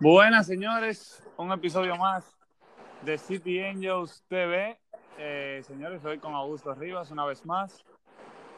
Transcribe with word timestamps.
Buenas, 0.00 0.46
señores. 0.46 1.20
Un 1.36 1.50
episodio 1.50 1.96
más 1.96 2.24
de 3.02 3.18
City 3.18 3.60
Angels 3.60 4.22
TV. 4.28 4.78
Eh, 5.18 5.60
señores, 5.66 6.04
hoy 6.04 6.18
con 6.18 6.34
Augusto 6.34 6.72
Rivas 6.72 7.10
una 7.10 7.24
vez 7.24 7.44
más. 7.44 7.84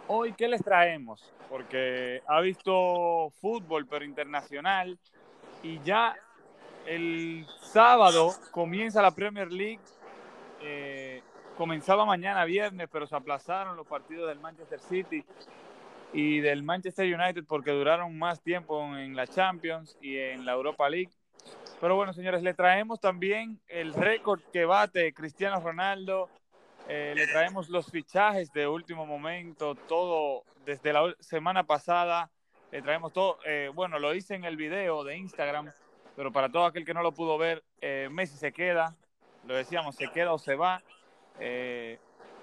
Hoy, 0.06 0.34
¿qué 0.34 0.48
les 0.48 0.62
traemos? 0.62 1.32
Porque 1.48 2.20
ha 2.26 2.42
visto 2.42 3.32
fútbol, 3.40 3.86
pero 3.86 4.04
internacional. 4.04 4.98
Y 5.62 5.80
ya 5.80 6.14
el 6.84 7.46
sábado 7.62 8.34
comienza 8.50 9.00
la 9.00 9.12
Premier 9.12 9.50
League. 9.50 9.80
Eh, 10.60 11.22
comenzaba 11.56 12.04
mañana 12.04 12.44
viernes, 12.44 12.86
pero 12.92 13.06
se 13.06 13.16
aplazaron 13.16 13.78
los 13.78 13.86
partidos 13.86 14.28
del 14.28 14.40
Manchester 14.40 14.80
City 14.80 15.24
y 16.12 16.40
del 16.40 16.62
Manchester 16.62 17.06
United 17.06 17.44
porque 17.46 17.70
duraron 17.70 18.18
más 18.18 18.42
tiempo 18.42 18.94
en 18.94 19.16
la 19.16 19.26
Champions 19.26 19.96
y 20.02 20.18
en 20.18 20.44
la 20.44 20.52
Europa 20.52 20.90
League. 20.90 21.10
Pero 21.80 21.96
bueno, 21.96 22.12
señores, 22.12 22.42
le 22.42 22.52
traemos 22.52 23.00
también 23.00 23.58
el 23.66 23.94
récord 23.94 24.40
que 24.52 24.66
bate 24.66 25.14
Cristiano 25.14 25.60
Ronaldo. 25.60 26.28
Eh, 26.88 27.14
le 27.16 27.26
traemos 27.26 27.70
los 27.70 27.90
fichajes 27.90 28.52
de 28.52 28.66
último 28.66 29.06
momento, 29.06 29.74
todo 29.74 30.44
desde 30.66 30.92
la 30.92 31.14
semana 31.20 31.64
pasada. 31.64 32.30
Le 32.70 32.82
traemos 32.82 33.12
todo. 33.12 33.38
Eh, 33.46 33.70
bueno, 33.74 33.98
lo 33.98 34.14
hice 34.14 34.34
en 34.34 34.44
el 34.44 34.56
video 34.56 35.04
de 35.04 35.16
Instagram, 35.16 35.72
pero 36.16 36.30
para 36.30 36.50
todo 36.50 36.66
aquel 36.66 36.84
que 36.84 36.92
no 36.92 37.02
lo 37.02 37.12
pudo 37.12 37.38
ver, 37.38 37.64
eh, 37.80 38.08
Messi 38.10 38.36
se 38.36 38.52
queda. 38.52 38.94
Lo 39.46 39.54
decíamos, 39.54 39.96
se 39.96 40.08
queda 40.08 40.34
o 40.34 40.38
se 40.38 40.56
va. 40.56 40.82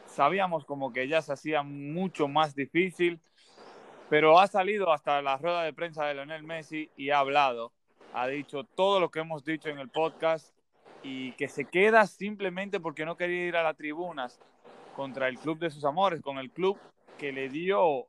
sabíamos 0.07 0.65
como 0.65 0.91
que 0.91 1.07
ya 1.07 1.21
se 1.21 1.33
hacía 1.33 1.61
mucho 1.61 2.27
más 2.27 2.55
difícil 2.55 3.21
pero 4.09 4.39
ha 4.39 4.47
salido 4.47 4.91
hasta 4.91 5.21
la 5.21 5.37
rueda 5.37 5.63
de 5.63 5.73
prensa 5.73 6.05
de 6.05 6.13
Lionel 6.13 6.43
Messi 6.43 6.89
y 6.95 7.09
ha 7.09 7.19
hablado, 7.19 7.73
ha 8.19 8.27
dicho 8.27 8.63
todo 8.63 8.99
lo 8.99 9.11
que 9.11 9.19
hemos 9.19 9.45
dicho 9.45 9.69
en 9.69 9.77
el 9.77 9.89
podcast 9.89 10.51
y 11.03 11.33
que 11.33 11.47
se 11.47 11.65
queda 11.65 12.07
simplemente 12.07 12.79
porque 12.79 13.05
no 13.05 13.15
quería 13.15 13.45
ir 13.45 13.55
a 13.55 13.63
las 13.63 13.77
tribunas 13.77 14.39
contra 14.95 15.27
el 15.27 15.37
club 15.37 15.59
de 15.59 15.69
sus 15.69 15.85
amores, 15.85 16.21
con 16.21 16.39
el 16.39 16.49
club 16.49 16.79
que 17.19 17.31
le 17.31 17.49
dio 17.49 18.07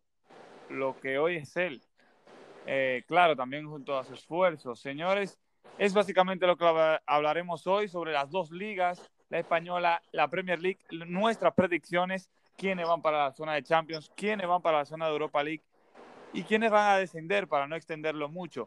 lo 0.70 0.98
que 0.98 1.19
hoy 1.19 1.36
es 1.36 1.55
él. 1.56 1.83
Eh, 2.67 3.05
claro, 3.06 3.36
también 3.36 3.69
junto 3.69 3.98
a 3.98 4.05
su 4.05 4.14
esfuerzo. 4.14 4.75
Señores, 4.75 5.39
es 5.77 5.92
básicamente 5.92 6.47
lo 6.47 6.56
que 6.56 6.98
hablaremos 7.06 7.67
hoy 7.67 7.89
sobre 7.89 8.12
las 8.12 8.31
dos 8.31 8.51
ligas, 8.51 9.11
la 9.29 9.39
española, 9.39 10.01
la 10.12 10.29
Premier 10.29 10.59
League, 10.59 10.81
nuestras 10.91 11.53
predicciones, 11.53 12.31
quiénes 12.56 12.89
van 12.89 13.03
para 13.03 13.25
la 13.25 13.33
zona 13.33 13.55
de 13.55 13.62
Champions, 13.62 14.11
quiénes 14.17 14.48
van 14.48 14.62
para 14.62 14.79
la 14.79 14.84
zona 14.86 15.05
de 15.05 15.12
Europa 15.12 15.42
League 15.42 15.62
y 16.33 16.45
quiénes 16.45 16.70
van 16.70 16.92
a 16.92 16.97
descender 16.97 17.47
para 17.47 17.67
no 17.67 17.77
extenderlo 17.77 18.31
mucho. 18.31 18.67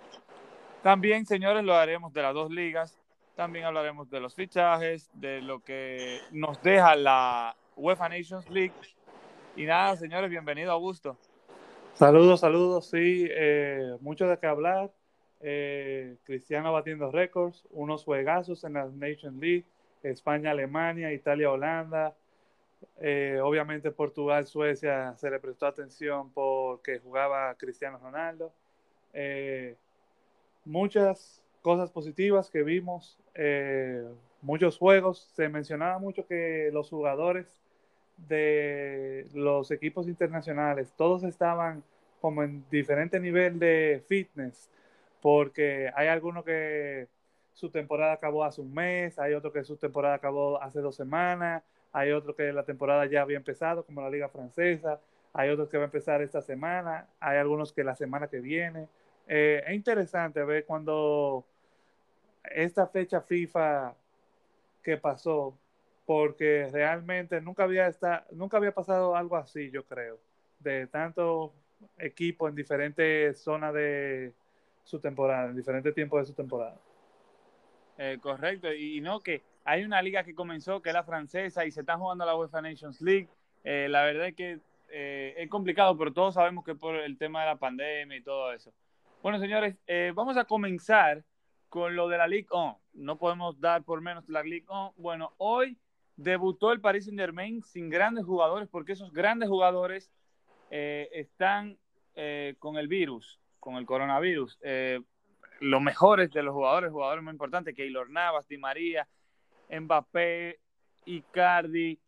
También, 0.84 1.26
señores, 1.26 1.64
lo 1.64 1.76
haremos 1.76 2.12
de 2.12 2.22
las 2.24 2.34
dos 2.34 2.50
ligas. 2.50 2.98
También 3.36 3.66
hablaremos 3.66 4.10
de 4.10 4.20
los 4.20 4.34
fichajes, 4.34 5.10
de 5.14 5.42
lo 5.42 5.64
que 5.64 6.20
nos 6.32 6.62
deja 6.64 6.96
la 6.96 7.56
UEFA 7.76 8.10
Nations 8.10 8.50
League. 8.50 8.74
Y 9.56 9.66
nada, 9.66 9.96
señores, 9.96 10.30
bienvenido 10.30 10.72
Augusto. 10.72 11.18
Saludos, 11.94 12.40
saludos, 12.40 12.90
sí, 12.90 13.28
eh, 13.30 13.96
mucho 14.00 14.28
de 14.28 14.40
qué 14.40 14.48
hablar. 14.48 14.92
Eh, 15.42 16.18
Cristiano 16.24 16.74
batiendo 16.74 17.12
récords, 17.12 17.64
unos 17.72 18.04
juegazos 18.04 18.64
en 18.64 18.74
la 18.74 18.86
Nations 18.86 19.40
League, 19.40 19.66
España, 20.02 20.52
Alemania, 20.52 21.14
Italia, 21.14 21.52
Holanda, 21.52 22.16
eh, 23.00 23.40
obviamente 23.42 23.92
Portugal, 23.92 24.48
Suecia 24.48 25.16
se 25.16 25.30
le 25.30 25.40
prestó 25.40 25.68
atención 25.68 26.32
porque 26.32 27.00
jugaba 27.00 27.54
Cristiano 27.56 28.00
Ronaldo. 28.00 28.52
Eh, 29.14 29.76
muchas 30.72 31.42
cosas 31.62 31.92
positivas 31.92 32.50
que 32.50 32.64
vimos, 32.64 33.20
eh, 33.36 34.04
muchos 34.42 34.78
juegos. 34.78 35.30
Se 35.36 35.50
mencionaba 35.50 36.00
mucho 36.00 36.26
que 36.26 36.70
los 36.74 36.90
jugadores 36.90 37.48
de 38.18 39.28
los 39.34 39.72
equipos 39.72 40.08
internacionales, 40.08 40.94
todos 40.96 41.24
estaban 41.24 41.84
como 42.22 42.44
en 42.44 42.64
diferente 42.70 43.20
nivel 43.20 43.60
de 43.60 44.04
fitness, 44.08 44.70
porque 45.22 45.92
hay 45.96 46.08
algunos 46.08 46.46
que 46.46 47.08
su 47.54 47.70
temporada 47.70 48.14
acabó 48.14 48.44
hace 48.44 48.62
un 48.62 48.74
mes, 48.74 49.18
hay 49.20 49.34
otro 49.34 49.52
que 49.52 49.64
su 49.64 49.76
temporada 49.76 50.16
acabó 50.16 50.62
hace 50.62 50.80
dos 50.82 50.96
semanas, 50.96 51.64
hay 51.92 52.12
otro 52.12 52.36
que 52.36 52.54
la 52.54 52.64
temporada 52.64 53.06
ya 53.08 53.22
había 53.22 53.38
empezado, 53.38 53.84
como 53.84 54.02
la 54.02 54.10
Liga 54.10 54.30
Francesa, 54.30 55.00
hay 55.34 55.50
otros 55.50 55.70
que 55.70 55.78
va 55.78 55.84
a 55.84 55.86
empezar 55.86 56.22
esta 56.22 56.42
semana, 56.42 57.08
hay 57.20 57.38
algunos 57.38 57.74
que 57.74 57.84
la 57.84 57.96
semana 57.96 58.28
que 58.28 58.40
viene. 58.40 58.88
Eh, 59.34 59.64
es 59.66 59.74
interesante 59.74 60.44
ver 60.44 60.66
cuando 60.66 61.46
esta 62.44 62.86
fecha 62.86 63.22
FIFA 63.22 63.96
que 64.84 64.98
pasó, 64.98 65.58
porque 66.06 66.68
realmente 66.70 67.40
nunca 67.40 67.64
había, 67.64 67.90
nunca 68.32 68.58
había 68.58 68.74
pasado 68.74 69.16
algo 69.16 69.38
así, 69.38 69.72
yo 69.72 69.86
creo, 69.86 70.20
de 70.60 70.86
tantos 70.88 71.52
equipos 71.98 72.50
en 72.50 72.56
diferentes 72.56 73.40
zonas 73.40 73.74
de 73.74 74.34
su 74.84 75.00
temporada, 75.00 75.48
en 75.48 75.56
diferentes 75.56 75.96
tiempos 75.96 76.20
de 76.20 76.26
su 76.26 76.34
temporada. 76.34 76.78
Eh, 78.00 78.18
correcto, 78.22 78.74
y 78.74 79.00
no 79.00 79.22
que 79.22 79.44
hay 79.64 79.86
una 79.86 80.02
liga 80.02 80.26
que 80.26 80.36
comenzó, 80.36 80.82
que 80.82 80.90
es 80.90 80.94
la 80.94 81.06
francesa, 81.06 81.64
y 81.64 81.72
se 81.72 81.80
está 81.80 81.96
jugando 81.96 82.26
la 82.26 82.36
UEFA 82.36 82.62
Nations 82.62 83.00
League. 83.00 83.30
Eh, 83.64 83.88
la 83.90 84.04
verdad 84.04 84.28
es 84.28 84.36
que 84.36 84.60
es 84.90 85.50
complicado, 85.50 85.98
pero 85.98 86.12
todos 86.12 86.34
sabemos 86.34 86.66
que 86.66 86.76
por 86.76 86.96
el 86.96 87.18
tema 87.18 87.40
de 87.40 87.46
la 87.46 87.56
pandemia 87.56 88.18
y 88.18 88.22
todo 88.22 88.52
eso. 88.52 88.74
Bueno, 89.22 89.38
señores, 89.38 89.78
eh, 89.86 90.14
vamos 90.16 90.36
a 90.36 90.46
comenzar 90.46 91.24
con 91.70 91.96
lo 91.96 92.10
de 92.10 92.18
la 92.18 92.28
Ligue 92.28 92.48
1. 92.52 92.82
No 92.94 93.20
podemos 93.20 93.60
dar 93.62 93.84
por 93.84 94.02
menos 94.02 94.28
la 94.28 94.42
Ligue 94.42 94.66
1. 94.68 94.96
Bueno, 94.98 95.36
hoy 95.38 95.78
debutó 96.16 96.72
el 96.72 96.82
Paris 96.82 97.06
Saint-Germain 97.06 97.62
sin 97.62 97.92
grandes 97.92 98.26
jugadores, 98.26 98.68
porque 98.68 98.94
esos 98.94 99.14
grandes 99.14 99.48
jugadores 99.48 100.12
están 100.72 101.78
con 102.58 102.78
el 102.78 102.88
virus, 102.88 103.40
con 103.60 103.76
el 103.76 103.86
coronavirus. 103.86 104.58
los 105.60 105.82
mejores 105.82 106.32
de 106.32 106.42
los 106.42 106.56
jugadores, 106.56 106.92
jugadores 106.92 107.24
muy 107.24 107.34
importantes, 107.34 107.76
Keylor 107.76 108.10
Navas, 108.10 108.48
Di 108.48 108.58
María, 108.58 109.08
Mbappé, 109.70 110.60
Icardi, 111.06 112.00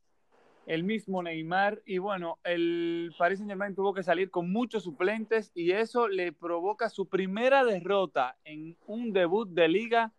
el 0.66 0.84
mismo 0.84 1.22
Neymar. 1.22 1.82
Y 1.86 1.98
bueno, 1.98 2.40
el 2.44 3.14
Paris 3.18 3.40
Saint 3.40 3.52
Germain 3.52 3.76
tuvo 3.76 3.94
que 3.94 4.04
salir 4.04 4.30
con 4.30 4.52
muchos 4.52 4.84
suplentes 4.84 5.52
y 5.54 5.72
eso 5.72 6.08
le 6.08 6.32
provoca 6.32 6.90
su 6.90 7.08
primera 7.08 7.64
derrota 7.64 8.38
en 8.44 8.78
un 8.86 9.14
debut 9.14 9.50
de 9.50 9.68
liga 9.68 10.14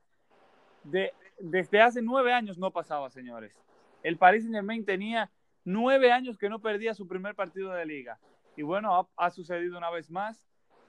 de, 0.84 1.12
desde 1.38 1.80
hace 1.80 2.02
nueve 2.02 2.32
años 2.32 2.58
no 2.58 2.70
pasaba, 2.70 3.10
señores. 3.10 3.60
El 4.02 4.18
Paris 4.18 4.42
Saint 4.42 4.54
Germain 4.54 4.84
tenía 4.84 5.30
nueve 5.64 6.12
años 6.12 6.38
que 6.38 6.48
no 6.48 6.60
perdía 6.60 6.94
su 6.94 7.08
primer 7.08 7.34
partido 7.34 7.72
de 7.72 7.86
liga. 7.86 8.18
Y 8.56 8.62
bueno, 8.62 9.08
ha, 9.16 9.30
sucedido 9.30 9.78
una 9.78 9.90
vez 9.90 10.10
más. 10.10 10.44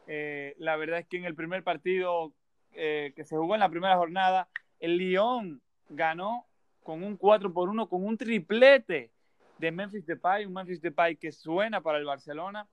Eh, 0.07 0.53
la 0.59 0.75
verdad 0.75 0.99
es 0.99 1.07
que 1.07 1.17
en 1.17 1.25
el 1.25 1.33
primer 1.33 1.63
partido 1.63 2.33
eh, 2.73 3.13
que 3.15 3.23
se 3.23 3.35
jugó 3.35 3.55
en 3.55 3.61
la 3.61 3.69
primera 3.69 3.95
jornada, 3.97 4.49
el 4.79 4.97
Lyon 4.97 5.61
ganó 5.89 6.45
con 6.83 7.03
un 7.03 7.17
4 7.17 7.53
por 7.53 7.69
1, 7.69 7.89
con 7.89 8.05
un 8.05 8.17
triplete 8.17 9.14
de 9.57 9.71
Memphis 9.71 10.05
Depay, 10.05 10.45
un 10.45 10.53
Memphis 10.53 10.81
Depay 10.81 11.15
que 11.15 11.31
suena 11.31 11.81
para 11.81 11.97
el 11.97 12.05
Barcelona 12.05 12.67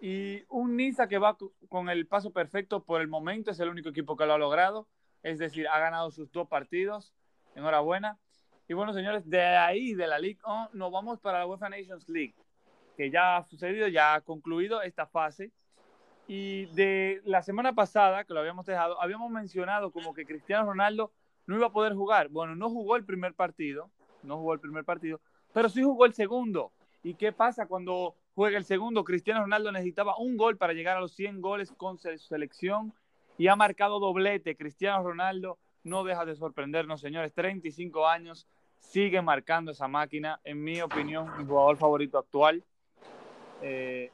y 0.00 0.42
un 0.48 0.76
Niza 0.76 1.08
que 1.08 1.18
va 1.18 1.36
con 1.68 1.88
el 1.88 2.06
paso 2.06 2.32
perfecto 2.32 2.82
por 2.84 3.00
el 3.00 3.08
momento, 3.08 3.50
es 3.50 3.60
el 3.60 3.68
único 3.68 3.88
equipo 3.88 4.16
que 4.16 4.26
lo 4.26 4.34
ha 4.34 4.38
logrado, 4.38 4.86
es 5.22 5.38
decir, 5.38 5.66
ha 5.68 5.78
ganado 5.78 6.10
sus 6.10 6.30
dos 6.30 6.48
partidos, 6.48 7.14
enhorabuena. 7.54 8.18
Y 8.68 8.74
bueno, 8.74 8.92
señores, 8.92 9.28
de 9.28 9.42
ahí, 9.42 9.94
de 9.94 10.06
la 10.06 10.18
League 10.18 10.40
nos 10.72 10.92
vamos 10.92 11.20
para 11.20 11.38
la 11.40 11.46
UEFA 11.46 11.68
Nations 11.68 12.08
League, 12.08 12.34
que 12.96 13.10
ya 13.10 13.36
ha 13.36 13.44
sucedido, 13.44 13.88
ya 13.88 14.14
ha 14.14 14.20
concluido 14.20 14.82
esta 14.82 15.06
fase. 15.06 15.52
Y 16.28 16.66
de 16.74 17.22
la 17.24 17.42
semana 17.42 17.72
pasada, 17.74 18.24
que 18.24 18.34
lo 18.34 18.40
habíamos 18.40 18.66
dejado, 18.66 19.00
habíamos 19.00 19.30
mencionado 19.30 19.92
como 19.92 20.12
que 20.12 20.26
Cristiano 20.26 20.66
Ronaldo 20.66 21.12
no 21.46 21.56
iba 21.56 21.68
a 21.68 21.72
poder 21.72 21.94
jugar. 21.94 22.28
Bueno, 22.28 22.56
no 22.56 22.68
jugó 22.68 22.96
el 22.96 23.04
primer 23.04 23.34
partido, 23.34 23.90
no 24.24 24.36
jugó 24.38 24.52
el 24.52 24.60
primer 24.60 24.84
partido, 24.84 25.20
pero 25.56 25.70
sí 25.70 25.82
jugó 25.82 26.04
el 26.04 26.12
segundo. 26.12 26.70
¿Y 27.02 27.14
qué 27.14 27.32
pasa 27.32 27.66
cuando 27.66 28.14
juega 28.34 28.58
el 28.58 28.66
segundo? 28.66 29.04
Cristiano 29.04 29.40
Ronaldo 29.40 29.72
necesitaba 29.72 30.18
un 30.18 30.36
gol 30.36 30.58
para 30.58 30.74
llegar 30.74 30.98
a 30.98 31.00
los 31.00 31.12
100 31.14 31.40
goles 31.40 31.72
con 31.72 31.96
su 31.96 32.14
selección 32.18 32.92
y 33.38 33.48
ha 33.48 33.56
marcado 33.56 33.98
doblete. 33.98 34.54
Cristiano 34.54 35.02
Ronaldo 35.02 35.56
no 35.82 36.04
deja 36.04 36.26
de 36.26 36.36
sorprendernos, 36.36 37.00
señores. 37.00 37.32
35 37.32 38.06
años, 38.06 38.46
sigue 38.80 39.22
marcando 39.22 39.72
esa 39.72 39.88
máquina. 39.88 40.40
En 40.44 40.62
mi 40.62 40.82
opinión, 40.82 41.30
mi 41.38 41.46
jugador 41.46 41.78
favorito 41.78 42.18
actual 42.18 42.62
eh, 43.62 44.10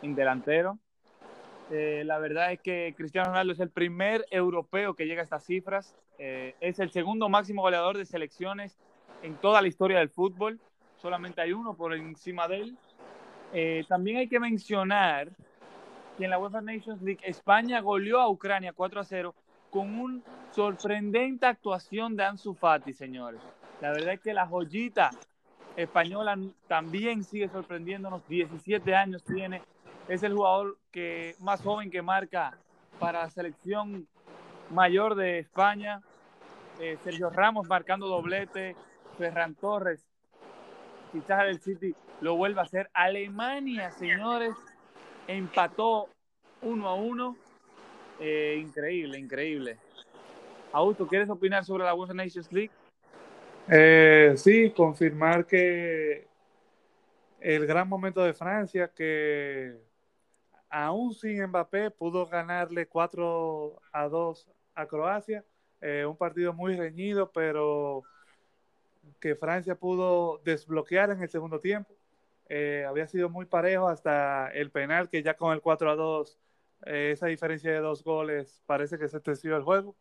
en 0.00 0.14
delantero. 0.14 0.78
Eh, 1.72 2.04
la 2.06 2.20
verdad 2.20 2.52
es 2.52 2.60
que 2.60 2.94
Cristiano 2.96 3.30
Ronaldo 3.30 3.52
es 3.52 3.58
el 3.58 3.70
primer 3.70 4.26
europeo 4.30 4.94
que 4.94 5.06
llega 5.06 5.22
a 5.22 5.24
estas 5.24 5.44
cifras. 5.44 5.96
Eh, 6.18 6.54
es 6.60 6.78
el 6.78 6.92
segundo 6.92 7.28
máximo 7.28 7.62
goleador 7.62 7.98
de 7.98 8.04
selecciones 8.04 8.78
en 9.24 9.34
toda 9.38 9.60
la 9.60 9.66
historia 9.66 9.98
del 9.98 10.08
fútbol. 10.08 10.60
Solamente 11.04 11.42
hay 11.42 11.52
uno 11.52 11.74
por 11.74 11.92
encima 11.92 12.48
de 12.48 12.62
él. 12.62 12.78
Eh, 13.52 13.84
también 13.86 14.16
hay 14.16 14.26
que 14.26 14.40
mencionar 14.40 15.28
que 16.16 16.24
en 16.24 16.30
la 16.30 16.38
UEFA 16.38 16.62
Nations 16.62 17.02
League 17.02 17.20
España 17.24 17.82
goleó 17.82 18.20
a 18.20 18.30
Ucrania 18.30 18.72
4 18.72 19.00
a 19.02 19.04
0 19.04 19.34
con 19.68 19.98
una 19.98 20.22
sorprendente 20.52 21.44
actuación 21.44 22.16
de 22.16 22.24
Ansu 22.24 22.54
Fati, 22.54 22.94
señores. 22.94 23.42
La 23.82 23.90
verdad 23.90 24.14
es 24.14 24.20
que 24.22 24.32
la 24.32 24.46
joyita 24.46 25.10
española 25.76 26.38
también 26.68 27.22
sigue 27.22 27.50
sorprendiéndonos. 27.50 28.26
17 28.26 28.94
años 28.94 29.22
tiene. 29.24 29.60
Es 30.08 30.22
el 30.22 30.32
jugador 30.32 30.78
que 30.90 31.36
más 31.38 31.60
joven 31.60 31.90
que 31.90 32.00
marca 32.00 32.56
para 32.98 33.24
la 33.24 33.28
selección 33.28 34.08
mayor 34.70 35.16
de 35.16 35.40
España. 35.40 36.00
Eh, 36.80 36.96
Sergio 37.04 37.28
Ramos 37.28 37.68
marcando 37.68 38.06
doblete. 38.06 38.74
Ferran 39.18 39.54
Torres, 39.54 40.04
fichaje 41.14 41.46
del 41.46 41.60
City, 41.60 41.94
lo 42.20 42.36
vuelve 42.36 42.60
a 42.60 42.64
hacer. 42.64 42.90
Alemania, 42.92 43.90
señores, 43.92 44.54
empató 45.28 46.08
uno 46.60 46.88
a 46.88 46.94
uno. 46.94 47.36
Eh, 48.20 48.58
increíble, 48.60 49.18
increíble. 49.18 49.78
Augusto, 50.72 51.06
¿quieres 51.06 51.30
opinar 51.30 51.64
sobre 51.64 51.84
la 51.84 51.94
UEFA 51.94 52.14
Nations 52.14 52.52
League? 52.52 52.72
Eh, 53.70 54.34
sí, 54.36 54.70
confirmar 54.70 55.46
que 55.46 56.26
el 57.40 57.66
gran 57.66 57.88
momento 57.88 58.22
de 58.22 58.34
Francia, 58.34 58.88
que 58.88 59.78
aún 60.68 61.14
sin 61.14 61.42
Mbappé 61.46 61.90
pudo 61.92 62.26
ganarle 62.26 62.86
4 62.86 63.80
a 63.92 64.08
2 64.08 64.48
a 64.74 64.86
Croacia. 64.86 65.44
Eh, 65.80 66.04
un 66.06 66.16
partido 66.16 66.52
muy 66.52 66.76
reñido, 66.76 67.30
pero 67.30 68.02
que 69.20 69.34
Francia 69.36 69.74
pudo 69.74 70.40
desbloquear 70.44 71.10
en 71.10 71.22
el 71.22 71.28
segundo 71.28 71.60
tiempo. 71.60 71.94
Eh, 72.48 72.84
había 72.86 73.06
sido 73.06 73.30
muy 73.30 73.46
parejo 73.46 73.88
hasta 73.88 74.48
el 74.52 74.70
penal, 74.70 75.08
que 75.08 75.22
ya 75.22 75.34
con 75.34 75.52
el 75.52 75.60
4 75.60 75.90
a 75.90 75.96
2, 75.96 76.38
eh, 76.86 77.10
esa 77.12 77.26
diferencia 77.26 77.72
de 77.72 77.78
dos 77.78 78.04
goles 78.04 78.62
parece 78.66 78.98
que 78.98 79.08
se 79.08 79.20
terció 79.20 79.56
el 79.56 79.62
juego. 79.62 79.96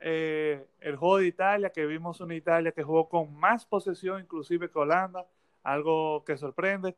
Eh, 0.00 0.66
el 0.80 0.96
juego 0.96 1.18
de 1.18 1.26
Italia, 1.26 1.70
que 1.70 1.86
vimos 1.86 2.20
una 2.20 2.34
Italia 2.34 2.72
que 2.72 2.82
jugó 2.82 3.08
con 3.08 3.34
más 3.34 3.66
posesión, 3.66 4.20
inclusive 4.20 4.70
que 4.70 4.78
Holanda, 4.78 5.26
algo 5.62 6.24
que 6.24 6.36
sorprende. 6.36 6.96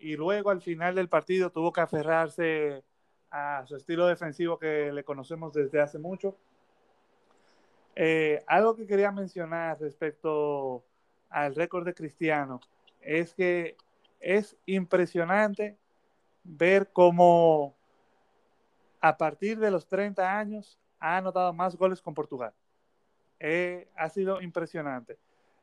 y 0.00 0.16
luego 0.16 0.50
al 0.50 0.60
final 0.60 0.94
del 0.94 1.08
partido 1.08 1.50
tuvo 1.50 1.72
que 1.72 1.80
aferrarse 1.80 2.84
a 3.30 3.64
su 3.66 3.76
estilo 3.76 4.06
defensivo 4.06 4.58
que 4.58 4.92
le 4.92 5.04
conocemos 5.04 5.52
desde 5.54 5.80
hace 5.80 5.98
mucho. 5.98 6.36
Algo 8.46 8.76
que 8.76 8.86
quería 8.86 9.12
mencionar 9.12 9.80
respecto 9.80 10.84
al 11.28 11.54
récord 11.54 11.84
de 11.84 11.94
Cristiano 11.94 12.60
es 13.00 13.34
que 13.34 13.76
es 14.20 14.56
impresionante 14.66 15.76
ver 16.44 16.90
cómo 16.92 17.74
a 19.00 19.16
partir 19.16 19.58
de 19.58 19.70
los 19.70 19.86
30 19.86 20.38
años 20.38 20.78
ha 21.00 21.16
anotado 21.16 21.52
más 21.52 21.76
goles 21.76 22.00
con 22.00 22.14
Portugal. 22.14 22.52
Eh, 23.40 23.88
ha 23.96 24.08
sido 24.08 24.40
impresionante. 24.40 25.18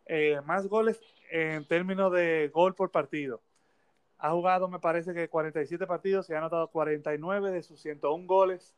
Eh, 0.05 0.41
más 0.45 0.67
goles 0.67 0.99
en 1.31 1.65
términos 1.65 2.11
de 2.11 2.49
gol 2.53 2.75
por 2.75 2.91
partido. 2.91 3.41
Ha 4.17 4.31
jugado, 4.31 4.67
me 4.67 4.79
parece 4.79 5.13
que 5.13 5.29
47 5.29 5.87
partidos 5.87 6.29
y 6.29 6.33
ha 6.33 6.39
anotado 6.39 6.67
49 6.67 7.51
de 7.51 7.63
sus 7.63 7.79
101 7.79 8.27
goles. 8.27 8.75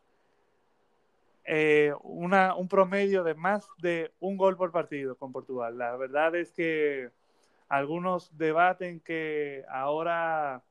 Eh, 1.53 1.93
una, 2.03 2.55
un 2.55 2.69
promedio 2.69 3.25
de 3.25 3.35
más 3.35 3.67
de 3.79 4.13
un 4.21 4.37
gol 4.37 4.55
por 4.55 4.71
partido 4.71 5.17
con 5.17 5.33
Portugal. 5.33 5.77
La 5.77 5.97
verdad 5.97 6.33
es 6.33 6.53
que 6.53 7.09
algunos 7.67 8.37
debaten 8.37 9.01
que 9.01 9.65
ahora 9.69 10.63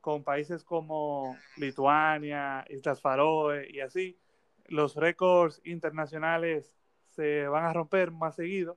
con 0.00 0.24
países 0.24 0.64
como 0.64 1.38
Lituania, 1.56 2.64
Islas 2.68 3.00
Faroe 3.00 3.68
y 3.70 3.78
así, 3.78 4.18
los 4.66 4.96
récords 4.96 5.60
internacionales 5.64 6.74
se 7.10 7.46
van 7.46 7.64
a 7.64 7.72
romper 7.72 8.10
más 8.10 8.34
seguido, 8.34 8.76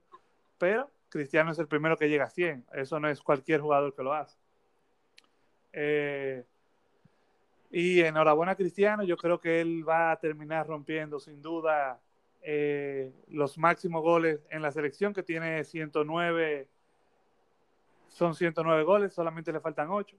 pero 0.56 0.88
Cristiano 1.08 1.50
es 1.50 1.58
el 1.58 1.66
primero 1.66 1.96
que 1.96 2.08
llega 2.08 2.26
a 2.26 2.30
100. 2.30 2.64
Eso 2.74 3.00
no 3.00 3.08
es 3.08 3.20
cualquier 3.22 3.60
jugador 3.60 3.92
que 3.96 4.04
lo 4.04 4.12
hace. 4.12 4.38
Eh, 5.72 6.44
y 7.70 8.00
enhorabuena 8.00 8.56
Cristiano, 8.56 9.04
yo 9.04 9.16
creo 9.16 9.40
que 9.40 9.60
él 9.60 9.88
va 9.88 10.12
a 10.12 10.18
terminar 10.18 10.66
rompiendo 10.66 11.20
sin 11.20 11.40
duda 11.40 12.00
eh, 12.42 13.12
los 13.28 13.58
máximos 13.58 14.02
goles 14.02 14.44
en 14.50 14.62
la 14.62 14.72
selección, 14.72 15.12
que 15.12 15.22
tiene 15.22 15.62
109 15.64 16.68
son 18.10 18.34
109 18.34 18.82
goles, 18.82 19.14
solamente 19.14 19.52
le 19.52 19.60
faltan 19.60 19.88
8. 19.88 20.16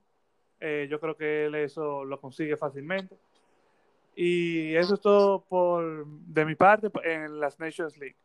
Eh, 0.59 0.87
yo 0.89 0.99
creo 0.99 1.15
que 1.15 1.45
él 1.45 1.55
eso 1.55 2.05
lo 2.05 2.19
consigue 2.19 2.55
fácilmente. 2.55 3.17
Y 4.15 4.73
eso 4.75 4.95
es 4.95 5.01
todo 5.01 5.43
por, 5.43 6.05
de 6.07 6.45
mi 6.45 6.55
parte 6.55 6.89
en 7.03 7.39
las 7.39 7.59
Nations 7.59 7.97
League. 7.97 8.15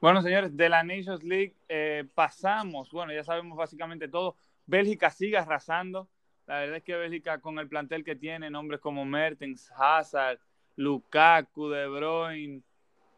Bueno, 0.00 0.22
señores, 0.22 0.56
de 0.56 0.68
la 0.68 0.82
Nations 0.82 1.22
League 1.22 1.54
eh, 1.68 2.04
pasamos, 2.14 2.90
bueno, 2.90 3.12
ya 3.12 3.22
sabemos 3.24 3.56
básicamente 3.56 4.08
todo. 4.08 4.36
Bélgica 4.66 5.10
sigue 5.10 5.36
arrasando. 5.36 6.08
La 6.50 6.58
verdad 6.58 6.78
es 6.78 6.82
que 6.82 6.96
Bélgica 6.96 7.38
con 7.38 7.60
el 7.60 7.68
plantel 7.68 8.02
que 8.02 8.16
tiene, 8.16 8.50
nombres 8.50 8.80
como 8.80 9.04
Mertens, 9.04 9.70
Hazard, 9.76 10.40
Lukaku, 10.74 11.68
De 11.68 11.86
Bruyne, 11.86 12.60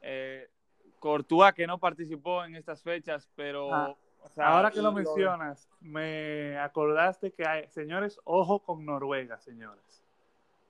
eh, 0.02 0.50
Courtois, 0.98 1.54
que 1.54 1.66
no 1.66 1.78
participó 1.78 2.44
en 2.44 2.56
estas 2.56 2.82
fechas, 2.82 3.30
pero 3.34 3.72
ah. 3.72 3.96
Ahora 4.36 4.70
que 4.70 4.82
lo 4.82 4.92
mencionas, 4.92 5.66
me 5.80 6.58
acordaste 6.58 7.32
que 7.32 7.46
hay, 7.46 7.70
señores, 7.70 8.20
ojo 8.24 8.58
con 8.58 8.84
Noruega, 8.84 9.38
señores. 9.38 10.04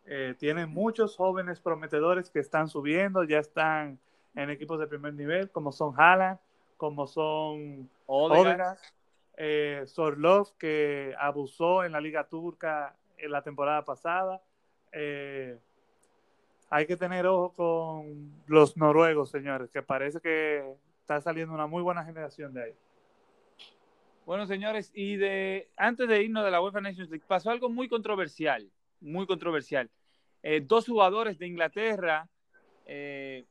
Eh, 0.06 0.36
tienen 0.38 0.70
muchos 0.70 1.16
jóvenes 1.16 1.58
prometedores 1.58 2.30
que 2.30 2.38
están 2.38 2.68
subiendo, 2.68 3.24
ya 3.24 3.40
están 3.40 3.98
en 4.36 4.50
equipos 4.50 4.78
de 4.78 4.86
primer 4.86 5.14
nivel, 5.14 5.50
como 5.50 5.72
son 5.72 5.94
Haaland, 6.00 6.38
como 6.76 7.08
son 7.08 7.90
Odegaard, 8.06 8.78
eh, 9.44 9.82
Sorlov, 9.86 10.56
que 10.56 11.16
abusó 11.18 11.82
en 11.82 11.90
la 11.90 12.00
Liga 12.00 12.28
Turca 12.28 12.94
en 13.18 13.32
la 13.32 13.42
temporada 13.42 13.84
pasada. 13.84 14.40
Eh, 14.92 15.58
hay 16.70 16.86
que 16.86 16.96
tener 16.96 17.26
ojo 17.26 17.52
con 17.52 18.32
los 18.46 18.76
noruegos, 18.76 19.30
señores, 19.30 19.68
que 19.72 19.82
parece 19.82 20.20
que 20.20 20.64
está 21.00 21.20
saliendo 21.20 21.52
una 21.52 21.66
muy 21.66 21.82
buena 21.82 22.04
generación 22.04 22.54
de 22.54 22.62
ahí. 22.62 22.74
Bueno, 24.24 24.46
señores, 24.46 24.92
y 24.94 25.16
de 25.16 25.68
antes 25.76 26.08
de 26.08 26.22
irnos 26.22 26.44
de 26.44 26.52
la 26.52 26.62
UEFA 26.62 26.80
Nations 26.80 27.10
League, 27.10 27.24
pasó 27.26 27.50
algo 27.50 27.68
muy 27.68 27.88
controversial, 27.88 28.70
muy 29.00 29.26
controversial. 29.26 29.90
Eh, 30.44 30.60
dos 30.60 30.86
jugadores 30.86 31.36
de 31.40 31.48
Inglaterra 31.48 32.28
eh, 32.86 33.44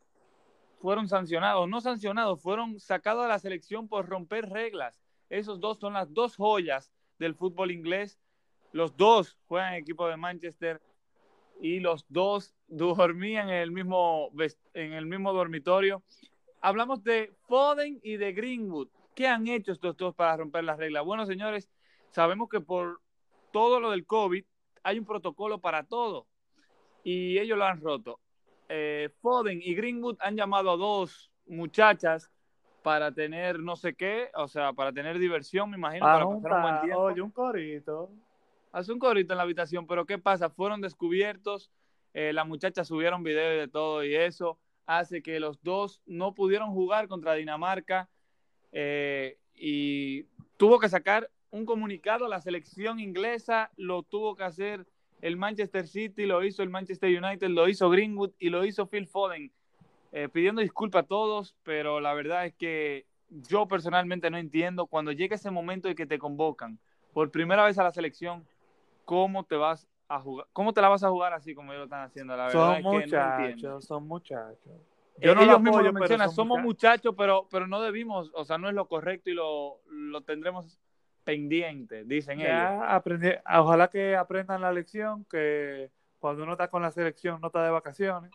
fueron 0.79 1.09
sancionados, 1.09 1.67
no 1.67 1.81
sancionados, 1.81 2.41
fueron 2.41 2.79
sacados 2.79 3.23
de 3.23 3.27
la 3.27 3.39
selección 3.39 3.89
por 3.89 4.07
romper 4.07 4.47
reglas. 4.49 5.00
Esos 5.31 5.61
dos 5.61 5.79
son 5.79 5.93
las 5.93 6.13
dos 6.13 6.35
joyas 6.35 6.91
del 7.17 7.35
fútbol 7.35 7.71
inglés. 7.71 8.19
Los 8.73 8.97
dos 8.97 9.37
juegan 9.47 9.75
equipo 9.75 10.05
de 10.09 10.17
Manchester 10.17 10.81
y 11.61 11.79
los 11.79 12.05
dos 12.09 12.53
dormían 12.67 13.47
en 13.47 13.55
el 13.55 13.71
mismo, 13.71 14.29
en 14.73 14.91
el 14.91 15.05
mismo 15.05 15.31
dormitorio. 15.31 16.03
Hablamos 16.59 17.01
de 17.05 17.33
Foden 17.47 18.01
y 18.03 18.17
de 18.17 18.33
Greenwood. 18.33 18.89
¿Qué 19.15 19.25
han 19.25 19.47
hecho 19.47 19.71
estos 19.71 19.95
dos 19.95 20.13
para 20.13 20.35
romper 20.35 20.65
las 20.65 20.77
reglas? 20.77 21.05
Bueno, 21.05 21.25
señores, 21.25 21.69
sabemos 22.09 22.49
que 22.49 22.59
por 22.59 22.99
todo 23.53 23.79
lo 23.79 23.91
del 23.91 24.05
COVID 24.05 24.43
hay 24.83 24.99
un 24.99 25.05
protocolo 25.05 25.59
para 25.59 25.83
todo 25.83 26.27
y 27.05 27.37
ellos 27.39 27.57
lo 27.57 27.63
han 27.63 27.79
roto. 27.79 28.19
Eh, 28.67 29.09
Foden 29.21 29.61
y 29.63 29.75
Greenwood 29.75 30.17
han 30.19 30.35
llamado 30.35 30.71
a 30.71 30.77
dos 30.77 31.31
muchachas 31.45 32.29
para 32.81 33.11
tener 33.11 33.59
no 33.59 33.75
sé 33.75 33.93
qué, 33.93 34.29
o 34.35 34.47
sea, 34.47 34.73
para 34.73 34.91
tener 34.91 35.19
diversión, 35.19 35.69
me 35.69 35.77
imagino, 35.77 36.05
para 36.05 36.25
pasar 36.25 36.27
un 36.27 36.41
buen 36.41 36.81
tiempo. 36.81 36.99
Oye, 37.01 37.21
un 37.21 37.31
corito. 37.31 38.09
Hace 38.71 38.91
un 38.91 38.99
corito 38.99 39.33
en 39.33 39.37
la 39.37 39.43
habitación, 39.43 39.85
pero 39.85 40.05
¿qué 40.05 40.17
pasa? 40.17 40.49
Fueron 40.49 40.81
descubiertos, 40.81 41.71
eh, 42.13 42.33
las 42.33 42.47
muchachas 42.47 42.87
subieron 42.87 43.23
videos 43.23 43.59
de 43.59 43.71
todo 43.71 44.03
y 44.03 44.15
eso 44.15 44.57
hace 44.85 45.21
que 45.21 45.39
los 45.39 45.61
dos 45.63 46.01
no 46.05 46.33
pudieron 46.33 46.71
jugar 46.71 47.07
contra 47.07 47.33
Dinamarca 47.33 48.09
eh, 48.71 49.37
y 49.55 50.23
tuvo 50.57 50.79
que 50.79 50.89
sacar 50.89 51.29
un 51.49 51.65
comunicado 51.65 52.25
a 52.25 52.29
la 52.29 52.41
selección 52.41 52.99
inglesa, 52.99 53.71
lo 53.75 54.03
tuvo 54.03 54.35
que 54.35 54.43
hacer 54.43 54.85
el 55.21 55.37
Manchester 55.37 55.87
City, 55.87 56.25
lo 56.25 56.43
hizo 56.43 56.63
el 56.63 56.69
Manchester 56.69 57.09
United, 57.23 57.49
lo 57.49 57.67
hizo 57.67 57.89
Greenwood 57.89 58.31
y 58.39 58.49
lo 58.49 58.65
hizo 58.65 58.87
Phil 58.87 59.07
Foden, 59.07 59.51
eh, 60.11 60.29
pidiendo 60.29 60.61
disculpas 60.61 61.03
a 61.03 61.07
todos, 61.07 61.55
pero 61.63 61.99
la 61.99 62.13
verdad 62.13 62.45
es 62.45 62.53
que 62.55 63.05
yo 63.29 63.67
personalmente 63.67 64.29
no 64.29 64.37
entiendo 64.37 64.87
cuando 64.87 65.11
llega 65.11 65.35
ese 65.35 65.51
momento 65.51 65.87
de 65.87 65.95
que 65.95 66.05
te 66.05 66.19
convocan 66.19 66.79
por 67.13 67.31
primera 67.31 67.65
vez 67.65 67.77
a 67.77 67.83
la 67.83 67.91
selección, 67.91 68.45
cómo 69.05 69.45
te 69.45 69.55
vas 69.55 69.87
a 70.07 70.19
jugar, 70.19 70.47
cómo 70.51 70.73
te 70.73 70.81
la 70.81 70.89
vas 70.89 71.03
a 71.03 71.09
jugar 71.09 71.33
así 71.33 71.55
como 71.55 71.71
ellos 71.71 71.81
lo 71.81 71.85
están 71.85 72.03
haciendo. 72.03 72.35
La 72.35 72.47
verdad 72.47 72.81
son 72.81 72.83
muchachos, 72.83 73.85
son 73.85 74.07
muchachos. 74.07 74.81
Yo 75.17 75.35
no 75.35 75.41
ellos 75.43 75.61
mismos 75.61 75.83
lo 75.83 75.93
mencionan, 75.93 76.31
somos 76.31 76.61
muchachos, 76.61 77.13
pero, 77.17 77.47
pero 77.49 77.67
no 77.67 77.81
debimos, 77.81 78.31
o 78.33 78.43
sea, 78.43 78.57
no 78.57 78.69
es 78.69 78.75
lo 78.75 78.87
correcto 78.87 79.29
y 79.29 79.33
lo, 79.33 79.79
lo 79.87 80.21
tendremos 80.21 80.79
pendiente, 81.23 82.03
dicen 82.05 82.39
ya 82.39 82.99
ellos. 82.99 83.39
ojalá 83.47 83.87
que 83.87 84.15
aprendan 84.15 84.61
la 84.61 84.71
lección, 84.73 85.25
que 85.29 85.91
cuando 86.19 86.43
uno 86.43 86.53
está 86.53 86.69
con 86.69 86.81
la 86.81 86.91
selección 86.91 87.39
no 87.39 87.47
está 87.47 87.63
de 87.63 87.69
vacaciones, 87.69 88.31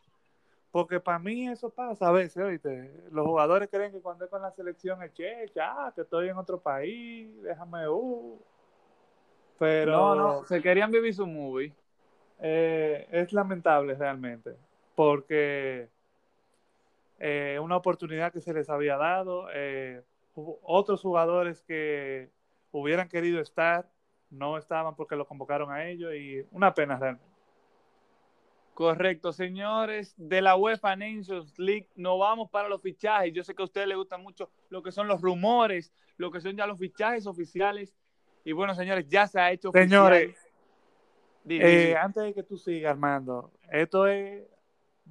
Porque 0.76 1.00
para 1.00 1.18
mí 1.18 1.49
eso 1.49 1.71
pasa 1.71 2.09
a 2.09 2.12
veces, 2.12 2.37
¿oíste? 2.37 2.92
Los 3.11 3.25
jugadores 3.25 3.71
creen 3.71 3.92
que 3.92 4.02
cuando 4.02 4.26
es 4.26 4.30
con 4.30 4.42
la 4.42 4.50
selección 4.50 5.02
es 5.02 5.11
che, 5.14 5.50
ya, 5.54 5.90
que 5.95 6.02
estoy 6.02 6.28
en 6.28 6.37
otro 6.37 6.61
país, 6.61 7.30
déjame, 7.42 7.88
uh. 7.88 8.38
Pero. 9.59 9.92
No, 9.92 10.14
no, 10.14 10.45
se 10.45 10.61
querían 10.61 10.90
vivir 10.90 11.14
su 11.14 11.26
movie. 11.26 11.73
Eh, 12.40 13.09
es 13.11 13.33
lamentable 13.33 13.95
realmente, 13.95 14.54
porque 14.95 15.88
eh, 17.21 17.59
una 17.59 17.78
oportunidad 17.78 18.30
que 18.30 18.42
se 18.42 18.52
les 18.52 18.68
había 18.68 18.99
dado, 18.99 19.49
eh, 19.54 20.02
otros 20.35 21.00
jugadores 21.00 21.62
que 21.62 22.28
hubieran 22.71 23.09
querido 23.09 23.40
estar, 23.40 23.88
no 24.28 24.59
estaban 24.59 24.95
porque 24.95 25.16
lo 25.16 25.26
convocaron 25.26 25.73
a 25.73 25.87
ellos 25.87 26.12
y 26.14 26.47
una 26.50 26.75
pena 26.75 26.99
realmente. 26.99 27.36
Correcto, 28.76 29.33
señores, 29.33 30.12
de 30.18 30.42
la 30.42 30.54
UEFA 30.54 30.97
Nations 30.97 31.59
League 31.59 31.88
no 31.97 32.18
vamos 32.18 32.50
para 32.50 32.68
los 32.68 32.83
fichajes. 32.83 33.33
Yo 33.33 33.42
sé 33.42 33.54
que 33.54 33.62
a 33.62 33.64
ustedes 33.64 33.88
les 33.88 33.97
gustan 33.97 34.23
mucho 34.23 34.50
lo 34.68 34.83
que 34.83 34.92
son 34.92 35.09
los 35.09 35.23
rumores, 35.23 35.95
lo 36.18 36.30
que 36.30 36.42
son 36.42 36.54
ya 36.54 36.66
los 36.66 36.78
fichajes 36.78 37.26
oficiales. 37.26 37.95
Y 38.45 38.52
bueno, 38.52 38.75
señores, 38.75 39.09
ya 39.09 39.26
se 39.28 39.40
ha 39.40 39.50
hecho. 39.50 39.73
Señores, 39.73 40.37
eh, 41.49 41.97
antes 41.99 42.23
de 42.23 42.35
que 42.35 42.42
tú 42.42 42.59
sigas, 42.59 42.90
Armando, 42.90 43.50
esto 43.73 44.06
es, 44.06 44.45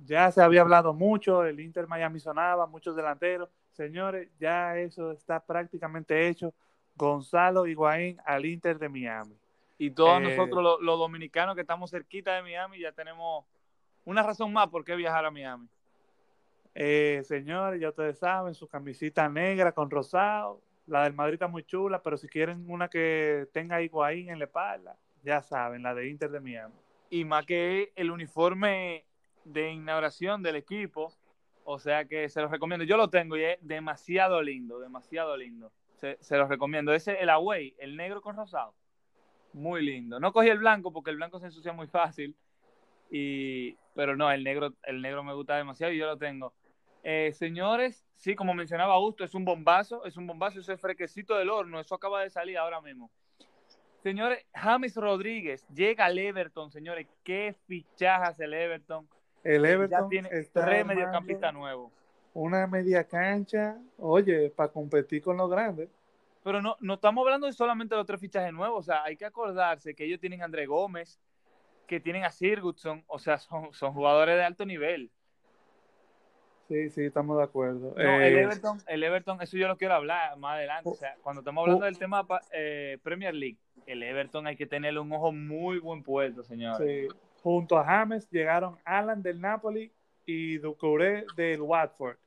ya 0.05 0.31
se 0.31 0.43
había 0.43 0.61
hablado 0.61 0.93
mucho, 0.93 1.43
el 1.43 1.59
Inter 1.59 1.87
Miami 1.87 2.19
sonaba, 2.19 2.67
muchos 2.67 2.95
delanteros. 2.95 3.49
Señores, 3.71 4.29
ya 4.39 4.77
eso 4.77 5.11
está 5.11 5.39
prácticamente 5.39 6.27
hecho. 6.27 6.53
Gonzalo 6.95 7.65
Higuaín 7.65 8.19
al 8.25 8.45
Inter 8.45 8.77
de 8.77 8.89
Miami. 8.89 9.35
Y 9.79 9.89
todos 9.89 10.21
eh, 10.21 10.35
nosotros 10.35 10.77
los, 10.79 10.99
dominicanos 10.99 11.55
que 11.55 11.61
estamos 11.61 11.89
cerquita 11.89 12.35
de 12.35 12.43
Miami 12.43 12.79
ya 12.79 12.91
tenemos 12.91 13.43
una 14.05 14.23
razón 14.23 14.53
más 14.53 14.67
por 14.69 14.85
qué 14.85 14.95
viajar 14.95 15.25
a 15.25 15.31
Miami. 15.31 15.67
Eh, 16.73 17.21
señores, 17.25 17.79
ya 17.81 17.89
ustedes 17.89 18.19
saben, 18.19 18.53
su 18.53 18.67
camisita 18.67 19.27
negra 19.29 19.71
con 19.71 19.89
rosado. 19.89 20.61
La 20.87 21.03
del 21.03 21.13
Madrid 21.13 21.35
está 21.35 21.47
muy 21.47 21.63
chula, 21.63 22.01
pero 22.01 22.17
si 22.17 22.27
quieren 22.27 22.69
una 22.69 22.87
que 22.87 23.47
tenga 23.51 23.81
Higuaín 23.81 24.29
en 24.29 24.39
la 24.39 24.45
espalda, 24.45 24.95
ya 25.23 25.41
saben, 25.41 25.81
la 25.81 25.95
de 25.95 26.09
Inter 26.09 26.29
de 26.29 26.39
Miami. 26.39 26.75
Y 27.09 27.25
más 27.25 27.45
que 27.45 27.91
el 27.95 28.11
uniforme 28.11 29.05
de 29.43 29.71
inauguración 29.71 30.43
del 30.43 30.57
equipo, 30.57 31.11
o 31.63 31.79
sea 31.79 32.05
que 32.05 32.29
se 32.29 32.41
los 32.41 32.51
recomiendo. 32.51 32.85
Yo 32.85 32.97
lo 32.97 33.09
tengo 33.09 33.35
y 33.37 33.43
es 33.43 33.57
demasiado 33.61 34.41
lindo, 34.41 34.79
demasiado 34.79 35.35
lindo. 35.35 35.71
Se, 35.95 36.17
se 36.21 36.37
los 36.37 36.49
recomiendo. 36.49 36.93
Ese, 36.93 37.19
el 37.19 37.29
away, 37.29 37.73
el 37.79 37.95
negro 37.97 38.21
con 38.21 38.35
rosado 38.35 38.75
muy 39.55 39.83
lindo. 39.83 40.19
No 40.19 40.31
cogí 40.31 40.49
el 40.49 40.59
blanco 40.59 40.91
porque 40.91 41.09
el 41.09 41.15
blanco 41.15 41.39
se 41.39 41.47
ensucia 41.47 41.73
muy 41.73 41.87
fácil. 41.87 42.35
Y, 43.09 43.77
pero 43.93 44.15
no, 44.15 44.31
el 44.31 44.43
negro, 44.43 44.73
el 44.83 45.01
negro 45.01 45.23
me 45.23 45.33
gusta 45.33 45.55
demasiado 45.55 45.93
y 45.93 45.97
yo 45.97 46.05
lo 46.05 46.17
tengo. 46.17 46.53
Eh, 47.03 47.31
señores, 47.33 48.03
sí, 48.15 48.35
como 48.35 48.53
mencionaba 48.53 48.95
Augusto, 48.95 49.23
es 49.23 49.35
un 49.35 49.45
bombazo, 49.45 50.05
es 50.05 50.17
un 50.17 50.25
bombazo, 50.25 50.59
ese 50.59 50.75
frequecito 50.75 51.35
del 51.35 51.49
horno, 51.49 51.79
eso 51.79 51.95
acaba 51.95 52.21
de 52.23 52.29
salir 52.29 52.57
ahora 52.57 52.81
mismo. 52.81 53.11
Señores, 54.01 54.45
James 54.53 54.95
Rodríguez 54.95 55.67
llega 55.73 56.05
al 56.05 56.17
Everton, 56.17 56.71
señores, 56.71 57.07
qué 57.23 57.55
fichajas 57.67 58.39
el 58.39 58.53
Everton. 58.53 59.07
El 59.43 59.65
Everton 59.65 60.01
ya 60.01 60.07
tiene 60.09 60.29
tres 60.51 60.85
mediocampistas 60.85 61.53
nuevos. 61.53 61.91
Una 62.33 62.67
media 62.67 63.03
cancha, 63.03 63.77
oye, 63.97 64.49
para 64.49 64.71
competir 64.71 65.21
con 65.21 65.37
los 65.37 65.49
grandes. 65.49 65.89
Pero 66.43 66.61
no, 66.61 66.75
no 66.79 66.95
estamos 66.95 67.23
hablando 67.23 67.47
de 67.47 67.53
solamente 67.53 67.95
los 67.95 68.05
tres 68.05 68.19
fichajes 68.19 68.53
nuevos. 68.53 68.79
O 68.79 68.83
sea, 68.83 69.03
hay 69.03 69.15
que 69.17 69.25
acordarse 69.25 69.95
que 69.95 70.05
ellos 70.05 70.19
tienen 70.19 70.41
a 70.41 70.45
André 70.45 70.65
Gómez, 70.65 71.19
que 71.87 71.99
tienen 71.99 72.23
a 72.23 72.31
Sirgutson. 72.31 73.03
O 73.07 73.19
sea, 73.19 73.37
son, 73.37 73.73
son 73.73 73.93
jugadores 73.93 74.35
de 74.35 74.43
alto 74.43 74.65
nivel. 74.65 75.11
Sí, 76.67 76.89
sí, 76.89 77.05
estamos 77.05 77.37
de 77.37 77.43
acuerdo. 77.43 77.95
el, 77.95 78.07
eh, 78.07 78.41
Everton, 78.41 78.79
el 78.87 79.03
Everton, 79.03 79.39
eso 79.41 79.55
yo 79.55 79.67
lo 79.67 79.77
quiero 79.77 79.93
hablar 79.93 80.35
más 80.37 80.55
adelante. 80.55 80.89
O 80.89 80.95
sea, 80.95 81.15
cuando 81.21 81.41
estamos 81.41 81.61
hablando 81.61 81.85
del 81.85 81.97
tema 81.97 82.25
eh, 82.51 82.97
Premier 83.03 83.35
League, 83.35 83.57
el 83.85 84.01
Everton 84.01 84.47
hay 84.47 84.55
que 84.55 84.65
tenerle 84.65 84.99
un 84.99 85.11
ojo 85.13 85.31
muy 85.31 85.77
buen 85.77 86.01
puesto, 86.01 86.43
señor. 86.43 86.77
Sí. 86.77 87.07
Junto 87.43 87.77
a 87.77 87.85
James 87.85 88.27
llegaron 88.31 88.77
Alan 88.83 89.21
del 89.21 89.39
Napoli 89.39 89.91
y 90.25 90.57
Ducouré 90.57 91.25
del 91.35 91.61
Watford. 91.61 92.17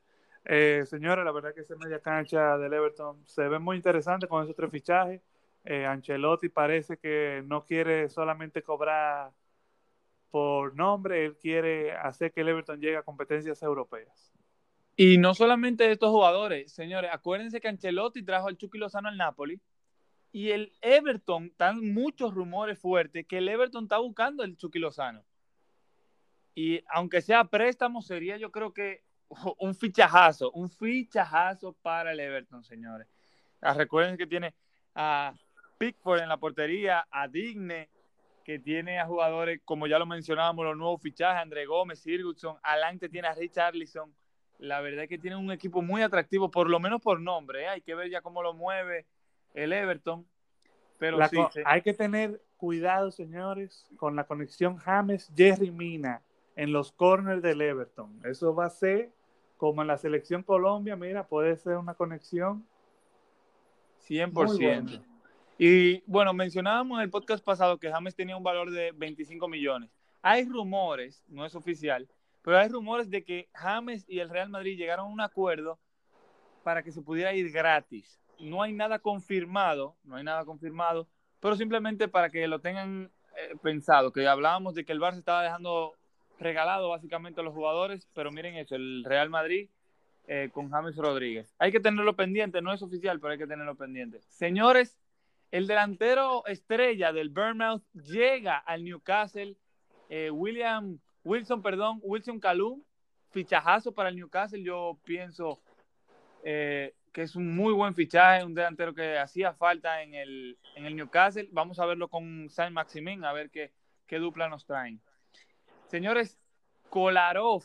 Eh, 0.44 0.84
señora, 0.86 1.24
la 1.24 1.32
verdad 1.32 1.52
que 1.52 1.62
esa 1.62 1.74
media 1.74 2.00
cancha 2.00 2.56
del 2.56 2.72
Everton 2.72 3.20
se 3.26 3.48
ve 3.48 3.58
muy 3.58 3.76
interesante 3.76 4.28
con 4.28 4.44
esos 4.44 4.54
tres 4.54 4.70
fichajes. 4.70 5.20
Eh, 5.64 5.84
Ancelotti 5.84 6.48
parece 6.48 6.96
que 6.96 7.42
no 7.44 7.64
quiere 7.64 8.08
solamente 8.08 8.62
cobrar 8.62 9.32
por 10.30 10.74
nombre, 10.74 11.24
él 11.24 11.36
quiere 11.36 11.92
hacer 11.92 12.32
que 12.32 12.42
el 12.42 12.48
Everton 12.48 12.80
llegue 12.80 12.96
a 12.96 13.02
competencias 13.02 13.62
europeas. 13.62 14.32
Y 14.96 15.16
no 15.18 15.34
solamente 15.34 15.90
estos 15.90 16.10
jugadores, 16.10 16.72
señores, 16.72 17.10
acuérdense 17.12 17.60
que 17.60 17.68
Ancelotti 17.68 18.24
trajo 18.24 18.48
al 18.48 18.56
Chucky 18.56 18.78
Lozano 18.78 19.08
al 19.08 19.16
Napoli 19.16 19.60
y 20.32 20.50
el 20.50 20.72
Everton, 20.80 21.46
están 21.46 21.92
muchos 21.92 22.34
rumores 22.34 22.78
fuertes 22.78 23.26
que 23.26 23.38
el 23.38 23.48
Everton 23.48 23.84
está 23.84 23.98
buscando 23.98 24.42
el 24.42 24.56
Chucky 24.56 24.78
Lozano. 24.78 25.24
Y 26.54 26.82
aunque 26.88 27.22
sea 27.22 27.44
préstamo, 27.44 28.02
sería 28.02 28.36
yo 28.36 28.50
creo 28.50 28.72
que 28.74 29.04
un 29.58 29.74
fichajazo, 29.74 30.50
un 30.50 30.68
fichajazo 30.68 31.72
para 31.74 32.12
el 32.12 32.20
Everton, 32.20 32.64
señores. 32.64 33.06
Ah, 33.60 33.74
recuerden 33.74 34.16
que 34.16 34.26
tiene 34.26 34.54
a 34.94 35.32
Pickford 35.78 36.20
en 36.20 36.28
la 36.28 36.36
portería, 36.36 37.06
a 37.10 37.28
Digne, 37.28 37.88
que 38.48 38.58
tiene 38.58 38.98
a 38.98 39.04
jugadores, 39.04 39.60
como 39.62 39.86
ya 39.86 39.98
lo 39.98 40.06
mencionábamos, 40.06 40.64
los 40.64 40.76
nuevos 40.78 41.02
fichajes, 41.02 41.42
André 41.42 41.66
Gómez, 41.66 41.98
Sirgutson, 41.98 42.56
adelante 42.62 43.10
tiene 43.10 43.28
a 43.28 43.34
Richarlison. 43.34 44.10
La 44.56 44.80
verdad 44.80 45.02
es 45.02 45.10
que 45.10 45.18
tiene 45.18 45.36
un 45.36 45.52
equipo 45.52 45.82
muy 45.82 46.00
atractivo, 46.00 46.50
por 46.50 46.70
lo 46.70 46.80
menos 46.80 47.02
por 47.02 47.20
nombre. 47.20 47.64
¿eh? 47.64 47.68
Hay 47.68 47.82
que 47.82 47.94
ver 47.94 48.08
ya 48.08 48.22
cómo 48.22 48.42
lo 48.42 48.54
mueve 48.54 49.04
el 49.52 49.74
Everton. 49.74 50.26
Pero 50.98 51.18
sí, 51.28 51.36
hay 51.66 51.82
que 51.82 51.92
tener 51.92 52.42
cuidado, 52.56 53.10
señores, 53.10 53.86
con 53.98 54.16
la 54.16 54.24
conexión 54.24 54.78
James-Jerry 54.78 55.70
Mina 55.70 56.22
en 56.56 56.72
los 56.72 56.90
corners 56.90 57.42
del 57.42 57.60
Everton. 57.60 58.18
Eso 58.24 58.54
va 58.54 58.64
a 58.64 58.70
ser 58.70 59.12
como 59.58 59.82
en 59.82 59.88
la 59.88 59.98
selección 59.98 60.42
Colombia, 60.42 60.96
mira, 60.96 61.26
puede 61.26 61.54
ser 61.58 61.76
una 61.76 61.92
conexión 61.92 62.66
100%. 64.08 65.04
Y 65.60 66.04
bueno, 66.06 66.32
mencionábamos 66.32 66.98
en 66.98 67.02
el 67.02 67.10
podcast 67.10 67.44
pasado 67.44 67.78
que 67.78 67.90
James 67.90 68.14
tenía 68.14 68.36
un 68.36 68.44
valor 68.44 68.70
de 68.70 68.92
25 68.92 69.48
millones. 69.48 69.90
Hay 70.22 70.44
rumores, 70.44 71.24
no 71.26 71.44
es 71.44 71.56
oficial, 71.56 72.08
pero 72.42 72.58
hay 72.58 72.68
rumores 72.68 73.10
de 73.10 73.24
que 73.24 73.48
James 73.54 74.04
y 74.08 74.20
el 74.20 74.28
Real 74.28 74.50
Madrid 74.50 74.78
llegaron 74.78 75.06
a 75.06 75.12
un 75.12 75.20
acuerdo 75.20 75.80
para 76.62 76.84
que 76.84 76.92
se 76.92 77.02
pudiera 77.02 77.34
ir 77.34 77.50
gratis. 77.50 78.20
No 78.38 78.62
hay 78.62 78.72
nada 78.72 79.00
confirmado, 79.00 79.96
no 80.04 80.14
hay 80.14 80.22
nada 80.22 80.44
confirmado, 80.44 81.08
pero 81.40 81.56
simplemente 81.56 82.06
para 82.06 82.30
que 82.30 82.46
lo 82.46 82.60
tengan 82.60 83.10
eh, 83.36 83.56
pensado, 83.60 84.12
que 84.12 84.28
hablábamos 84.28 84.76
de 84.76 84.84
que 84.84 84.92
el 84.92 85.00
Barça 85.00 85.18
estaba 85.18 85.42
dejando 85.42 85.94
regalado 86.38 86.90
básicamente 86.90 87.40
a 87.40 87.44
los 87.44 87.52
jugadores, 87.52 88.08
pero 88.14 88.30
miren 88.30 88.54
eso, 88.54 88.76
el 88.76 89.02
Real 89.02 89.28
Madrid 89.28 89.68
eh, 90.28 90.50
con 90.52 90.70
James 90.70 90.94
Rodríguez. 90.94 91.52
Hay 91.58 91.72
que 91.72 91.80
tenerlo 91.80 92.14
pendiente, 92.14 92.62
no 92.62 92.72
es 92.72 92.80
oficial, 92.80 93.18
pero 93.18 93.32
hay 93.32 93.38
que 93.38 93.46
tenerlo 93.48 93.74
pendiente. 93.74 94.20
Señores, 94.28 94.96
el 95.50 95.66
delantero 95.66 96.46
estrella 96.46 97.12
del 97.12 97.30
Bournemouth 97.30 97.82
llega 97.92 98.58
al 98.58 98.84
Newcastle, 98.84 99.56
eh, 100.08 100.30
William 100.30 100.98
Wilson, 101.24 101.62
perdón, 101.62 102.00
Wilson 102.02 102.40
Calum, 102.40 102.82
fichajazo 103.30 103.92
para 103.92 104.08
el 104.08 104.16
Newcastle, 104.16 104.62
yo 104.62 104.98
pienso 105.04 105.60
eh, 106.44 106.94
que 107.12 107.22
es 107.22 107.34
un 107.36 107.54
muy 107.54 107.72
buen 107.72 107.94
fichaje, 107.94 108.44
un 108.44 108.54
delantero 108.54 108.94
que 108.94 109.18
hacía 109.18 109.52
falta 109.54 110.02
en 110.02 110.14
el, 110.14 110.58
en 110.76 110.86
el 110.86 110.96
Newcastle. 110.96 111.48
Vamos 111.52 111.78
a 111.78 111.86
verlo 111.86 112.08
con 112.08 112.48
Saint 112.48 112.72
Maximin, 112.72 113.24
a 113.24 113.32
ver 113.32 113.50
qué, 113.50 113.72
qué 114.06 114.18
dupla 114.18 114.48
nos 114.48 114.64
traen. 114.64 115.00
Señores, 115.86 116.38
Kolarov 116.90 117.64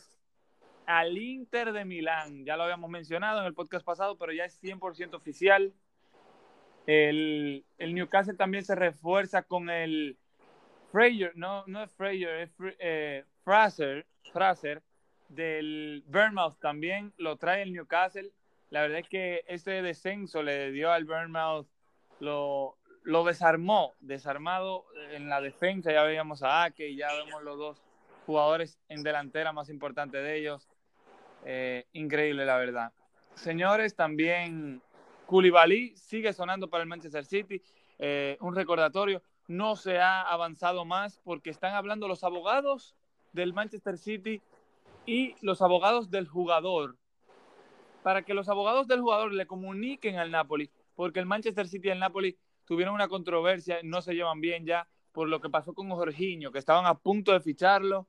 al 0.86 1.16
Inter 1.16 1.72
de 1.72 1.84
Milán, 1.84 2.44
ya 2.44 2.56
lo 2.56 2.64
habíamos 2.64 2.90
mencionado 2.90 3.40
en 3.40 3.46
el 3.46 3.54
podcast 3.54 3.84
pasado, 3.84 4.18
pero 4.18 4.32
ya 4.32 4.44
es 4.44 4.62
100% 4.62 5.14
oficial. 5.14 5.72
El, 6.86 7.64
Newcastle 7.78 8.34
también 8.34 8.64
se 8.64 8.74
refuerza 8.74 9.42
con 9.42 9.70
el 9.70 10.18
Fraser, 10.92 11.32
no, 11.34 11.64
no 11.66 11.82
es 11.82 11.92
Fraser, 11.92 12.40
es 12.40 12.50
eh, 12.78 13.24
Fraser, 13.42 14.06
Fraser 14.32 14.82
del 15.28 16.04
Bournemouth 16.06 16.58
también 16.60 17.12
lo 17.16 17.36
trae 17.36 17.62
el 17.62 17.72
Newcastle. 17.72 18.30
La 18.70 18.82
verdad 18.82 19.00
es 19.00 19.08
que 19.08 19.44
este 19.46 19.82
descenso 19.82 20.42
le 20.42 20.72
dio 20.72 20.90
al 20.90 21.04
Bournemouth, 21.04 21.66
lo, 22.20 22.76
lo 23.02 23.24
desarmó, 23.24 23.94
desarmado 24.00 24.86
en 25.10 25.28
la 25.28 25.40
defensa. 25.40 25.92
Ya 25.92 26.02
veíamos 26.02 26.42
a 26.42 26.64
Ake 26.64 26.94
ya 26.96 27.12
vemos 27.14 27.42
los 27.42 27.58
dos 27.58 27.82
jugadores 28.26 28.78
en 28.88 29.02
delantera 29.02 29.52
más 29.52 29.68
importante 29.68 30.18
de 30.18 30.38
ellos. 30.38 30.68
Eh, 31.44 31.86
increíble, 31.92 32.46
la 32.46 32.56
verdad. 32.56 32.92
Señores, 33.34 33.94
también 33.94 34.80
Koulibaly 35.26 35.96
sigue 35.96 36.32
sonando 36.32 36.68
para 36.68 36.82
el 36.82 36.88
Manchester 36.88 37.24
City. 37.24 37.62
Eh, 37.98 38.36
un 38.40 38.54
recordatorio, 38.54 39.22
no 39.46 39.76
se 39.76 39.98
ha 39.98 40.22
avanzado 40.22 40.84
más 40.84 41.20
porque 41.24 41.50
están 41.50 41.74
hablando 41.74 42.08
los 42.08 42.24
abogados 42.24 42.94
del 43.32 43.52
Manchester 43.52 43.98
City 43.98 44.40
y 45.06 45.34
los 45.42 45.60
abogados 45.60 46.10
del 46.10 46.26
jugador, 46.26 46.96
para 48.02 48.22
que 48.22 48.34
los 48.34 48.48
abogados 48.48 48.86
del 48.88 49.00
jugador 49.00 49.32
le 49.32 49.46
comuniquen 49.46 50.16
al 50.16 50.30
Napoli, 50.30 50.70
porque 50.94 51.20
el 51.20 51.26
Manchester 51.26 51.68
City 51.68 51.88
y 51.88 51.90
el 51.90 51.98
Napoli 51.98 52.38
tuvieron 52.64 52.94
una 52.94 53.08
controversia, 53.08 53.78
no 53.82 54.00
se 54.00 54.14
llevan 54.14 54.40
bien 54.40 54.64
ya 54.64 54.88
por 55.12 55.28
lo 55.28 55.40
que 55.40 55.50
pasó 55.50 55.74
con 55.74 55.90
Jorginho, 55.90 56.50
que 56.50 56.58
estaban 56.58 56.86
a 56.86 56.94
punto 56.94 57.32
de 57.32 57.40
ficharlo 57.40 58.08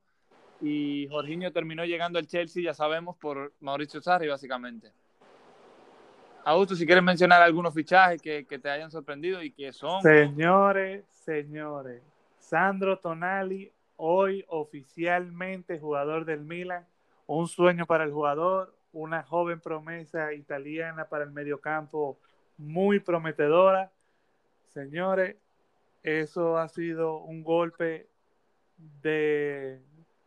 y 0.60 1.06
Jorginho 1.10 1.52
terminó 1.52 1.84
llegando 1.84 2.18
al 2.18 2.26
Chelsea, 2.26 2.62
ya 2.62 2.74
sabemos, 2.74 3.16
por 3.16 3.52
Mauricio 3.60 4.00
Sarri, 4.00 4.28
básicamente. 4.28 4.92
Augusto, 6.46 6.76
si 6.76 6.86
quieres 6.86 7.02
mencionar 7.02 7.42
algunos 7.42 7.74
fichajes 7.74 8.22
que, 8.22 8.44
te 8.44 8.70
hayan 8.70 8.88
sorprendido 8.88 9.42
y 9.42 9.50
que 9.50 9.72
son. 9.72 10.00
Señores, 10.00 11.04
señores, 11.10 12.00
Sandro 12.38 13.00
Tonali, 13.00 13.72
hoy 13.96 14.44
oficialmente 14.46 15.80
jugador 15.80 16.24
del 16.24 16.42
Milan, 16.44 16.86
un 17.26 17.48
sueño 17.48 17.84
para 17.84 18.04
el 18.04 18.12
jugador, 18.12 18.72
una 18.92 19.24
joven 19.24 19.58
promesa 19.58 20.32
italiana 20.34 21.06
para 21.06 21.24
el 21.24 21.32
mediocampo 21.32 22.16
muy 22.58 23.00
prometedora. 23.00 23.90
Señores, 24.72 25.34
eso 26.04 26.58
ha 26.58 26.68
sido 26.68 27.18
un 27.18 27.42
golpe 27.42 28.06
de, 29.02 29.80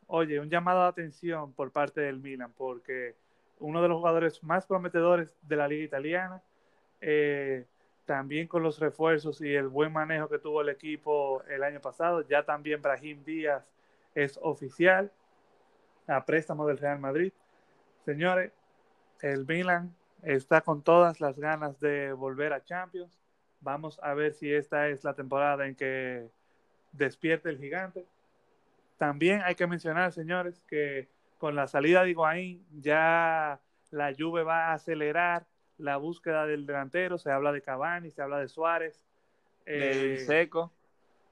oye, 0.07 0.41
un 0.41 0.49
llamado 0.49 0.81
de 0.81 0.89
atención 0.89 1.53
por 1.53 1.71
parte 1.71 2.01
del 2.01 2.19
Milan, 2.19 2.51
porque 2.57 3.15
uno 3.59 3.81
de 3.81 3.87
los 3.87 3.97
jugadores 3.97 4.43
más 4.43 4.65
prometedores 4.65 5.37
de 5.41 5.55
la 5.55 5.67
liga 5.67 5.83
italiana, 5.83 6.41
eh, 7.01 7.65
también 8.05 8.47
con 8.47 8.63
los 8.63 8.79
refuerzos 8.79 9.39
y 9.41 9.53
el 9.53 9.67
buen 9.67 9.93
manejo 9.93 10.27
que 10.27 10.39
tuvo 10.39 10.61
el 10.61 10.69
equipo 10.69 11.43
el 11.47 11.63
año 11.63 11.79
pasado, 11.79 12.27
ya 12.27 12.43
también 12.43 12.81
Brahim 12.81 13.23
Díaz 13.23 13.63
es 14.15 14.39
oficial 14.41 15.11
a 16.07 16.25
préstamo 16.25 16.65
del 16.65 16.79
Real 16.79 16.99
Madrid. 16.99 17.31
Señores, 18.05 18.51
el 19.21 19.45
Milan 19.45 19.95
está 20.23 20.61
con 20.61 20.81
todas 20.81 21.21
las 21.21 21.37
ganas 21.37 21.79
de 21.79 22.13
volver 22.13 22.53
a 22.53 22.63
Champions. 22.63 23.11
Vamos 23.61 23.99
a 24.01 24.13
ver 24.13 24.33
si 24.33 24.51
esta 24.51 24.87
es 24.87 25.03
la 25.03 25.13
temporada 25.13 25.67
en 25.67 25.75
que 25.75 26.29
despierte 26.91 27.49
el 27.49 27.57
gigante. 27.57 28.05
También 28.97 29.41
hay 29.43 29.55
que 29.55 29.67
mencionar, 29.67 30.11
señores, 30.11 30.61
que 30.67 31.09
con 31.39 31.55
la 31.55 31.67
salida 31.67 32.03
de 32.03 32.11
Higuaín 32.11 32.67
ya 32.81 33.59
la 33.89 34.13
Juve 34.15 34.43
va 34.43 34.67
a 34.67 34.73
acelerar 34.73 35.47
la 35.77 35.97
búsqueda 35.97 36.45
del 36.45 36.65
delantero. 36.65 37.17
Se 37.17 37.31
habla 37.31 37.51
de 37.51 37.61
Cavani, 37.61 38.11
se 38.11 38.21
habla 38.21 38.39
de 38.39 38.49
Suárez. 38.49 39.07
De 39.65 40.15
eh, 40.15 40.17
Seco. 40.17 40.71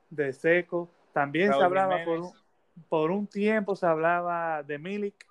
De 0.09 0.33
Seco. 0.33 0.89
También 1.13 1.53
se 1.53 1.61
hablaba 1.61 2.03
por 2.05 2.19
un, 2.19 2.31
por 2.87 3.11
un, 3.11 3.27
tiempo, 3.27 3.75
se 3.75 3.85
hablaba 3.85 4.63
de 4.63 4.79
Milik, 4.79 5.27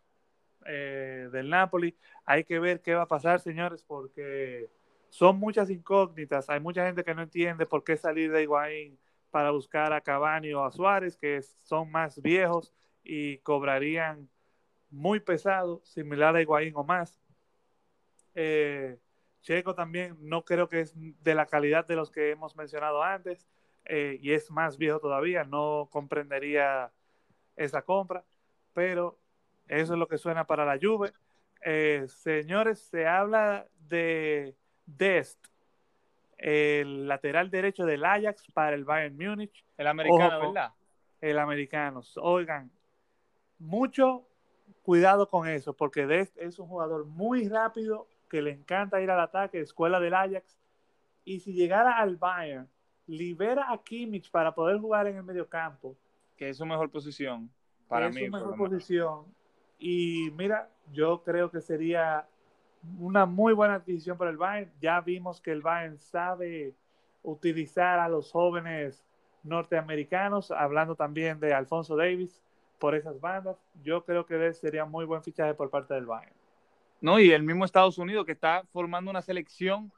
eh, 0.66 1.28
del 1.33 1.49
Napoli. 1.49 1.97
Hay 2.26 2.45
que 2.45 2.59
ver 2.59 2.83
qué 2.83 2.95
va 2.95 3.02
a 3.02 3.09
pasar, 3.09 3.40
señores, 3.40 3.83
porque 3.83 4.68
son 5.09 5.38
muchas 5.38 5.71
incógnitas. 5.71 6.50
Hay 6.50 6.61
mucha 6.61 6.85
gente 6.85 7.02
que 7.02 7.14
no 7.14 7.23
entiende 7.23 7.64
por 7.64 7.83
qué 7.83 7.97
salir 7.97 8.30
de 8.30 8.42
Higuaín 8.42 8.99
para 9.30 9.52
buscar 9.52 9.92
a 9.95 10.02
Cavani 10.02 10.52
o 10.52 10.64
a 10.64 10.73
Suárez, 10.73 11.16
que 11.16 11.40
son 11.40 11.90
más 11.90 12.21
viejos 12.21 12.75
y 13.02 13.38
cobrarían 13.38 14.28
muy 14.90 15.21
pesado, 15.21 15.81
similar 15.85 16.37
a 16.37 16.43
Higuaín 16.43 16.73
o 16.76 16.85
más. 16.85 17.21
Eh, 18.35 18.99
Checo 19.43 19.75
también 19.75 20.17
no 20.21 20.45
creo 20.45 20.69
que 20.69 20.80
es 20.80 20.93
de 20.97 21.34
la 21.34 21.47
calidad 21.47 21.87
de 21.87 21.97
los 21.97 22.10
que 22.10 22.30
hemos 22.30 22.56
mencionado 22.56 23.02
antes 23.02 23.47
eh, 23.84 24.19
y 24.21 24.32
es 24.32 24.50
más 24.50 24.76
viejo 24.76 24.99
todavía, 24.99 25.45
no 25.45 25.89
comprendería 25.91 26.91
esa 27.54 27.82
compra, 27.82 28.25
pero 28.73 29.19
eso 29.69 29.93
es 29.93 29.99
lo 29.99 30.08
que 30.08 30.19
suena 30.19 30.47
para 30.47 30.65
la 30.65 30.78
Juve. 30.80 31.13
Eh, 31.65 32.06
señores, 32.08 32.80
se 32.80 33.06
habla 33.06 33.67
de 33.89 34.56
Dest, 34.84 35.47
el 36.39 37.08
lateral 37.08 37.50
derecho 37.50 37.87
del 37.87 38.04
Ajax 38.04 38.50
para 38.52 38.75
el 38.76 38.84
Bayern 38.84 39.17
Múnich. 39.17 39.65
El 39.78 39.87
americano, 39.87 40.41
¿verdad? 40.41 40.73
El 41.21 41.39
americano. 41.39 42.02
Oigan, 42.17 42.71
mucho 43.58 44.28
cuidado 44.83 45.29
con 45.29 45.49
eso, 45.49 45.75
porque 45.75 46.07
Dest 46.07 46.37
es 46.39 46.59
un 46.59 46.69
jugador 46.69 47.07
muy 47.07 47.49
rápido, 47.49 48.09
que 48.29 48.43
le 48.43 48.52
encanta 48.52 49.00
ir 49.00 49.11
al 49.11 49.21
ataque, 49.21 49.61
escuela 49.61 50.00
del 50.00 50.15
Ajax. 50.15 50.59
Y 51.25 51.41
si 51.41 51.52
llegara 51.52 51.99
al 51.99 52.17
Bayern, 52.17 52.69
libera 53.07 53.73
a 53.73 53.83
Kimmich 53.83 54.31
para 54.31 54.55
poder 54.55 54.79
jugar 54.79 55.07
en 55.07 55.17
el 55.17 55.23
medio 55.23 55.49
campo. 55.49 55.97
Que 56.37 56.50
es 56.50 56.57
su 56.57 56.67
mejor 56.67 56.91
posición. 56.91 57.50
Para 57.89 58.09
mí. 58.11 58.23
Es 58.23 58.26
su 58.26 58.33
mejor 58.33 58.57
posición. 58.57 59.25
Y 59.79 60.31
mira, 60.37 60.71
yo 60.93 61.23
creo 61.23 61.50
que 61.50 61.61
sería 61.61 62.26
una 62.99 63.26
muy 63.26 63.52
buena 63.52 63.75
adquisición 63.75 64.17
para 64.17 64.31
el 64.31 64.37
Bayern. 64.37 64.73
Ya 64.81 65.00
vimos 65.00 65.41
que 65.41 65.52
el 65.52 65.63
Bayern 65.63 65.99
sabe 65.99 66.75
utilizar 67.23 67.99
a 67.99 68.09
los 68.09 68.31
jóvenes 68.31 69.05
norteamericanos, 69.43 70.50
hablando 70.50 70.95
también 70.95 71.41
de 71.41 71.55
Alfonso 71.55 71.97
Davis 71.97 72.43
por 72.78 72.95
esas 72.95 73.21
bandas. 73.21 73.56
Yo 73.82 74.04
creo 74.04 74.26
que 74.26 74.52
sería 74.52 74.84
muy 74.84 75.04
buen 75.04 75.23
fichaje 75.23 75.54
por 75.54 75.71
parte 75.71 75.95
del 75.95 76.06
Bayern. 76.06 76.34
No, 77.00 77.19
y 77.19 77.30
el 77.30 77.43
mismo 77.43 77.65
Estados 77.65 77.99
Unidos 77.99 78.25
que 78.25 78.32
está 78.32 78.65
formando 78.73 79.10
una 79.10 79.23
selección 79.23 79.93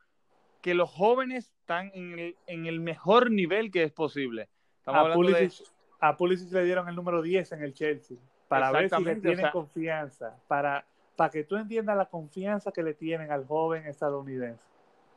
que 0.60 0.74
los 0.74 0.90
jóvenes 0.90 1.52
están 1.60 1.90
en 1.94 2.34
el, 2.46 2.80
mejor 2.80 3.30
nivel 3.30 3.70
que 3.70 3.84
es 3.84 3.92
posible. 3.92 4.48
a, 4.84 6.16
Pulisic, 6.16 6.52
le 6.52 6.64
dieron 6.64 6.88
el 6.88 6.96
número 6.96 7.22
10 7.22 7.52
en 7.52 7.62
el 7.62 7.72
Chelsea 7.72 8.16
para 8.48 8.72
ver 8.72 8.90
si 8.90 9.02
le 9.02 9.16
tienen 9.16 9.50
confianza, 9.52 10.36
para 10.48 10.84
para 11.18 11.30
que 11.30 11.42
tú 11.42 11.56
entiendas 11.56 11.96
la 11.96 12.06
confianza 12.06 12.70
que 12.70 12.80
le 12.80 12.94
tienen 12.94 13.32
al 13.32 13.44
joven 13.44 13.84
estadounidense. 13.86 14.62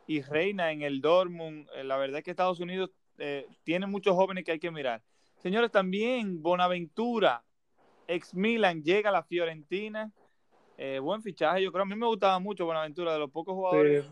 Y 0.07 0.23
reina 0.23 0.71
en 0.71 0.81
el 0.81 0.99
Dortmund, 0.99 1.67
eh, 1.75 1.83
la 1.83 1.95
verdad 1.95 2.17
es 2.17 2.23
que 2.23 2.31
Estados 2.31 2.59
Unidos 2.59 2.89
eh, 3.19 3.47
tiene 3.63 3.85
muchos 3.85 4.15
jóvenes 4.15 4.43
que 4.43 4.53
hay 4.53 4.59
que 4.59 4.71
mirar. 4.71 5.03
Señores, 5.37 5.69
también 5.69 6.41
Bonaventura, 6.41 7.43
ex 8.13 8.33
Milan, 8.33 8.83
llega 8.83 9.09
a 9.09 9.13
la 9.13 9.23
Fiorentina. 9.23 10.11
Eh, 10.77 10.99
buen 10.99 11.21
fichaje, 11.21 11.61
yo 11.63 11.71
creo. 11.71 11.83
A 11.83 11.85
mí 11.85 11.95
me 11.95 12.07
gustaba 12.07 12.39
mucho 12.39 12.65
Bonaventura, 12.65 13.13
de 13.13 13.19
los 13.19 13.31
pocos 13.31 13.53
jugadores. 13.53 14.05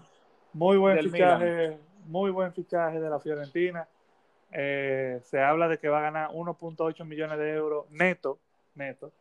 muy 0.53 0.77
buen 0.77 0.99
fichaje, 0.99 1.77
muy 2.05 2.31
buen 2.31 2.53
fichaje 2.53 2.99
de 2.99 3.09
la 3.09 3.19
Fiorentina. 3.19 3.87
se 4.51 5.41
habla 5.41 5.67
de 5.67 5.77
que 5.77 5.89
va 5.89 5.99
a 5.99 6.03
ganar 6.03 6.29
1.8 6.31 7.05
millones 7.05 7.37
de 7.37 7.53
euros 7.53 7.89
neto, 7.91 8.39
neto. 8.75 9.11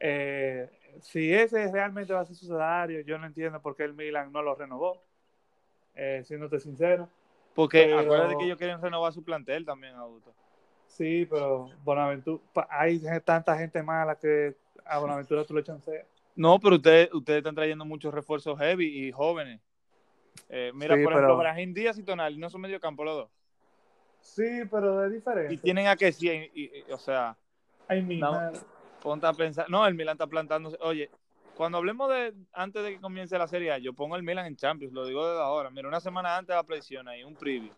Eh, 0.00 0.68
si 1.00 1.32
ese 1.32 1.70
realmente 1.72 2.12
va 2.12 2.20
a 2.20 2.24
ser 2.26 2.36
su 2.36 2.46
salario, 2.46 3.00
yo 3.00 3.18
no 3.18 3.26
entiendo 3.26 3.60
por 3.60 3.74
qué 3.74 3.84
el 3.84 3.94
Milan 3.94 4.32
no 4.32 4.42
lo 4.42 4.54
renovó, 4.54 5.02
eh, 5.94 6.22
siéndote 6.24 6.60
sincero. 6.60 7.08
Porque 7.54 7.94
acuérdate 7.94 8.36
que 8.36 8.44
ellos 8.44 8.58
quieren 8.58 8.82
renovar 8.82 9.12
su 9.12 9.24
plantel 9.24 9.64
también, 9.64 9.94
Augusto. 9.94 10.34
Sí, 10.94 11.26
pero 11.28 11.70
Bonaventura, 11.82 12.40
hay 12.70 13.02
tanta 13.24 13.58
gente 13.58 13.82
mala 13.82 14.14
que 14.14 14.54
a 14.84 14.98
Bonaventura 14.98 15.44
tú 15.44 15.54
le 15.54 15.64
chanceas. 15.64 16.06
No, 16.36 16.60
pero 16.60 16.76
ustedes, 16.76 17.12
ustedes 17.12 17.38
están 17.38 17.56
trayendo 17.56 17.84
muchos 17.84 18.14
refuerzos 18.14 18.56
heavy 18.58 19.06
y 19.06 19.10
jóvenes. 19.10 19.60
Eh, 20.48 20.70
mira, 20.72 20.94
por 21.02 21.12
ejemplo, 21.12 21.36
Brahim 21.36 21.74
Díaz 21.74 21.98
y 21.98 22.04
Tonal 22.04 22.38
no 22.38 22.48
son 22.48 22.60
medio 22.60 22.78
campo 22.78 23.02
los 23.02 23.16
dos. 23.16 23.30
Sí, 24.20 24.62
pero 24.70 25.04
es 25.04 25.12
diferente. 25.12 25.54
Y 25.54 25.56
tienen 25.58 25.88
a 25.88 25.96
que 25.96 26.12
sí, 26.12 26.50
o 26.90 26.98
sea. 26.98 27.36
Ay, 27.88 28.00
mi 28.00 28.20
ponte 29.02 29.26
a 29.26 29.32
pensar. 29.32 29.68
No, 29.68 29.84
el 29.86 29.94
Milan 29.94 30.14
está 30.14 30.28
plantándose. 30.28 30.78
Oye, 30.80 31.10
cuando 31.56 31.78
hablemos 31.78 32.08
de 32.08 32.34
antes 32.52 32.84
de 32.84 32.92
que 32.92 33.00
comience 33.00 33.36
la 33.36 33.48
serie, 33.48 33.80
yo 33.82 33.92
pongo 33.92 34.14
el 34.14 34.22
Milan 34.22 34.46
en 34.46 34.56
Champions, 34.56 34.94
lo 34.94 35.04
digo 35.06 35.26
desde 35.28 35.42
ahora. 35.42 35.70
Mira, 35.70 35.88
una 35.88 36.00
semana 36.00 36.36
antes 36.36 36.48
de 36.48 36.54
la 36.54 36.62
presión 36.62 37.08
ahí, 37.08 37.24
un 37.24 37.34
preview. 37.34 37.72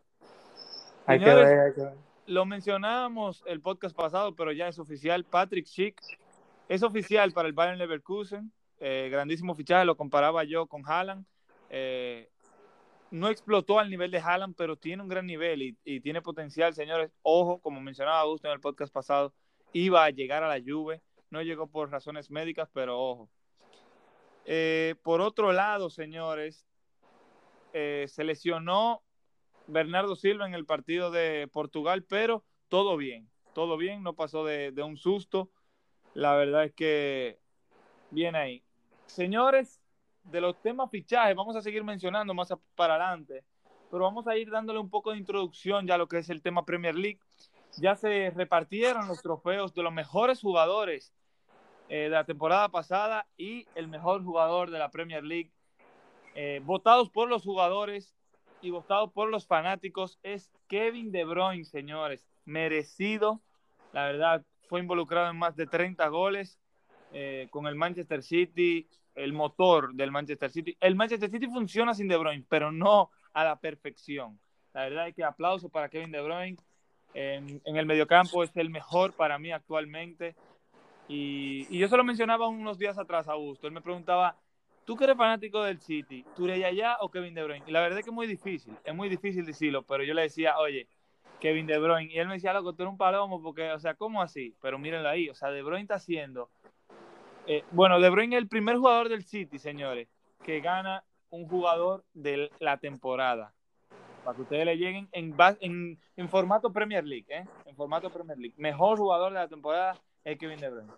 Hay 1.06 1.18
que 1.18 1.24
ver, 1.24 1.46
hay 1.46 1.72
que 1.72 1.80
ver. 1.80 2.15
Lo 2.26 2.44
mencionábamos 2.44 3.44
el 3.46 3.60
podcast 3.60 3.94
pasado, 3.94 4.34
pero 4.34 4.50
ya 4.50 4.66
es 4.66 4.80
oficial. 4.80 5.24
Patrick 5.24 5.64
Schick 5.64 6.00
es 6.68 6.82
oficial 6.82 7.30
para 7.32 7.46
el 7.46 7.54
Bayern 7.54 7.78
Leverkusen. 7.78 8.52
Eh, 8.80 9.08
grandísimo 9.12 9.54
fichaje, 9.54 9.84
lo 9.84 9.96
comparaba 9.96 10.42
yo 10.42 10.66
con 10.66 10.82
Haaland. 10.84 11.24
Eh, 11.70 12.28
no 13.12 13.28
explotó 13.28 13.78
al 13.78 13.90
nivel 13.90 14.10
de 14.10 14.18
Haaland, 14.18 14.56
pero 14.56 14.74
tiene 14.76 15.04
un 15.04 15.08
gran 15.08 15.24
nivel 15.24 15.62
y, 15.84 16.00
tiene 16.00 16.20
potencial, 16.20 16.74
señores. 16.74 17.12
Ojo, 17.22 17.60
como 17.60 17.80
mencionaba 17.80 18.18
Augusto 18.20 18.48
en 18.48 18.54
el 18.54 18.60
podcast 18.60 18.92
pasado, 18.92 19.32
iba 19.72 20.04
a 20.04 20.10
llegar 20.10 20.42
a 20.42 20.48
la 20.48 20.60
Juve 20.60 21.00
no 21.28 21.42
llegó 21.42 21.66
por 21.66 21.90
razones 21.90 22.30
médicas, 22.30 22.68
pero 22.72 23.00
ojo. 23.00 23.28
Eh, 24.44 24.94
por 25.02 25.20
otro 25.20 25.52
lado, 25.52 25.90
señores, 25.90 26.66
se 27.72 28.24
lesionó 28.24 29.02
Bernardo 29.66 30.16
Silva 30.16 30.46
en 30.46 30.54
el 30.54 30.66
partido 30.66 31.10
de 31.10 31.48
Portugal, 31.52 32.04
pero 32.04 32.44
todo 32.68 32.96
bien, 32.96 33.28
todo 33.54 33.76
bien, 33.76 34.02
no 34.02 34.14
pasó 34.14 34.44
de, 34.44 34.72
un 34.82 34.96
susto. 34.96 35.50
La 36.14 36.34
verdad 36.34 36.64
es 36.64 36.72
que 36.72 37.38
bien 38.10 38.36
ahí. 38.36 38.62
Señores, 39.06 39.80
de 40.24 40.40
los 40.40 40.60
temas 40.60 40.90
fichajes, 40.90 41.36
vamos 41.36 41.56
a 41.56 41.62
seguir 41.62 41.84
mencionando 41.84 42.34
más 42.34 42.52
para 42.74 42.94
adelante, 42.94 43.44
pero 43.90 44.04
vamos 44.04 44.26
a 44.26 44.36
ir 44.36 44.50
dándole 44.50 44.78
un 44.78 44.90
poco 44.90 45.12
de 45.12 45.18
introducción 45.18 45.86
ya 45.86 45.94
a 45.94 45.98
lo 45.98 46.08
que 46.08 46.18
es 46.18 46.30
el 46.30 46.42
tema 46.42 46.64
Premier 46.64 46.94
League 46.94 47.20
ya 47.76 47.94
se 47.94 48.30
repartieron 48.30 49.06
los 49.06 49.22
trofeos 49.22 49.74
de 49.74 49.82
los 49.82 49.92
mejores 49.92 50.40
jugadores 50.40 51.12
eh, 51.88 52.04
de 52.04 52.08
la 52.08 52.24
temporada 52.24 52.68
pasada 52.68 53.26
y 53.36 53.66
el 53.74 53.88
mejor 53.88 54.24
jugador 54.24 54.70
de 54.70 54.78
la 54.78 54.90
Premier 54.90 55.22
League. 55.22 55.52
Eh, 56.34 56.60
votados 56.64 57.10
por 57.10 57.28
los 57.28 57.42
jugadores 57.42 58.14
y 58.60 58.70
votados 58.70 59.12
por 59.12 59.28
los 59.28 59.46
fanáticos 59.46 60.18
es 60.22 60.50
Kevin 60.68 61.12
De 61.12 61.24
Bruyne, 61.24 61.64
señores. 61.64 62.26
Merecido, 62.44 63.42
la 63.92 64.06
verdad, 64.06 64.44
fue 64.68 64.80
involucrado 64.80 65.30
en 65.30 65.38
más 65.38 65.56
de 65.56 65.66
30 65.66 66.06
goles 66.08 66.58
eh, 67.12 67.48
con 67.50 67.66
el 67.66 67.74
Manchester 67.74 68.22
City, 68.22 68.88
el 69.14 69.32
motor 69.32 69.94
del 69.94 70.10
Manchester 70.10 70.50
City. 70.50 70.76
El 70.80 70.96
Manchester 70.96 71.30
City 71.30 71.46
funciona 71.46 71.94
sin 71.94 72.08
De 72.08 72.16
Bruyne, 72.16 72.44
pero 72.48 72.72
no 72.72 73.10
a 73.32 73.44
la 73.44 73.58
perfección. 73.58 74.38
La 74.72 74.82
verdad 74.82 75.08
es 75.08 75.14
que 75.14 75.24
aplauso 75.24 75.68
para 75.68 75.88
Kevin 75.88 76.12
De 76.12 76.20
Bruyne. 76.20 76.56
En, 77.14 77.62
en 77.64 77.76
el 77.76 77.86
mediocampo 77.86 78.44
es 78.44 78.54
el 78.56 78.68
mejor 78.68 79.14
para 79.14 79.38
mí 79.38 79.50
actualmente. 79.50 80.36
Y, 81.08 81.66
y, 81.70 81.78
yo 81.78 81.88
se 81.88 81.96
lo 81.96 82.04
mencionaba 82.04 82.48
unos 82.48 82.78
días 82.78 82.98
atrás 82.98 83.28
a 83.28 83.32
Augusto. 83.32 83.66
Él 83.66 83.72
me 83.72 83.80
preguntaba, 83.80 84.36
¿tú 84.86 84.96
que 84.96 85.04
eres 85.04 85.16
fanático 85.16 85.62
del 85.62 85.80
City, 85.80 86.24
allá 86.64 86.96
o 87.00 87.10
Kevin 87.10 87.34
De 87.34 87.44
Bruyne? 87.44 87.64
Y 87.66 87.72
la 87.72 87.80
verdad 87.80 87.98
es 87.98 88.04
que 88.04 88.10
es 88.10 88.14
muy 88.14 88.26
difícil, 88.26 88.74
es 88.82 88.94
muy 88.94 89.10
difícil 89.10 89.44
decirlo, 89.44 89.82
pero 89.82 90.04
yo 90.04 90.14
le 90.14 90.22
decía, 90.22 90.56
oye, 90.58 90.88
Kevin 91.40 91.66
De 91.66 91.78
Bruyne. 91.78 92.12
Y 92.12 92.18
él 92.18 92.28
me 92.28 92.34
decía, 92.34 92.54
loco, 92.54 92.72
tú 92.72 92.82
eres 92.82 92.92
un 92.92 92.96
palomo, 92.96 93.42
porque, 93.42 93.70
o 93.72 93.78
sea, 93.78 93.94
¿cómo 93.94 94.22
así? 94.22 94.54
Pero 94.62 94.78
mírenlo 94.78 95.08
ahí, 95.08 95.28
o 95.28 95.34
sea, 95.34 95.50
De 95.50 95.62
Bruyne 95.62 95.82
está 95.82 95.96
haciendo. 95.96 96.48
Eh, 97.46 97.64
bueno, 97.72 98.00
De 98.00 98.08
Bruyne 98.08 98.36
es 98.36 98.42
el 98.42 98.48
primer 98.48 98.76
jugador 98.76 99.08
del 99.08 99.24
City, 99.24 99.58
señores, 99.58 100.08
que 100.42 100.60
gana 100.60 101.04
un 101.30 101.46
jugador 101.48 102.04
de 102.14 102.50
la 102.60 102.78
temporada. 102.78 103.52
Para 104.24 104.36
que 104.36 104.42
ustedes 104.42 104.64
le 104.64 104.76
lleguen 104.76 105.08
en, 105.12 105.36
en, 105.60 105.98
en 106.16 106.28
formato 106.28 106.72
Premier 106.72 107.04
League, 107.04 107.26
¿eh? 107.28 107.44
En 107.64 107.76
formato 107.76 108.10
Premier 108.10 108.38
League. 108.38 108.54
Mejor 108.56 108.98
jugador 108.98 109.32
de 109.32 109.38
la 109.38 109.48
temporada 109.48 109.96
es 110.24 110.38
Kevin 110.38 110.58
De 110.58 110.70
Bruyne. 110.70 110.92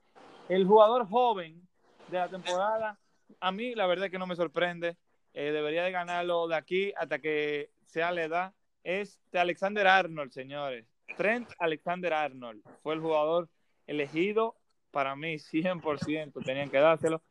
El 0.49 0.67
jugador 0.67 1.07
joven 1.07 1.61
de 2.09 2.19
la 2.19 2.29
temporada, 2.29 2.99
a 3.41 3.53
mí 3.53 3.75
la 3.75 3.87
verdad 3.87 4.07
es 4.07 4.11
que 4.11 4.19
no 4.19 4.27
me 4.27 4.37
sorprende. 4.37 4.97
Eh, 5.35 5.53
debería 5.53 5.85
de 5.85 5.93
ganarlo 5.93 6.49
de 6.49 6.57
aquí 6.57 6.93
hasta 6.97 7.19
que 7.19 7.71
sea 7.87 8.13
la 8.13 8.25
edad. 8.25 8.55
Es 8.83 9.21
de 9.31 9.39
Alexander 9.39 9.87
Arnold, 9.87 10.33
señores. 10.33 10.87
Trent 11.17 11.51
Alexander 11.59 12.13
Arnold 12.13 12.63
fue 12.83 12.95
el 12.95 13.01
jugador 13.01 13.49
elegido 13.87 14.57
para 14.91 15.17
mí 15.17 15.39
100%, 15.39 16.45
tenían 16.45 16.71
que 16.71 16.79
dárselo. 16.79 17.23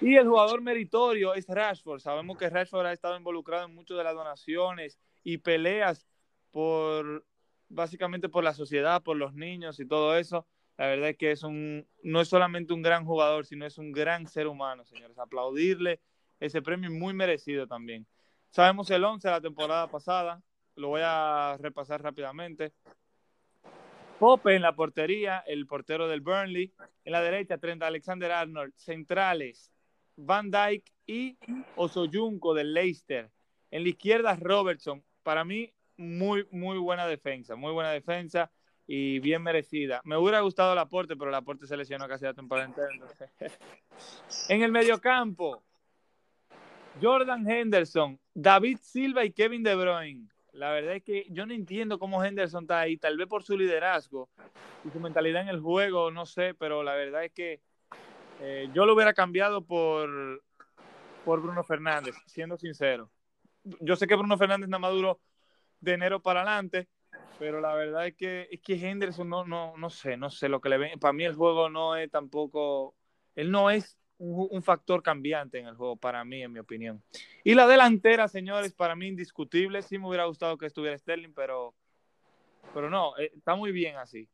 Y 0.00 0.16
el 0.16 0.28
jugador 0.28 0.62
meritorio 0.62 1.34
es 1.34 1.46
Rashford. 1.46 2.00
Sabemos 2.00 2.38
que 2.38 2.48
Rashford 2.48 2.86
ha 2.86 2.92
estado 2.92 3.16
involucrado 3.16 3.66
en 3.66 3.74
muchas 3.74 3.98
de 3.98 4.04
las 4.04 4.14
donaciones 4.14 4.98
y 5.22 5.38
peleas 5.38 6.06
por 6.50 7.24
básicamente 7.68 8.28
por 8.28 8.42
la 8.42 8.54
sociedad, 8.54 9.02
por 9.02 9.16
los 9.16 9.34
niños 9.34 9.78
y 9.78 9.86
todo 9.86 10.16
eso. 10.16 10.46
La 10.80 10.86
verdad 10.86 11.10
es 11.10 11.18
que 11.18 11.30
es 11.30 11.42
un, 11.42 11.86
no 12.02 12.22
es 12.22 12.28
solamente 12.28 12.72
un 12.72 12.80
gran 12.80 13.04
jugador, 13.04 13.44
sino 13.44 13.66
es 13.66 13.76
un 13.76 13.92
gran 13.92 14.26
ser 14.26 14.46
humano, 14.46 14.82
señores. 14.86 15.18
Aplaudirle 15.18 16.00
ese 16.40 16.62
premio 16.62 16.90
muy 16.90 17.12
merecido 17.12 17.66
también. 17.66 18.06
Sabemos 18.48 18.88
el 18.88 19.04
11 19.04 19.28
de 19.28 19.34
la 19.34 19.42
temporada 19.42 19.90
pasada, 19.90 20.42
lo 20.76 20.88
voy 20.88 21.02
a 21.04 21.58
repasar 21.60 22.02
rápidamente. 22.02 22.72
Pope 24.18 24.56
en 24.56 24.62
la 24.62 24.74
portería, 24.74 25.44
el 25.46 25.66
portero 25.66 26.08
del 26.08 26.22
Burnley. 26.22 26.72
En 27.04 27.12
la 27.12 27.20
derecha, 27.20 27.58
Trent 27.58 27.82
Alexander 27.82 28.32
Arnold. 28.32 28.72
Centrales, 28.74 29.70
Van 30.16 30.50
Dyke 30.50 30.90
y 31.06 31.36
Osoyunco 31.76 32.54
del 32.54 32.72
Leicester. 32.72 33.30
En 33.70 33.82
la 33.82 33.90
izquierda, 33.90 34.34
Robertson. 34.34 35.04
Para 35.24 35.44
mí, 35.44 35.74
muy, 35.98 36.48
muy 36.50 36.78
buena 36.78 37.06
defensa. 37.06 37.54
Muy 37.54 37.72
buena 37.72 37.90
defensa 37.90 38.50
y 38.92 39.20
bien 39.20 39.40
merecida. 39.40 40.00
Me 40.02 40.16
hubiera 40.16 40.40
gustado 40.40 40.72
el 40.72 40.78
aporte, 40.80 41.14
pero 41.14 41.28
el 41.30 41.36
aporte 41.36 41.64
se 41.64 41.76
lesionó 41.76 42.08
casi 42.08 42.24
la 42.24 42.34
temporada 42.34 42.66
entera. 42.66 42.88
en 44.48 44.62
el 44.62 44.72
mediocampo, 44.72 45.62
Jordan 47.00 47.48
Henderson, 47.48 48.18
David 48.34 48.78
Silva 48.82 49.24
y 49.24 49.30
Kevin 49.30 49.62
De 49.62 49.76
Bruyne. 49.76 50.28
La 50.54 50.72
verdad 50.72 50.96
es 50.96 51.04
que 51.04 51.24
yo 51.30 51.46
no 51.46 51.54
entiendo 51.54 52.00
cómo 52.00 52.24
Henderson 52.24 52.64
está 52.64 52.80
ahí, 52.80 52.96
tal 52.96 53.16
vez 53.16 53.28
por 53.28 53.44
su 53.44 53.56
liderazgo 53.56 54.28
y 54.84 54.90
su 54.90 54.98
mentalidad 54.98 55.42
en 55.42 55.50
el 55.50 55.60
juego, 55.60 56.10
no 56.10 56.26
sé, 56.26 56.54
pero 56.54 56.82
la 56.82 56.96
verdad 56.96 57.22
es 57.22 57.30
que 57.30 57.60
eh, 58.40 58.68
yo 58.74 58.86
lo 58.86 58.94
hubiera 58.94 59.14
cambiado 59.14 59.64
por, 59.64 60.42
por 61.24 61.40
Bruno 61.40 61.62
Fernández, 61.62 62.16
siendo 62.26 62.56
sincero. 62.56 63.08
Yo 63.62 63.94
sé 63.94 64.08
que 64.08 64.16
Bruno 64.16 64.36
Fernández 64.36 64.68
nada 64.68 64.80
más 64.80 64.90
duró 64.90 65.20
de 65.78 65.92
enero 65.92 66.20
para 66.20 66.42
adelante, 66.42 66.88
pero 67.40 67.62
la 67.62 67.74
verdad 67.74 68.06
es 68.06 68.14
que, 68.16 68.48
es 68.50 68.60
que 68.60 68.74
Henderson 68.74 69.26
no, 69.26 69.46
no, 69.46 69.74
no 69.78 69.88
sé, 69.88 70.18
no 70.18 70.28
sé 70.28 70.50
lo 70.50 70.60
que 70.60 70.68
le 70.68 70.76
ven. 70.76 71.00
Para 71.00 71.14
mí 71.14 71.24
el 71.24 71.34
juego 71.34 71.70
no 71.70 71.96
es 71.96 72.10
tampoco, 72.10 72.94
él 73.34 73.50
no 73.50 73.70
es 73.70 73.98
un, 74.18 74.62
factor 74.62 75.02
cambiante 75.02 75.58
en 75.58 75.66
el 75.66 75.74
juego, 75.74 75.96
para 75.96 76.22
mí, 76.22 76.42
en 76.42 76.52
mi 76.52 76.58
opinión. 76.58 77.02
Y 77.42 77.54
la 77.54 77.66
delantera, 77.66 78.28
señores, 78.28 78.74
para 78.74 78.94
mí 78.94 79.06
indiscutible. 79.06 79.80
Sí 79.80 79.96
me 79.98 80.06
hubiera 80.06 80.26
gustado 80.26 80.58
que 80.58 80.66
estuviera 80.66 80.98
Sterling, 80.98 81.32
pero, 81.32 81.74
pero 82.74 82.90
no, 82.90 83.16
eh, 83.16 83.32
está 83.34 83.54
muy 83.54 83.72
bien 83.72 83.96
así. 83.96 84.28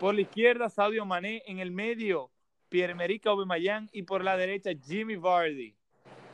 Por 0.00 0.16
la 0.16 0.22
izquierda, 0.22 0.68
Sadio 0.68 1.04
Mané. 1.04 1.44
En 1.46 1.60
el 1.60 1.70
medio, 1.70 2.32
Pierre-Emerick 2.70 3.24
Aubameyang. 3.28 3.88
Y 3.92 4.02
por 4.02 4.24
la 4.24 4.36
derecha, 4.36 4.72
Jimmy 4.84 5.14
Vardy. 5.14 5.76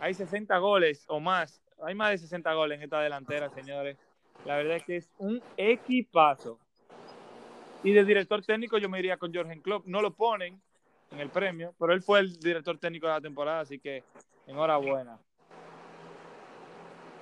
Hay 0.00 0.14
60 0.14 0.56
goles 0.56 1.04
o 1.06 1.20
más. 1.20 1.60
Hay 1.82 1.94
más 1.94 2.12
de 2.12 2.16
60 2.16 2.50
goles 2.54 2.78
en 2.78 2.84
esta 2.84 3.02
delantera, 3.02 3.50
señores. 3.50 3.98
La 4.44 4.56
verdad 4.56 4.76
es 4.76 4.84
que 4.84 4.96
es 4.96 5.10
un 5.18 5.42
equipazo. 5.56 6.58
Y 7.82 7.92
de 7.92 8.04
director 8.04 8.44
técnico 8.44 8.78
yo 8.78 8.88
me 8.88 8.98
iría 8.98 9.16
con 9.16 9.34
Jorgen 9.34 9.60
Klopp. 9.60 9.86
No 9.86 10.00
lo 10.00 10.14
ponen 10.14 10.60
en 11.10 11.20
el 11.20 11.30
premio, 11.30 11.74
pero 11.78 11.92
él 11.92 12.02
fue 12.02 12.20
el 12.20 12.38
director 12.38 12.78
técnico 12.78 13.06
de 13.06 13.12
la 13.12 13.20
temporada, 13.20 13.60
así 13.60 13.78
que 13.78 14.02
enhorabuena. 14.46 15.18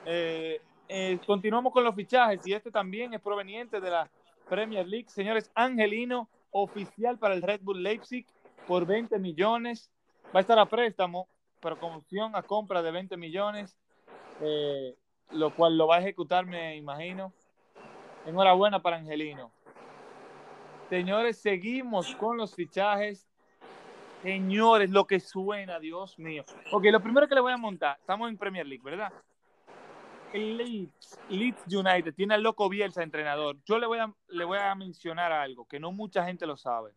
Eh, 0.05 0.61
eh, 0.89 1.19
continuamos 1.27 1.73
con 1.73 1.85
los 1.85 1.95
fichajes 1.95 2.47
y 2.47 2.53
este 2.53 2.71
también 2.71 3.15
es 3.15 3.21
proveniente 3.21 3.81
de 3.81 3.91
la 3.91 4.11
Premier 4.49 4.87
League. 4.87 5.09
Señores, 5.09 5.51
Angelino, 5.55 6.29
oficial 6.51 7.19
para 7.19 7.35
el 7.35 7.43
Red 7.43 7.61
Bull 7.63 7.83
Leipzig 7.83 8.27
por 8.67 8.87
20 8.87 9.19
millones. 9.19 9.91
Va 10.35 10.39
a 10.39 10.43
estar 10.43 10.59
a 10.59 10.67
préstamo, 10.67 11.29
pero 11.61 11.79
con 11.79 11.93
opción 11.93 12.35
a 12.35 12.43
compra 12.43 12.83
de 12.83 12.91
20 12.91 13.17
millones. 13.17 13.77
Eh, 14.41 14.95
lo 15.33 15.55
cual 15.55 15.77
lo 15.77 15.87
va 15.87 15.97
a 15.97 16.01
ejecutar, 16.01 16.47
me 16.47 16.77
imagino. 16.77 17.33
Enhorabuena 18.27 18.81
para 18.81 18.97
Angelino. 18.97 19.51
Señores, 20.89 21.39
seguimos 21.39 22.15
con 22.17 22.37
los 22.37 22.55
fichajes. 22.55 23.29
Señores, 24.23 24.91
lo 24.91 25.07
que 25.07 25.19
suena, 25.19 25.81
Dios 25.81 26.19
mío. 26.19 26.45
Ok, 26.71 26.85
lo 26.85 27.01
primero 27.01 27.27
que 27.27 27.35
le 27.35 27.41
voy 27.41 27.53
a 27.53 27.57
montar, 27.57 27.97
estamos 27.99 28.29
en 28.29 28.39
Premier 28.39 28.67
League, 28.67 28.85
¿verdad? 28.85 29.13
El 30.33 30.57
Leeds, 30.57 31.19
Leeds 31.29 31.63
United 31.67 32.15
tiene 32.15 32.35
al 32.35 32.43
Loco 32.43 32.69
Bielsa 32.69 33.03
entrenador. 33.03 33.57
Yo 33.65 33.79
le 33.79 33.87
voy, 33.87 33.99
a, 33.99 34.13
le 34.29 34.45
voy 34.45 34.59
a 34.59 34.75
mencionar 34.75 35.33
algo 35.33 35.67
que 35.67 35.81
no 35.81 35.93
mucha 35.93 36.25
gente 36.25 36.47
lo 36.47 36.57
sabe. 36.57 36.93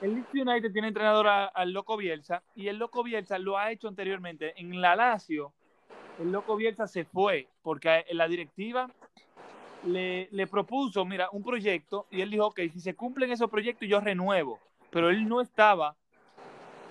El 0.00 0.14
Leeds 0.14 0.34
United 0.34 0.72
tiene 0.72 0.88
entrenador 0.88 1.26
al 1.26 1.72
Loco 1.72 1.96
Bielsa 1.96 2.42
y 2.54 2.68
el 2.68 2.76
Loco 2.76 3.02
Bielsa 3.02 3.38
lo 3.38 3.58
ha 3.58 3.72
hecho 3.72 3.88
anteriormente 3.88 4.60
en 4.60 4.80
la 4.80 4.94
Lazio 4.94 5.54
el 6.18 6.32
loco 6.32 6.56
Bielsa 6.56 6.86
se 6.86 7.04
fue 7.04 7.48
porque 7.62 8.04
la 8.12 8.28
directiva 8.28 8.90
le, 9.86 10.28
le, 10.32 10.46
propuso, 10.46 11.04
mira, 11.04 11.28
un 11.32 11.42
proyecto 11.42 12.06
y 12.10 12.20
él 12.20 12.30
dijo, 12.30 12.46
ok, 12.46 12.60
si 12.72 12.80
se 12.80 12.94
cumplen 12.94 13.30
esos 13.30 13.50
proyectos 13.50 13.88
yo 13.88 14.00
renuevo, 14.00 14.58
pero 14.90 15.10
él 15.10 15.28
no 15.28 15.40
estaba, 15.40 15.94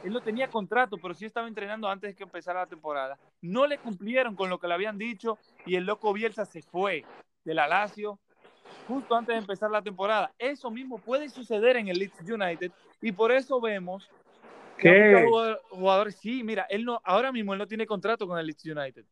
él 0.04 0.14
no 0.14 0.22
tenía 0.22 0.50
contrato, 0.50 0.98
pero 0.98 1.14
sí 1.14 1.26
estaba 1.26 1.48
entrenando 1.48 1.90
antes 1.90 2.12
de 2.12 2.16
que 2.16 2.24
empezara 2.24 2.62
la 2.62 2.68
temporada. 2.68 3.18
No 3.42 3.68
le 3.68 3.78
cumplieron 3.78 4.36
con 4.36 4.50
lo 4.50 4.60
que 4.60 4.68
le 4.68 4.74
habían 4.74 4.98
dicho 4.98 5.38
y 5.66 5.76
el 5.76 5.86
loco 5.86 6.14
Bielsa 6.14 6.46
se 6.46 6.62
fue 6.62 7.04
de 7.44 7.54
la 7.54 7.68
Lazio 7.68 8.20
justo 8.88 9.16
antes 9.16 9.36
de 9.36 9.40
empezar 9.40 9.70
la 9.70 9.82
temporada. 9.82 10.32
Eso 10.40 10.72
mismo 10.72 10.98
puede 10.98 11.30
suceder 11.30 11.76
en 11.76 11.90
el 11.90 12.00
Leeds 12.00 12.22
United 12.22 12.72
y 13.02 13.12
por 13.12 13.32
eso 13.32 13.60
vemos 13.60 14.10
que 14.78 15.26
jugadores, 15.70 16.16
sí, 16.16 16.44
mira, 16.44 16.66
él 16.70 16.86
no, 16.86 17.02
ahora 17.04 17.32
mismo 17.32 17.54
él 17.54 17.60
no 17.60 17.68
tiene 17.68 17.86
contrato 17.86 18.28
con 18.28 18.38
el 18.38 18.46
Leeds 18.46 18.66
United 18.66 19.06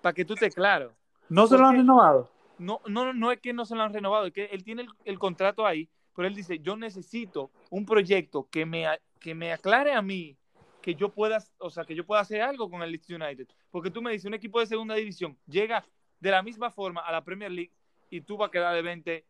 para 0.00 0.14
que 0.14 0.24
tú 0.24 0.34
estés 0.34 0.54
claro. 0.54 0.94
¿No 1.28 1.46
se 1.46 1.56
lo 1.56 1.66
han 1.66 1.76
renovado? 1.76 2.30
No, 2.58 2.80
no, 2.86 3.12
no 3.12 3.32
es 3.32 3.40
que 3.40 3.52
no 3.52 3.64
se 3.64 3.74
lo 3.74 3.82
han 3.82 3.92
renovado, 3.92 4.26
es 4.26 4.32
que 4.32 4.46
él 4.46 4.64
tiene 4.64 4.86
el, 5.04 5.18
contrato 5.18 5.66
ahí, 5.66 5.88
pero 6.14 6.28
él 6.28 6.34
dice, 6.34 6.58
yo 6.58 6.76
necesito 6.76 7.50
un 7.70 7.86
proyecto 7.86 8.48
que 8.50 8.66
me, 8.66 8.86
que 9.18 9.34
me 9.34 9.52
aclare 9.52 9.92
a 9.92 10.02
mí 10.02 10.36
que 10.82 10.94
yo 10.94 11.10
pueda, 11.10 11.38
o 11.58 11.70
sea, 11.70 11.84
que 11.84 11.94
yo 11.94 12.04
pueda 12.04 12.20
hacer 12.20 12.40
algo 12.40 12.70
con 12.70 12.82
el 12.82 12.90
Leeds 12.90 13.10
United. 13.10 13.46
Porque 13.70 13.90
tú 13.90 14.02
me 14.02 14.12
dices, 14.12 14.26
un 14.26 14.34
equipo 14.34 14.60
de 14.60 14.66
segunda 14.66 14.94
división 14.94 15.38
llega 15.46 15.84
de 16.18 16.30
la 16.30 16.42
misma 16.42 16.70
forma 16.70 17.00
a 17.00 17.12
la 17.12 17.22
Premier 17.22 17.50
League 17.50 17.72
y 18.10 18.20
tú 18.22 18.36
vas 18.36 18.48
a 18.48 18.50
quedar 18.50 18.74
de 18.74 18.82
20, 18.82 19.24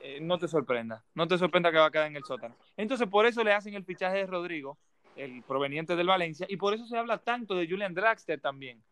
eh, 0.00 0.20
no 0.20 0.38
te 0.38 0.48
sorprenda, 0.48 1.04
no 1.14 1.26
te 1.26 1.38
sorprenda 1.38 1.70
que 1.70 1.78
va 1.78 1.86
a 1.86 1.90
quedar 1.90 2.06
en 2.06 2.16
el 2.16 2.24
sótano. 2.24 2.56
Entonces, 2.76 3.08
por 3.08 3.26
eso 3.26 3.42
le 3.44 3.52
hacen 3.52 3.74
el 3.74 3.84
fichaje 3.84 4.18
de 4.18 4.26
Rodrigo, 4.26 4.78
el 5.16 5.42
proveniente 5.42 5.96
del 5.96 6.06
Valencia, 6.06 6.46
y 6.48 6.56
por 6.56 6.74
eso 6.74 6.86
se 6.86 6.96
habla 6.96 7.18
tanto 7.18 7.54
de 7.54 7.66
Julian 7.68 7.94
Draxler 7.94 8.40
también 8.40 8.82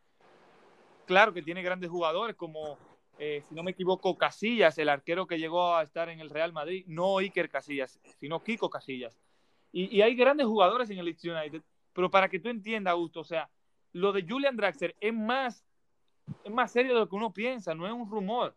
claro 1.05 1.33
que 1.33 1.43
tiene 1.43 1.63
grandes 1.63 1.91
jugadores 1.91 2.37
como, 2.37 2.79
eh, 3.19 3.43
si 3.49 3.55
no 3.55 3.63
me 3.63 3.73
equivoco, 3.73 4.17
Casillas, 4.17 4.79
el 4.79 4.89
arquero 4.89 5.27
que 5.27 5.39
llegó 5.39 5.75
a 5.77 5.83
estar 5.83 6.09
en 6.09 6.21
el 6.21 6.31
Real 6.31 6.53
Madrid, 6.53 6.85
no 6.87 7.19
Iker 7.19 7.49
Casillas, 7.49 8.01
sino 8.19 8.43
Kiko 8.43 8.71
Casillas. 8.71 9.19
Y, 9.73 10.03
hay 10.03 10.15
grandes 10.15 10.47
jugadores 10.47 10.89
en 10.91 10.99
el 10.99 11.05
Leeds 11.07 11.25
United, 11.25 11.63
pero 11.93 12.11
para 12.11 12.29
que 12.29 12.39
tú 12.39 12.49
entiendas, 12.49 12.93
Augusto, 12.93 13.21
o 13.21 13.25
sea, 13.25 13.51
lo 13.93 14.13
de 14.13 14.25
Julian 14.29 14.57
Draxler 14.57 14.95
es 15.01 15.13
más, 15.13 15.65
es 16.45 16.53
más 16.53 16.71
serio 16.71 16.95
de 16.95 17.01
lo 17.01 17.09
que 17.09 17.17
uno 17.17 17.33
piensa, 17.33 17.75
no 17.75 17.87
es 17.87 17.93
un 17.93 18.09
rumor. 18.09 18.57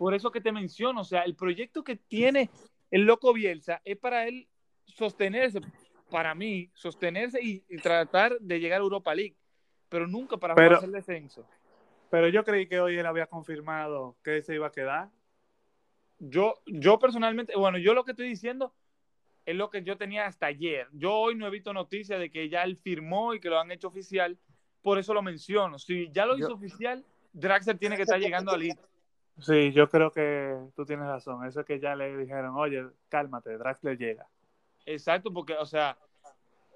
Por 0.00 0.14
eso 0.14 0.30
que 0.30 0.40
te 0.40 0.50
menciono, 0.50 1.02
o 1.02 1.04
sea, 1.04 1.24
el 1.24 1.34
proyecto 1.34 1.84
que 1.84 1.94
tiene 1.94 2.48
el 2.90 3.02
loco 3.02 3.34
Bielsa 3.34 3.82
es 3.84 3.98
para 3.98 4.26
él 4.26 4.48
sostenerse, 4.86 5.60
para 6.08 6.34
mí, 6.34 6.70
sostenerse 6.72 7.38
y, 7.42 7.60
tratar 7.82 8.38
de 8.40 8.60
llegar 8.60 8.80
a 8.80 8.82
Europa 8.82 9.14
League, 9.14 9.36
pero 9.90 10.06
nunca 10.06 10.38
para 10.38 10.54
hacer 10.54 10.88
el 10.88 10.92
descenso. 10.92 11.46
Pero 12.08 12.28
yo 12.28 12.44
creí 12.44 12.66
que 12.66 12.80
hoy 12.80 12.96
él 12.96 13.04
había 13.04 13.26
confirmado 13.26 14.16
que 14.24 14.40
se 14.40 14.54
iba 14.54 14.68
a 14.68 14.72
quedar. 14.72 15.10
Yo, 16.18 16.62
yo 16.64 16.98
personalmente, 16.98 17.54
bueno, 17.54 17.76
yo 17.76 17.92
lo 17.92 18.02
que 18.06 18.12
estoy 18.12 18.28
diciendo 18.28 18.72
es 19.44 19.54
lo 19.54 19.68
que 19.68 19.82
yo 19.82 19.98
tenía 19.98 20.24
hasta 20.24 20.46
ayer. 20.46 20.88
Yo 20.92 21.12
hoy 21.12 21.34
no 21.34 21.46
he 21.46 21.50
visto 21.50 21.74
noticias 21.74 22.18
de 22.18 22.30
que 22.30 22.48
ya 22.48 22.62
él 22.62 22.78
firmó 22.78 23.34
y 23.34 23.40
que 23.40 23.50
lo 23.50 23.60
han 23.60 23.70
hecho 23.70 23.88
oficial, 23.88 24.38
por 24.80 24.98
eso 24.98 25.12
lo 25.12 25.20
menciono. 25.20 25.78
Si 25.78 26.10
ya 26.10 26.24
lo 26.24 26.38
hizo 26.38 26.54
oficial, 26.54 27.04
Draxler 27.34 27.76
tiene 27.76 27.96
que 27.96 28.04
estar 28.04 28.18
llegando 28.18 28.52
al 28.52 28.60
Leeds. 28.60 28.89
Sí, 29.40 29.72
yo 29.72 29.88
creo 29.88 30.10
que 30.10 30.56
tú 30.76 30.84
tienes 30.84 31.06
razón. 31.06 31.46
Eso 31.46 31.60
es 31.60 31.66
que 31.66 31.80
ya 31.80 31.96
le 31.96 32.16
dijeron, 32.16 32.54
oye, 32.56 32.84
cálmate, 33.08 33.56
Draxler 33.56 33.96
llega. 33.96 34.28
Exacto, 34.84 35.32
porque, 35.32 35.54
o 35.54 35.66
sea, 35.66 35.96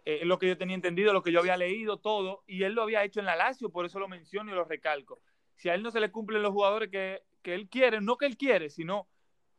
eh, 0.04 0.18
es 0.22 0.26
lo 0.26 0.38
que 0.38 0.48
yo 0.48 0.56
tenía 0.56 0.74
entendido, 0.74 1.12
lo 1.12 1.22
que 1.22 1.32
yo 1.32 1.40
había 1.40 1.56
leído, 1.56 1.98
todo, 1.98 2.42
y 2.46 2.62
él 2.62 2.74
lo 2.74 2.82
había 2.82 3.04
hecho 3.04 3.20
en 3.20 3.26
la 3.26 3.36
Lazio, 3.36 3.70
por 3.70 3.84
eso 3.84 3.98
lo 3.98 4.08
menciono 4.08 4.52
y 4.52 4.54
lo 4.54 4.64
recalco. 4.64 5.20
Si 5.56 5.68
a 5.68 5.74
él 5.74 5.82
no 5.82 5.90
se 5.90 6.00
le 6.00 6.10
cumplen 6.10 6.42
los 6.42 6.52
jugadores 6.52 6.90
que, 6.90 7.22
que 7.42 7.54
él 7.54 7.68
quiere, 7.68 8.00
no 8.00 8.16
que 8.16 8.26
él 8.26 8.36
quiere, 8.36 8.70
sino 8.70 9.08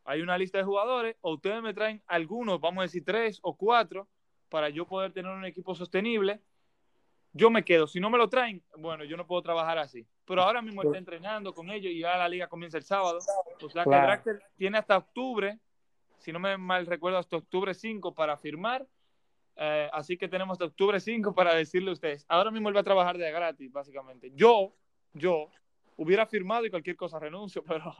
hay 0.03 0.21
una 0.21 0.37
lista 0.37 0.57
de 0.57 0.63
jugadores, 0.63 1.15
o 1.21 1.33
ustedes 1.33 1.61
me 1.61 1.73
traen 1.73 2.03
algunos, 2.07 2.59
vamos 2.59 2.81
a 2.81 2.83
decir 2.83 3.03
tres 3.03 3.39
o 3.41 3.55
cuatro, 3.55 4.07
para 4.49 4.69
yo 4.69 4.85
poder 4.87 5.11
tener 5.11 5.31
un 5.31 5.45
equipo 5.45 5.73
sostenible, 5.73 6.41
yo 7.35 7.49
me 7.49 7.65
quedo. 7.65 7.85
Si 7.85 7.99
no 7.99 8.09
me 8.09 8.17
lo 8.17 8.29
traen, 8.29 8.63
bueno, 8.77 9.03
yo 9.03 9.17
no 9.17 9.27
puedo 9.27 9.41
trabajar 9.41 9.77
así. 9.77 10.07
Pero 10.23 10.41
ahora 10.41 10.61
mismo 10.61 10.81
está 10.81 10.97
entrenando 10.97 11.53
con 11.53 11.69
ellos 11.69 11.91
y 11.91 11.99
ya 11.99 12.17
la 12.17 12.29
liga 12.29 12.47
comienza 12.47 12.77
el 12.77 12.83
sábado. 12.83 13.19
O 13.61 13.69
sea 13.69 13.83
que 13.83 13.89
Draxler 13.89 14.41
tiene 14.55 14.77
hasta 14.77 14.95
octubre, 14.97 15.59
si 16.17 16.31
no 16.31 16.39
me 16.39 16.57
mal 16.57 16.85
recuerdo, 16.85 17.17
hasta 17.17 17.35
octubre 17.35 17.73
5 17.73 18.15
para 18.15 18.37
firmar. 18.37 18.87
Eh, 19.57 19.89
así 19.91 20.17
que 20.17 20.29
tenemos 20.29 20.53
hasta 20.53 20.63
octubre 20.63 20.97
5 20.97 21.35
para 21.35 21.53
decirle 21.53 21.89
a 21.89 21.93
ustedes. 21.93 22.25
Ahora 22.29 22.51
mismo 22.51 22.69
él 22.69 22.75
va 22.77 22.79
a 22.79 22.85
trabajar 22.85 23.17
de 23.17 23.29
gratis, 23.29 23.69
básicamente. 23.69 24.31
Yo, 24.33 24.73
yo, 25.11 25.49
hubiera 25.97 26.25
firmado 26.25 26.65
y 26.65 26.69
cualquier 26.69 26.95
cosa 26.95 27.19
renuncio, 27.19 27.63
pero 27.67 27.93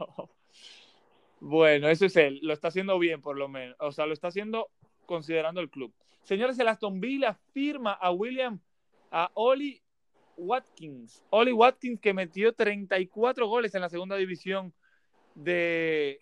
bueno, 1.40 1.90
eso 1.90 2.06
es 2.06 2.16
él. 2.16 2.40
Lo 2.42 2.54
está 2.54 2.68
haciendo 2.68 2.98
bien, 2.98 3.20
por 3.20 3.36
lo 3.36 3.48
menos. 3.48 3.76
O 3.80 3.92
sea, 3.92 4.06
lo 4.06 4.14
está 4.14 4.28
haciendo 4.28 4.70
considerando 5.04 5.60
el 5.60 5.68
club. 5.68 5.92
Señores, 6.22 6.58
el 6.58 6.68
Aston 6.68 7.00
Villa 7.00 7.34
firma 7.52 7.92
a 7.92 8.10
William 8.10 8.60
a 9.10 9.30
Oli 9.34 9.80
Watkins. 10.36 11.22
Oli 11.30 11.52
Watkins 11.52 12.00
que 12.00 12.14
metió 12.14 12.52
34 12.52 13.46
goles 13.46 13.74
en 13.74 13.80
la 13.80 13.88
segunda 13.88 14.16
división 14.16 14.72
de, 15.34 16.18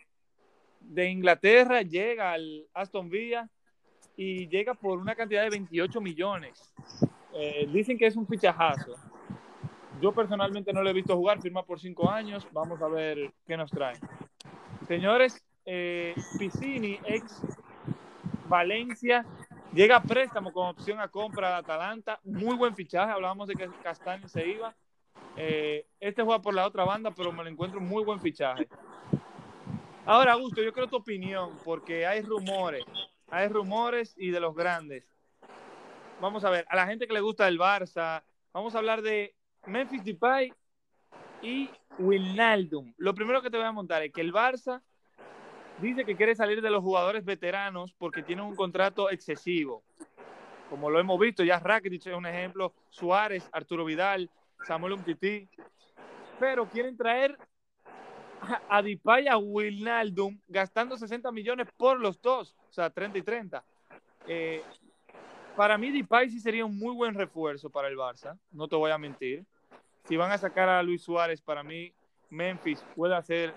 de 0.80 1.08
Inglaterra, 1.08 1.82
llega 1.82 2.32
al 2.32 2.66
Aston 2.72 3.08
Villa 3.08 3.48
y 4.16 4.48
llega 4.48 4.74
por 4.74 4.98
una 4.98 5.14
cantidad 5.14 5.42
de 5.42 5.50
28 5.50 6.00
millones. 6.00 6.72
Eh, 7.32 7.68
dicen 7.72 7.98
que 7.98 8.06
es 8.06 8.16
un 8.16 8.26
fichajazo. 8.26 8.94
Yo 10.00 10.12
personalmente 10.12 10.72
no 10.72 10.82
lo 10.82 10.90
he 10.90 10.92
visto 10.92 11.16
jugar, 11.16 11.40
firma 11.40 11.64
por 11.64 11.80
5 11.80 12.10
años. 12.10 12.46
Vamos 12.52 12.80
a 12.82 12.88
ver 12.88 13.32
qué 13.46 13.56
nos 13.56 13.70
trae. 13.70 13.98
Señores, 14.86 15.42
eh, 15.64 16.14
ex 17.06 17.42
Valencia, 18.48 19.24
Llega 19.74 20.00
préstamo 20.00 20.52
con 20.52 20.68
opción 20.68 21.00
a 21.00 21.08
compra 21.08 21.48
de 21.48 21.54
Atalanta. 21.56 22.20
Muy 22.22 22.56
buen 22.56 22.76
fichaje. 22.76 23.10
Hablábamos 23.10 23.48
de 23.48 23.56
que 23.56 23.68
Castaño 23.82 24.28
se 24.28 24.46
iba. 24.46 24.72
Eh, 25.36 25.84
este 25.98 26.22
juega 26.22 26.40
por 26.40 26.54
la 26.54 26.64
otra 26.64 26.84
banda, 26.84 27.10
pero 27.10 27.32
me 27.32 27.42
lo 27.42 27.50
encuentro 27.50 27.80
muy 27.80 28.04
buen 28.04 28.20
fichaje. 28.20 28.68
Ahora, 30.06 30.34
Augusto, 30.34 30.62
yo 30.62 30.72
quiero 30.72 30.88
tu 30.88 30.94
opinión, 30.94 31.58
porque 31.64 32.06
hay 32.06 32.22
rumores. 32.22 32.84
Hay 33.30 33.48
rumores 33.48 34.14
y 34.16 34.30
de 34.30 34.38
los 34.38 34.54
grandes. 34.54 35.08
Vamos 36.20 36.44
a 36.44 36.50
ver, 36.50 36.64
a 36.68 36.76
la 36.76 36.86
gente 36.86 37.08
que 37.08 37.14
le 37.14 37.20
gusta 37.20 37.48
el 37.48 37.58
Barça, 37.58 38.22
vamos 38.52 38.76
a 38.76 38.78
hablar 38.78 39.02
de 39.02 39.34
Memphis 39.66 40.04
Depay 40.04 40.52
y 41.42 41.68
Wijnaldum. 41.98 42.94
Lo 42.96 43.12
primero 43.12 43.42
que 43.42 43.50
te 43.50 43.56
voy 43.56 43.66
a 43.66 43.72
montar 43.72 44.04
es 44.04 44.12
que 44.12 44.20
el 44.20 44.32
Barça 44.32 44.82
dice 45.78 46.04
que 46.04 46.16
quiere 46.16 46.34
salir 46.34 46.62
de 46.62 46.70
los 46.70 46.82
jugadores 46.82 47.24
veteranos 47.24 47.92
porque 47.94 48.22
tienen 48.22 48.44
un 48.44 48.56
contrato 48.56 49.10
excesivo. 49.10 49.82
Como 50.70 50.90
lo 50.90 50.98
hemos 50.98 51.18
visto, 51.18 51.44
ya 51.44 51.58
Rakitic 51.58 52.06
es 52.06 52.14
un 52.14 52.26
ejemplo, 52.26 52.72
Suárez, 52.90 53.48
Arturo 53.52 53.84
Vidal, 53.84 54.30
Samuel 54.66 54.94
Umtiti. 54.94 55.48
Pero 56.38 56.68
quieren 56.68 56.96
traer 56.96 57.38
a 58.68 58.82
Dipay 58.82 59.28
a 59.28 59.36
Wilnaldum 59.36 60.38
gastando 60.48 60.96
60 60.96 61.30
millones 61.32 61.68
por 61.76 62.00
los 62.00 62.20
dos, 62.20 62.56
o 62.68 62.72
sea, 62.72 62.90
30 62.90 63.18
y 63.18 63.22
30. 63.22 63.64
Eh, 64.26 64.62
para 65.56 65.78
mí 65.78 65.90
Dipay 65.90 66.30
sí 66.30 66.40
sería 66.40 66.64
un 66.64 66.78
muy 66.78 66.94
buen 66.94 67.14
refuerzo 67.14 67.70
para 67.70 67.88
el 67.88 67.96
Barça, 67.96 68.38
no 68.50 68.68
te 68.68 68.76
voy 68.76 68.90
a 68.90 68.98
mentir. 68.98 69.44
Si 70.04 70.16
van 70.16 70.32
a 70.32 70.38
sacar 70.38 70.68
a 70.68 70.82
Luis 70.82 71.02
Suárez, 71.02 71.40
para 71.40 71.62
mí 71.62 71.92
Memphis 72.28 72.84
puede 72.94 73.14
hacer 73.14 73.54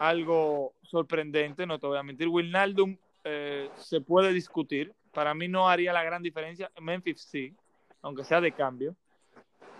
algo 0.00 0.72
sorprendente, 0.82 1.66
no 1.66 1.78
te 1.78 1.86
voy 1.86 1.98
a 1.98 2.02
mentir. 2.02 2.26
Wilnaldum 2.26 2.96
eh, 3.22 3.68
se 3.76 4.00
puede 4.00 4.32
discutir. 4.32 4.94
Para 5.12 5.34
mí 5.34 5.46
no 5.46 5.68
haría 5.68 5.92
la 5.92 6.02
gran 6.02 6.22
diferencia. 6.22 6.70
Memphis 6.80 7.20
sí, 7.20 7.54
aunque 8.00 8.24
sea 8.24 8.40
de 8.40 8.52
cambio. 8.52 8.96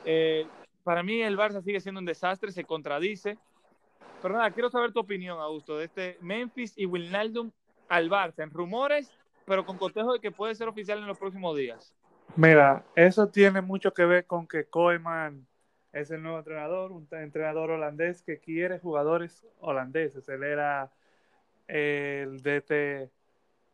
Eh, 0.05 0.47
para 0.85 1.03
mí 1.03 1.23
el 1.23 1.39
Barça 1.39 1.63
sigue 1.63 1.81
siendo 1.81 2.01
un 2.01 2.05
desastre, 2.05 2.53
se 2.53 2.65
contradice. 2.65 3.39
Pero 4.21 4.35
nada, 4.35 4.51
quiero 4.51 4.69
saber 4.69 4.93
tu 4.93 5.01
opinión, 5.01 5.41
Augusto, 5.41 5.79
de 5.79 5.87
este 5.87 6.19
Memphis 6.21 6.75
y 6.77 6.85
Wilnaldum 6.85 7.51
al 7.89 8.11
Barça, 8.11 8.43
en 8.43 8.51
rumores, 8.51 9.11
pero 9.47 9.65
con 9.65 9.79
cotejo 9.79 10.13
de 10.13 10.21
que 10.21 10.31
puede 10.31 10.55
ser 10.55 10.69
oficial 10.69 10.99
en 10.99 11.07
los 11.07 11.19
próximos 11.19 11.57
días. 11.57 11.95
Mira, 12.37 12.85
eso 12.95 13.27
tiene 13.29 13.63
mucho 13.63 13.95
que 13.95 14.05
ver 14.05 14.27
con 14.27 14.47
que 14.47 14.67
Koeman 14.67 15.47
es 15.93 16.11
el 16.11 16.23
nuevo 16.23 16.39
entrenador, 16.39 16.93
un 16.93 17.09
entrenador 17.13 17.71
holandés 17.71 18.23
que 18.23 18.39
quiere 18.39 18.79
jugadores 18.79 19.47
holandeses. 19.61 20.29
Él 20.29 20.45
era 20.45 20.93
el 21.67 22.43
DT 22.43 23.11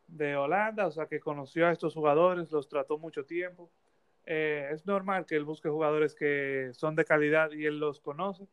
de 0.09 0.37
Holanda, 0.37 0.87
o 0.87 0.91
sea 0.91 1.07
que 1.07 1.21
conoció 1.21 1.67
a 1.67 1.73
estos 1.73 1.95
jugadores, 1.95 2.51
los 2.53 2.69
trató 2.69 2.99
mucho 2.99 3.25
tiempo. 3.25 3.71
Eh, 4.25 4.69
es 4.73 4.87
normal 4.87 5.27
que 5.27 5.37
él 5.37 5.45
busque 5.45 5.69
jugadores 5.69 6.15
que 6.15 6.71
son 6.73 6.97
de 6.97 7.05
calidad 7.05 7.53
y 7.53 7.67
él 7.67 7.79
los 7.79 8.01
conoce. 8.01 8.47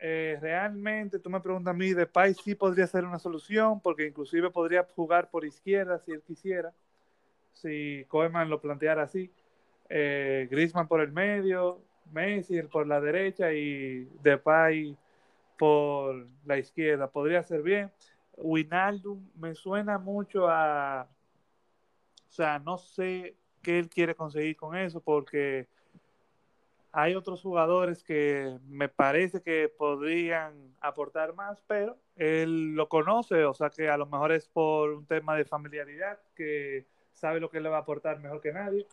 Eh, 0.00 0.38
realmente, 0.40 1.18
tú 1.18 1.28
me 1.28 1.40
preguntas 1.40 1.72
a 1.72 1.76
mí, 1.76 1.88
de 1.88 2.00
Depay 2.00 2.34
sí 2.34 2.54
podría 2.54 2.86
ser 2.86 3.04
una 3.04 3.18
solución, 3.18 3.80
porque 3.80 4.06
inclusive 4.06 4.50
podría 4.50 4.84
jugar 4.94 5.28
por 5.30 5.44
izquierda 5.44 5.98
si 5.98 6.12
él 6.12 6.22
quisiera, 6.22 6.72
si 7.52 8.04
Koeman 8.08 8.48
lo 8.48 8.60
planteara 8.60 9.02
así. 9.02 9.32
Eh, 9.88 10.48
por 10.88 11.00
el 11.00 11.12
medio, 11.12 11.82
Messi 12.12 12.62
por 12.62 12.86
la 12.86 13.00
derecha 13.00 13.52
y 13.52 14.04
Depay 14.22 14.96
por 15.58 16.26
la 16.44 16.58
izquierda. 16.58 17.10
Podría 17.10 17.42
ser 17.42 17.62
bien. 17.62 17.90
Winaldo 18.36 19.18
me 19.36 19.54
suena 19.54 19.98
mucho 19.98 20.48
a. 20.48 21.08
O 22.28 22.30
sea, 22.30 22.58
no 22.58 22.78
sé 22.78 23.34
qué 23.62 23.78
él 23.78 23.88
quiere 23.88 24.14
conseguir 24.14 24.56
con 24.56 24.76
eso 24.76 25.00
porque 25.00 25.66
hay 26.92 27.14
otros 27.14 27.42
jugadores 27.42 28.02
que 28.02 28.58
me 28.66 28.88
parece 28.88 29.42
que 29.42 29.68
podrían 29.68 30.74
aportar 30.80 31.34
más, 31.34 31.62
pero 31.66 31.96
él 32.16 32.74
lo 32.74 32.88
conoce, 32.88 33.44
o 33.44 33.54
sea 33.54 33.70
que 33.70 33.88
a 33.88 33.96
lo 33.96 34.06
mejor 34.06 34.32
es 34.32 34.48
por 34.48 34.90
un 34.90 35.06
tema 35.06 35.36
de 35.36 35.44
familiaridad, 35.44 36.18
que 36.34 36.86
sabe 37.12 37.40
lo 37.40 37.50
que 37.50 37.60
le 37.60 37.68
va 37.68 37.76
a 37.78 37.80
aportar 37.80 38.20
mejor 38.20 38.40
que 38.40 38.52
nadie. 38.52 38.86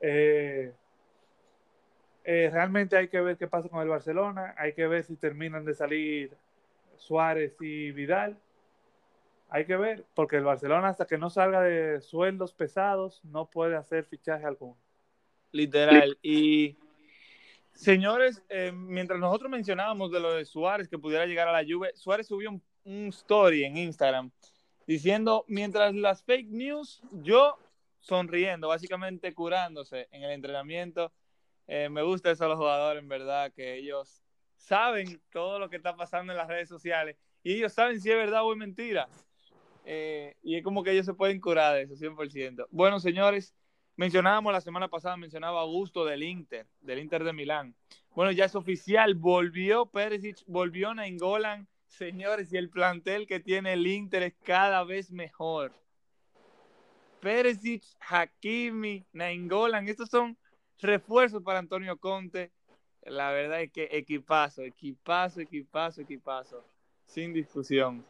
Eh, 0.00 0.72
eh, 2.24 2.50
realmente 2.52 2.96
hay 2.96 3.08
que 3.08 3.20
ver 3.20 3.36
qué 3.36 3.48
pasa 3.48 3.68
con 3.68 3.82
el 3.82 3.88
Barcelona, 3.88 4.54
hay 4.56 4.72
que 4.74 4.86
ver 4.86 5.04
si 5.04 5.16
terminan 5.16 5.64
de 5.64 5.74
salir 5.74 6.36
Suárez 6.96 7.56
y 7.60 7.90
Vidal. 7.90 8.38
Hay 9.48 9.66
que 9.66 9.76
ver, 9.76 10.04
porque 10.14 10.36
el 10.36 10.44
Barcelona 10.44 10.88
hasta 10.88 11.06
que 11.06 11.18
no 11.18 11.28
salga 11.28 11.60
de 11.60 12.00
sueldos 12.00 12.54
pesados 12.54 13.20
no 13.24 13.50
puede 13.50 13.76
hacer 13.76 14.04
fichaje 14.04 14.46
alguno. 14.46 14.78
Literal. 15.50 16.16
Y 16.22 16.76
señores, 17.74 18.42
eh, 18.48 18.72
mientras 18.72 19.20
nosotros 19.20 19.50
mencionábamos 19.50 20.10
de 20.10 20.20
lo 20.20 20.32
de 20.32 20.46
Suárez 20.46 20.88
que 20.88 20.98
pudiera 20.98 21.26
llegar 21.26 21.48
a 21.48 21.52
la 21.52 21.68
Juve, 21.68 21.92
Suárez 21.94 22.28
subió 22.28 22.50
un, 22.50 22.62
un 22.84 23.08
story 23.08 23.64
en 23.64 23.76
Instagram 23.76 24.30
diciendo, 24.86 25.44
mientras 25.48 25.94
las 25.94 26.22
fake 26.22 26.48
news, 26.48 27.02
yo 27.10 27.58
sonriendo, 28.00 28.68
básicamente 28.68 29.34
curándose 29.34 30.08
en 30.12 30.22
el 30.22 30.30
entrenamiento 30.30 31.12
eh, 31.66 31.88
me 31.88 32.02
gusta 32.02 32.30
eso 32.30 32.44
a 32.44 32.48
los 32.48 32.58
jugadores, 32.58 33.02
en 33.02 33.08
verdad, 33.08 33.52
que 33.52 33.76
ellos 33.76 34.22
saben 34.56 35.20
todo 35.30 35.58
lo 35.58 35.68
que 35.68 35.76
está 35.76 35.96
pasando 35.96 36.32
en 36.32 36.38
las 36.38 36.48
redes 36.48 36.68
sociales 36.68 37.16
y 37.42 37.54
ellos 37.54 37.72
saben 37.72 38.00
si 38.00 38.10
es 38.10 38.16
verdad 38.16 38.44
o 38.44 38.52
es 38.52 38.58
mentira. 38.58 39.08
Eh, 39.84 40.36
y 40.42 40.56
es 40.56 40.62
como 40.62 40.82
que 40.84 40.92
ellos 40.92 41.06
se 41.06 41.14
pueden 41.14 41.40
curar 41.40 41.74
de 41.74 41.82
eso, 41.82 41.96
100%. 41.96 42.66
Bueno, 42.70 43.00
señores, 43.00 43.54
mencionábamos 43.96 44.52
la 44.52 44.60
semana 44.60 44.88
pasada, 44.88 45.16
mencionaba 45.16 45.60
Augusto 45.60 46.04
del 46.04 46.22
Inter, 46.22 46.66
del 46.80 47.00
Inter 47.00 47.24
de 47.24 47.32
Milán. 47.32 47.74
Bueno, 48.14 48.30
ya 48.30 48.44
es 48.44 48.54
oficial, 48.54 49.14
volvió 49.14 49.86
Perisic, 49.86 50.38
volvió 50.46 50.94
Nainggolan. 50.94 51.66
Señores, 51.88 52.52
y 52.52 52.56
el 52.56 52.70
plantel 52.70 53.26
que 53.26 53.40
tiene 53.40 53.74
el 53.74 53.86
Inter 53.86 54.22
es 54.22 54.34
cada 54.44 54.84
vez 54.84 55.10
mejor. 55.10 55.72
Perisic, 57.20 57.82
Hakimi, 58.00 59.04
Nainggolan, 59.12 59.88
estos 59.88 60.08
son 60.08 60.38
refuerzos 60.82 61.42
para 61.42 61.58
Antonio 61.58 61.96
Conte. 61.96 62.50
La 63.02 63.30
verdad 63.32 63.62
es 63.62 63.72
que 63.72 63.88
equipazo, 63.90 64.62
equipazo, 64.62 65.40
equipazo, 65.40 66.02
equipazo. 66.02 66.64
Sin 67.06 67.32
discusión. 67.32 68.04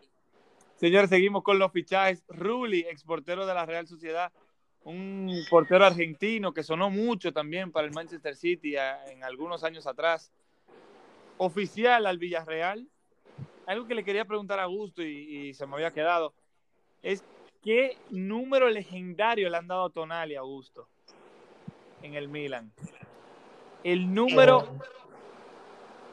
Señores, 0.77 1.11
seguimos 1.11 1.43
con 1.43 1.59
los 1.59 1.73
fichajes. 1.73 2.25
Rulli, 2.29 2.81
exportero 2.81 3.47
de 3.47 3.55
la 3.55 3.65
Real 3.65 3.87
Sociedad, 3.87 4.33
un 4.85 5.31
portero 5.49 5.85
argentino 5.85 6.53
que 6.53 6.63
sonó 6.63 6.91
mucho 6.91 7.33
también 7.33 7.71
para 7.71 7.87
el 7.87 7.95
Manchester 7.95 8.35
City 8.35 8.75
en 9.07 9.23
algunos 9.25 9.65
años 9.65 9.87
atrás. 9.87 10.33
Oficial 11.39 12.07
al 12.07 12.19
Villarreal. 12.19 12.89
Algo 13.67 13.87
que 13.87 13.95
le 13.95 14.05
quería 14.05 14.25
preguntar 14.25 14.59
a 14.59 14.65
Augusto 14.65 15.03
y, 15.03 15.49
y 15.49 15.55
se 15.55 15.67
me 15.67 15.75
había 15.75 15.93
quedado 15.93 16.35
es 17.03 17.25
qué 17.63 17.97
número 18.11 18.69
legendario 18.69 19.49
le 19.51 19.57
han 19.57 19.67
dado 19.67 19.85
a 19.87 19.91
Tonali 19.91 20.35
a 20.35 20.41
Augusto 20.41 20.89
en 22.03 22.15
el 22.15 22.29
Milan. 22.29 22.73
El 23.85 24.13
número 24.15 24.65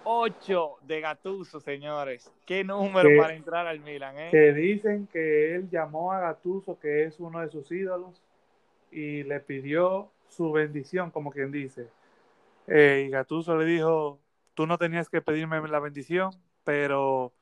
8 0.04 0.78
de 0.82 1.02
Gatuso, 1.02 1.60
señores. 1.60 2.32
Qué 2.46 2.64
número 2.64 3.10
para 3.22 3.36
entrar 3.36 3.68
al 3.68 3.80
Milan, 3.80 4.18
¿eh? 4.18 4.30
Que 4.32 4.54
dicen 4.54 5.08
que 5.12 5.56
él 5.56 5.70
llamó 5.70 6.12
a 6.12 6.20
Gatuso, 6.20 6.80
que 6.80 7.04
es 7.04 7.20
uno 7.20 7.42
de 7.42 7.50
sus 7.50 7.72
ídolos, 7.72 8.22
y 8.92 9.24
le 9.24 9.40
pidió 9.40 10.10
su 10.30 10.52
bendición, 10.52 11.12
como 11.12 11.32
quien 11.32 11.52
dice. 11.52 11.88
Eh, 12.68 13.06
y 13.08 13.10
Gatuso 13.10 13.58
le 13.58 13.66
dijo, 13.66 14.20
tú 14.54 14.68
no 14.68 14.78
tenías 14.78 15.10
que 15.10 15.22
pedirme 15.22 15.60
la 15.68 15.80
bendición, 15.80 16.32
pero 16.64 17.34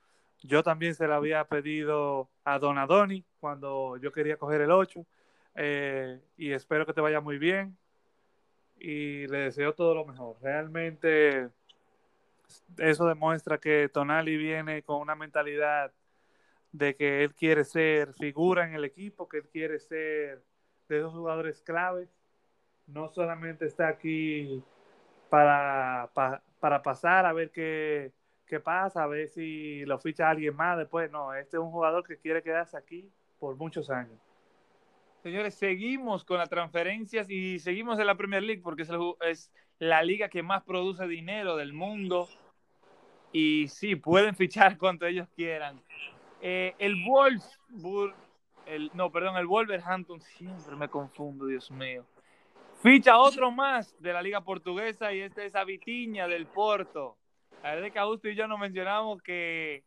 yo 0.42 0.64
también 0.64 0.96
se 0.96 1.08
la 1.08 1.16
había 1.16 1.44
pedido 1.46 2.30
a 2.44 2.60
Donadoni 2.60 3.26
cuando 3.40 3.98
yo 3.98 4.12
quería 4.12 4.38
coger 4.38 4.62
el 4.62 4.72
8. 4.72 5.06
Eh, 5.56 6.20
y 6.38 6.52
espero 6.52 6.86
que 6.86 6.94
te 6.94 7.02
vaya 7.02 7.20
muy 7.20 7.38
bien. 7.38 7.76
Y 8.88 9.28
le 9.28 9.40
deseo 9.40 9.74
todo 9.74 9.94
lo 9.94 10.06
mejor. 10.06 10.38
Realmente 10.42 11.50
eso 12.78 13.06
demuestra 13.06 13.58
que 13.58 13.90
Tonali 13.90 14.38
viene 14.38 14.82
con 14.82 15.02
una 15.02 15.14
mentalidad 15.14 15.92
de 16.72 16.96
que 16.96 17.26
él 17.26 17.36
quiere 17.36 17.66
ser 17.66 18.14
figura 18.14 18.66
en 18.66 18.76
el 18.76 18.86
equipo, 18.86 19.28
que 19.28 19.40
él 19.40 19.50
quiere 19.50 19.78
ser 19.80 20.42
de 20.88 21.00
esos 21.00 21.12
jugadores 21.12 21.62
claves. 21.64 22.08
No 22.86 23.10
solamente 23.10 23.66
está 23.66 23.90
aquí 23.90 24.64
para, 25.30 26.10
para, 26.62 26.82
pasar 26.82 27.26
a 27.26 27.34
ver 27.34 27.52
qué, 27.52 28.14
qué, 28.46 28.62
pasa, 28.62 29.04
a 29.04 29.08
ver 29.08 29.28
si 29.28 29.84
lo 29.84 30.00
ficha 30.00 30.30
alguien 30.30 30.56
más 30.56 30.78
después. 30.78 31.12
No, 31.12 31.34
este 31.34 31.58
es 31.58 31.62
un 31.62 31.72
jugador 31.72 32.08
que 32.08 32.20
quiere 32.20 32.42
quedarse 32.42 32.78
aquí 32.78 33.12
por 33.38 33.58
muchos 33.58 33.90
años. 33.90 34.18
Señores, 35.28 35.56
seguimos 35.56 36.24
con 36.24 36.38
las 36.38 36.48
transferencias 36.48 37.30
y 37.30 37.60
seguimos 37.60 38.00
en 38.00 38.08
la 38.08 38.16
Premier 38.16 38.42
League 38.42 38.62
porque 38.64 38.84
es 38.84 39.52
la 39.78 40.02
liga 40.02 40.30
que 40.30 40.42
más 40.42 40.64
produce 40.64 41.06
dinero 41.06 41.58
del 41.58 41.74
mundo. 41.74 42.30
Y 43.34 43.68
sí, 43.68 43.98
pueden 43.98 44.38
fichar 44.38 44.78
cuanto 44.78 45.06
ellos 45.06 45.28
quieran. 45.36 45.82
Eh, 46.40 46.76
el 46.80 46.96
Wolfsburg, 47.06 48.16
el, 48.68 48.90
no, 48.94 49.12
perdón, 49.12 49.36
el 49.36 49.48
Wolverhampton, 49.48 50.22
siempre 50.22 50.78
me 50.78 50.88
confundo, 50.88 51.46
Dios 51.46 51.70
mío. 51.72 52.06
Ficha 52.82 53.18
otro 53.18 53.52
más 53.52 54.02
de 54.02 54.14
la 54.14 54.22
liga 54.22 54.40
portuguesa 54.40 55.12
y 55.12 55.20
este 55.20 55.46
es 55.46 55.56
Avitiña 55.56 56.30
del 56.30 56.46
Porto. 56.46 57.18
La 57.64 57.72
verdad 57.72 57.88
es 57.88 57.92
que 57.92 58.00
Augusto 58.00 58.30
y 58.30 58.36
yo 58.36 58.48
nos 58.48 58.60
mencionamos 58.60 59.22
que 59.22 59.84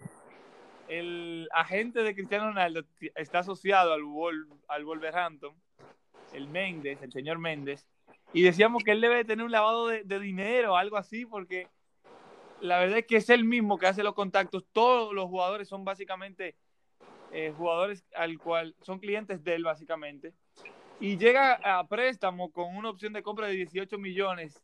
el 0.90 1.48
agente 1.52 2.02
de 2.02 2.14
Cristiano 2.16 2.48
Ronaldo 2.48 2.82
está 3.14 3.38
asociado 3.38 3.92
al, 3.92 4.02
al 4.66 4.84
Wolverhampton, 4.84 5.54
el 6.32 6.48
Méndez, 6.48 7.00
el 7.00 7.12
señor 7.12 7.38
Méndez, 7.38 7.86
y 8.32 8.42
decíamos 8.42 8.82
que 8.82 8.90
él 8.90 9.00
debe 9.00 9.24
tener 9.24 9.44
un 9.44 9.52
lavado 9.52 9.86
de, 9.86 10.18
dinero 10.18 10.72
o 10.72 10.76
algo 10.76 10.96
así, 10.96 11.26
porque 11.26 11.68
la 12.60 12.80
verdad 12.80 12.98
es 12.98 13.06
que 13.06 13.16
es 13.16 13.30
él 13.30 13.44
mismo 13.44 13.78
que 13.78 13.86
hace 13.86 14.02
los 14.02 14.14
contactos. 14.14 14.64
Todos 14.72 15.14
los 15.14 15.26
jugadores 15.26 15.68
son 15.68 15.84
básicamente 15.84 16.56
eh, 17.32 17.52
jugadores 17.56 18.04
al 18.14 18.38
cual 18.38 18.74
son 18.82 18.98
clientes 18.98 19.44
de 19.44 19.54
él, 19.54 19.64
básicamente. 19.64 20.34
Y 20.98 21.18
llega 21.18 21.54
a 21.62 21.86
préstamo 21.86 22.50
con 22.50 22.76
una 22.76 22.90
opción 22.90 23.12
de 23.12 23.22
compra 23.22 23.46
de 23.46 23.54
18 23.54 23.96
millones. 23.96 24.60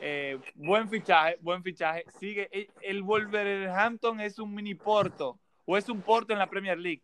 Eh, 0.00 0.38
buen 0.54 0.88
fichaje, 0.88 1.36
buen 1.40 1.62
fichaje. 1.62 2.04
Sigue. 2.18 2.48
El, 2.52 2.68
el 2.82 3.02
Wolverhampton 3.02 4.20
es 4.20 4.38
un 4.38 4.52
mini 4.52 4.74
Porto 4.74 5.38
o 5.66 5.76
es 5.76 5.88
un 5.88 6.02
Porto 6.02 6.32
en 6.32 6.38
la 6.38 6.48
Premier 6.48 6.78
League. 6.78 7.02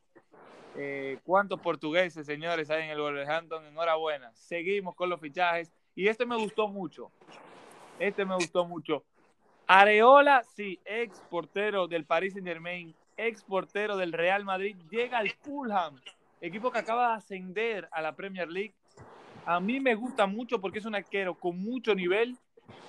Eh, 0.76 1.18
¿Cuántos 1.24 1.60
portugueses, 1.60 2.26
señores, 2.26 2.68
hay 2.70 2.84
en 2.84 2.90
el 2.90 3.00
Wolverhampton? 3.00 3.64
Enhorabuena. 3.64 4.30
Seguimos 4.34 4.94
con 4.94 5.08
los 5.08 5.20
fichajes. 5.20 5.72
Y 5.94 6.08
este 6.08 6.26
me 6.26 6.36
gustó 6.36 6.68
mucho. 6.68 7.10
Este 7.98 8.24
me 8.24 8.34
gustó 8.34 8.66
mucho. 8.66 9.04
Areola, 9.66 10.44
sí, 10.54 10.78
ex 10.84 11.20
portero 11.28 11.88
del 11.88 12.04
Paris 12.04 12.34
Saint 12.34 12.46
Germain, 12.46 12.94
ex 13.16 13.42
portero 13.42 13.96
del 13.96 14.12
Real 14.12 14.44
Madrid, 14.44 14.76
llega 14.90 15.18
al 15.18 15.30
Fulham, 15.30 16.00
equipo 16.40 16.70
que 16.70 16.78
acaba 16.78 17.08
de 17.08 17.14
ascender 17.14 17.88
a 17.90 18.00
la 18.00 18.14
Premier 18.14 18.48
League. 18.48 18.74
A 19.44 19.58
mí 19.58 19.80
me 19.80 19.94
gusta 19.94 20.26
mucho 20.26 20.60
porque 20.60 20.78
es 20.78 20.84
un 20.84 20.94
arquero 20.94 21.34
con 21.34 21.58
mucho 21.58 21.94
nivel 21.94 22.36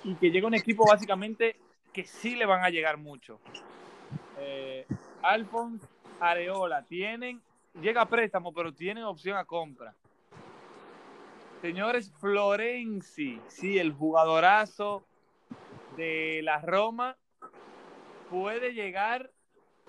y 0.04 0.14
que 0.16 0.30
llega 0.30 0.46
un 0.46 0.54
equipo 0.54 0.86
básicamente 0.86 1.56
que 1.92 2.04
sí 2.04 2.36
le 2.36 2.46
van 2.46 2.62
a 2.62 2.70
llegar 2.70 2.96
mucho. 2.96 3.40
Eh, 4.38 4.86
Alphonse 5.28 5.86
Areola, 6.20 6.82
tienen, 6.84 7.40
llega 7.80 8.02
a 8.02 8.08
préstamo, 8.08 8.52
pero 8.52 8.72
tienen 8.72 9.04
opción 9.04 9.36
a 9.36 9.44
compra. 9.44 9.94
Señores, 11.60 12.10
Florenzi, 12.18 13.40
sí, 13.48 13.78
el 13.78 13.92
jugadorazo 13.92 15.04
de 15.96 16.40
la 16.42 16.60
Roma 16.60 17.16
puede 18.30 18.72
llegar 18.72 19.30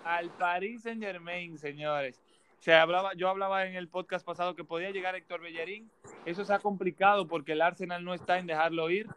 al 0.04 0.30
Paris 0.32 0.84
Saint 0.84 1.02
Germain, 1.02 1.58
señores. 1.58 2.22
Se 2.60 2.74
hablaba, 2.74 3.14
yo 3.14 3.30
hablaba 3.30 3.66
en 3.66 3.76
el 3.76 3.88
podcast 3.88 4.26
pasado 4.26 4.56
que 4.56 4.66
podía 4.66 4.92
llegar 4.92 5.16
Héctor 5.16 5.42
Bellerín. 5.42 5.90
Eso 6.26 6.44
se 6.44 6.54
ha 6.54 6.60
complicado 6.60 7.28
porque 7.28 7.54
el 7.54 7.62
Arsenal 7.62 8.04
no 8.04 8.14
está 8.14 8.40
en 8.40 8.48
dejarlo 8.48 8.90
ir. 8.90 9.08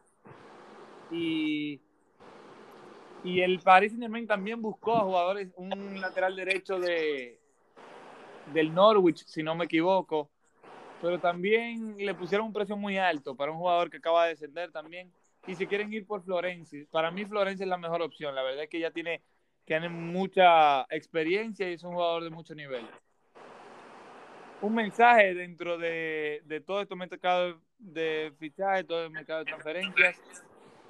Y, 1.11 1.81
y 3.25 3.41
el 3.41 3.61
Paris 3.61 3.93
Saint 3.93 4.03
Germain 4.03 4.27
también 4.27 4.61
buscó 4.61 4.97
a 4.97 5.01
jugadores, 5.01 5.49
un 5.57 6.01
lateral 6.01 6.35
derecho 6.35 6.79
de, 6.79 7.39
del 8.53 8.75
Norwich, 8.75 9.25
si 9.27 9.43
no 9.43 9.55
me 9.55 9.67
equivoco, 9.67 10.31
pero 11.01 11.19
también 11.21 11.97
le 11.99 12.15
pusieron 12.15 12.49
un 12.49 12.53
precio 12.53 12.77
muy 12.77 12.99
alto 12.99 13.35
para 13.35 13.53
un 13.53 13.59
jugador 13.59 13.91
que 13.91 13.99
acaba 13.99 14.25
de 14.25 14.31
descender 14.31 14.71
también. 14.73 15.13
Y 15.47 15.57
si 15.57 15.67
quieren 15.67 15.93
ir 15.93 16.07
por 16.07 16.23
Florencia, 16.23 16.85
para 16.91 17.11
mí 17.11 17.25
Florencia 17.25 17.65
es 17.65 17.69
la 17.69 17.77
mejor 17.77 18.03
opción. 18.03 18.35
La 18.35 18.43
verdad 18.43 18.65
es 18.65 18.71
que 18.71 18.79
ya 18.79 18.93
tiene, 18.93 19.21
tiene 19.65 19.89
mucha 19.89 20.83
experiencia 20.91 21.69
y 21.69 21.75
es 21.75 21.83
un 21.83 21.95
jugador 21.95 22.23
de 22.23 22.31
mucho 22.31 22.55
nivel. 22.55 22.87
Un 24.61 24.75
mensaje 24.77 25.35
dentro 25.35 25.79
de, 25.79 26.43
de 26.45 26.61
todo 26.61 26.83
este 26.83 26.95
mercado 26.95 27.61
de 27.79 28.33
fichaje, 28.39 28.85
todo 28.85 29.05
el 29.05 29.11
mercado 29.11 29.41
de 29.41 29.47
transferencias. 29.47 30.21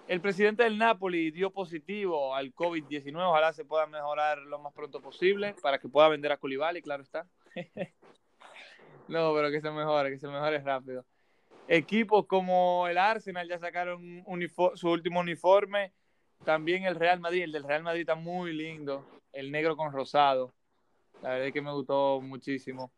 El 0.09 0.21
presidente 0.21 0.65
del 0.65 0.79
Napoli 0.79 1.31
dio 1.31 1.51
positivo 1.53 2.35
al 2.35 2.53
COVID-19. 2.55 3.15
Ojalá 3.29 3.53
se 3.53 3.65
pueda 3.65 3.87
mejorar 3.87 4.39
lo 4.39 4.59
más 4.59 4.73
pronto 4.73 5.01
posible 5.01 5.55
para 5.63 5.79
que 5.79 5.89
pueda 5.89 6.09
vender 6.09 6.33
a 6.33 6.37
Culibali, 6.37 6.83
claro 6.83 7.03
está. 7.03 7.27
No, 9.09 9.35
pero 9.35 9.51
que 9.51 9.61
se 9.61 9.71
mejore, 9.71 10.11
que 10.11 10.19
se 10.19 10.29
mejore 10.29 10.61
rápido. 10.61 11.05
Equipos 11.69 12.25
como 12.27 12.87
el 12.89 12.97
Arsenal 12.97 13.49
ya 13.49 13.59
sacaron 13.59 14.25
su 14.75 14.89
último 14.89 15.21
uniforme. 15.21 15.93
También 16.45 16.85
el 16.85 16.95
Real 16.95 17.21
Madrid, 17.21 17.43
el 17.43 17.53
del 17.53 17.65
Real 17.65 17.83
Madrid 17.83 18.03
está 18.03 18.15
muy 18.15 18.55
lindo. 18.55 19.05
El 19.33 19.51
negro 19.51 19.77
con 19.77 19.93
rosado. 19.93 20.55
La 21.21 21.31
verdad 21.31 21.49
es 21.49 21.53
que 21.53 21.61
me 21.61 21.73
gustó 21.73 22.21
muchísimo. 22.23 22.93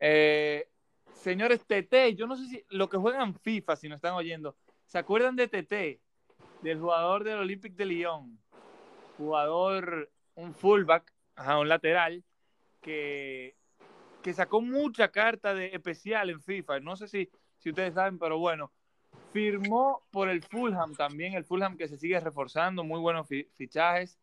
Eh, 0.00 0.68
señores, 1.12 1.60
TT, 1.64 2.16
yo 2.16 2.26
no 2.26 2.36
sé 2.36 2.46
si 2.46 2.64
lo 2.70 2.88
que 2.88 2.96
juegan 2.96 3.34
FIFA, 3.34 3.76
si 3.76 3.88
nos 3.88 3.96
están 3.96 4.14
oyendo, 4.14 4.56
¿se 4.86 4.98
acuerdan 4.98 5.36
de 5.36 5.48
TT? 5.48 6.00
Del 6.62 6.78
jugador 6.78 7.24
del 7.24 7.38
Olympic 7.38 7.74
de 7.74 7.86
Lyon. 7.86 8.38
Jugador, 9.16 10.10
un 10.34 10.54
fullback, 10.54 11.12
ajá, 11.36 11.58
un 11.58 11.68
lateral, 11.68 12.24
que 12.80 13.54
que 14.22 14.34
sacó 14.34 14.60
mucha 14.60 15.08
carta 15.08 15.54
de 15.54 15.66
especial 15.74 16.30
en 16.30 16.40
FIFA. 16.40 16.80
No 16.80 16.96
sé 16.96 17.08
si, 17.08 17.30
si 17.58 17.70
ustedes 17.70 17.94
saben, 17.94 18.18
pero 18.18 18.38
bueno, 18.38 18.72
firmó 19.32 20.02
por 20.10 20.28
el 20.28 20.42
Fulham 20.42 20.94
también, 20.94 21.34
el 21.34 21.44
Fulham 21.44 21.76
que 21.76 21.88
se 21.88 21.96
sigue 21.96 22.20
reforzando, 22.20 22.84
muy 22.84 23.00
buenos 23.00 23.26
fichajes. 23.56 24.18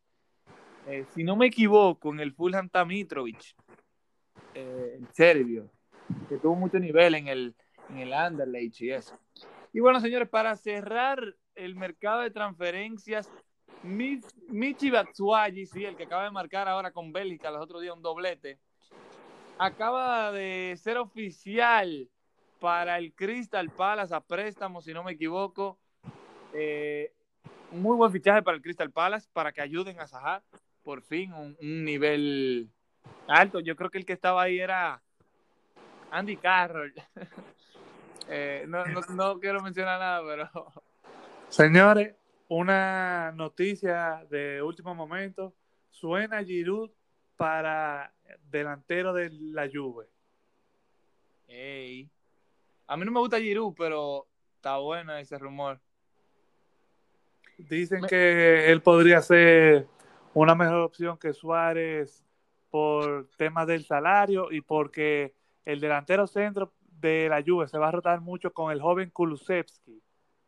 Eh, 0.87 1.05
si 1.13 1.23
no 1.23 1.35
me 1.35 1.47
equivoco, 1.47 2.13
en 2.13 2.19
el 2.19 2.33
Fulham 2.33 2.67
está 2.67 2.85
Mitrovic. 2.85 3.55
eh, 4.53 4.99
serbio, 5.13 5.69
que 6.29 6.37
tuvo 6.37 6.55
mucho 6.55 6.79
nivel 6.79 7.15
en 7.15 7.27
el, 7.27 7.55
en 7.89 7.97
el 7.97 8.13
Anderlecht 8.13 8.81
y 8.81 8.91
eso. 8.91 9.17
Y 9.73 9.79
bueno, 9.79 9.99
señores, 9.99 10.29
para 10.29 10.55
cerrar 10.55 11.35
el 11.57 11.75
mercado 11.75 12.21
de 12.21 12.31
transferencias, 12.31 13.29
Michi 13.83 14.89
Batshuayi, 14.89 15.65
sí, 15.65 15.85
el 15.85 15.95
que 15.95 16.03
acaba 16.03 16.23
de 16.23 16.31
marcar 16.31 16.67
ahora 16.67 16.91
con 16.91 17.11
Bélgica 17.11 17.51
los 17.51 17.61
otros 17.61 17.81
días 17.81 17.95
un 17.95 18.01
doblete, 18.01 18.59
acaba 19.57 20.31
de 20.31 20.75
ser 20.81 20.97
oficial 20.97 22.09
para 22.59 22.97
el 22.97 23.13
Crystal 23.13 23.69
Palace 23.69 24.13
a 24.13 24.21
préstamo, 24.21 24.81
si 24.81 24.93
no 24.93 25.03
me 25.03 25.13
equivoco. 25.13 25.77
Eh, 26.53 27.11
muy 27.71 27.95
buen 27.95 28.11
fichaje 28.11 28.41
para 28.41 28.57
el 28.57 28.63
Crystal 28.63 28.91
Palace, 28.91 29.27
para 29.33 29.51
que 29.51 29.61
ayuden 29.61 29.99
a 29.99 30.07
Zaha, 30.07 30.43
por 30.83 31.01
fin, 31.01 31.33
un, 31.33 31.55
nivel 31.59 32.69
alto. 33.27 33.59
Yo 33.59 33.75
creo 33.75 33.89
que 33.89 33.97
el 33.97 34.05
que 34.05 34.13
estaba 34.13 34.43
ahí 34.43 34.59
era 34.59 35.01
Andy 36.11 36.37
Carroll. 36.37 36.93
Eh, 38.29 38.65
no, 38.67 38.83
no, 39.15 39.39
quiero 39.39 39.61
mencionar 39.61 40.01
nada, 40.01 40.21
pero... 40.21 40.73
Señores, 41.49 42.15
una 42.49 43.31
noticia 43.31 44.25
de 44.29 44.61
último 44.61 44.93
momento. 44.93 45.53
Suena 45.89 46.43
Giroud 46.43 46.91
para 47.35 48.13
delantero 48.49 49.13
de 49.13 49.29
la 49.31 49.67
Juve. 49.71 50.07
A 52.87 52.97
mí 52.97 53.05
no 53.05 53.11
me 53.11 53.19
gusta 53.19 53.39
Giroud, 53.39 53.73
pero 53.75 54.27
está 54.55 54.77
bueno 54.77 55.15
ese 55.15 55.37
rumor. 55.37 55.79
Dicen 57.57 58.03
que 58.07 58.71
él 58.71 58.81
podría 58.81 59.21
ser 59.21 59.87
una 60.33 60.53
mejor 60.53 60.81
opción 60.81 61.17
que 61.17 61.33
Suárez 61.33 62.23
por 62.69 63.29
temas 63.37 63.65
del 63.65 63.83
salario 63.85 64.51
y 64.51 64.61
porque 64.61 65.33
el 65.65 65.79
delantero 65.79 66.27
centro 66.27 66.73
de 66.99 67.27
la 67.29 67.41
Juve 67.45 67.67
se 67.67 67.77
va 67.77 67.87
a 67.87 67.91
rotar 67.91 68.21
mucho 68.21 68.53
con 68.53 68.71
el 68.71 68.81
joven 68.81 69.09
Kulusevski, 69.09 70.01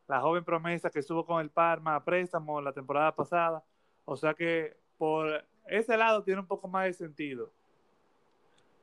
la 0.10 0.20
joven 0.22 0.43
promesa 0.43 0.89
que 0.89 0.99
estuvo 0.99 1.24
con 1.24 1.39
el 1.39 1.51
Parma 1.51 1.95
a 1.95 2.03
préstamo 2.03 2.60
la 2.62 2.74
temporada 2.74 3.16
pasada. 3.16 3.64
O 4.05 4.18
sea 4.18 4.34
que 4.34 4.76
por 4.97 5.45
ese 5.68 5.95
lado 5.97 6.24
tiene 6.24 6.41
un 6.41 6.47
poco 6.47 6.68
más 6.68 6.86
de 6.86 6.93
sentido. 6.93 7.53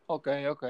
Ok, 0.07 0.29
ok. 0.49 0.65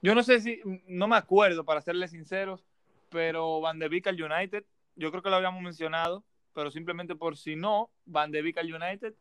Yo 0.00 0.14
no 0.14 0.22
sé 0.22 0.40
si, 0.40 0.60
no 0.86 1.08
me 1.08 1.16
acuerdo 1.16 1.64
para 1.64 1.80
serles 1.80 2.12
sinceros, 2.12 2.64
pero 3.10 3.60
Van 3.60 3.80
de 3.80 3.88
Beek 3.88 4.06
al 4.06 4.22
United, 4.22 4.64
yo 4.94 5.10
creo 5.10 5.24
que 5.24 5.28
lo 5.28 5.36
habíamos 5.36 5.60
mencionado, 5.60 6.24
pero 6.54 6.70
simplemente 6.70 7.16
por 7.16 7.36
si 7.36 7.56
no, 7.56 7.90
Van 8.06 8.30
de 8.30 8.42
Beek 8.42 8.58
al 8.58 8.72
United. 8.72 9.14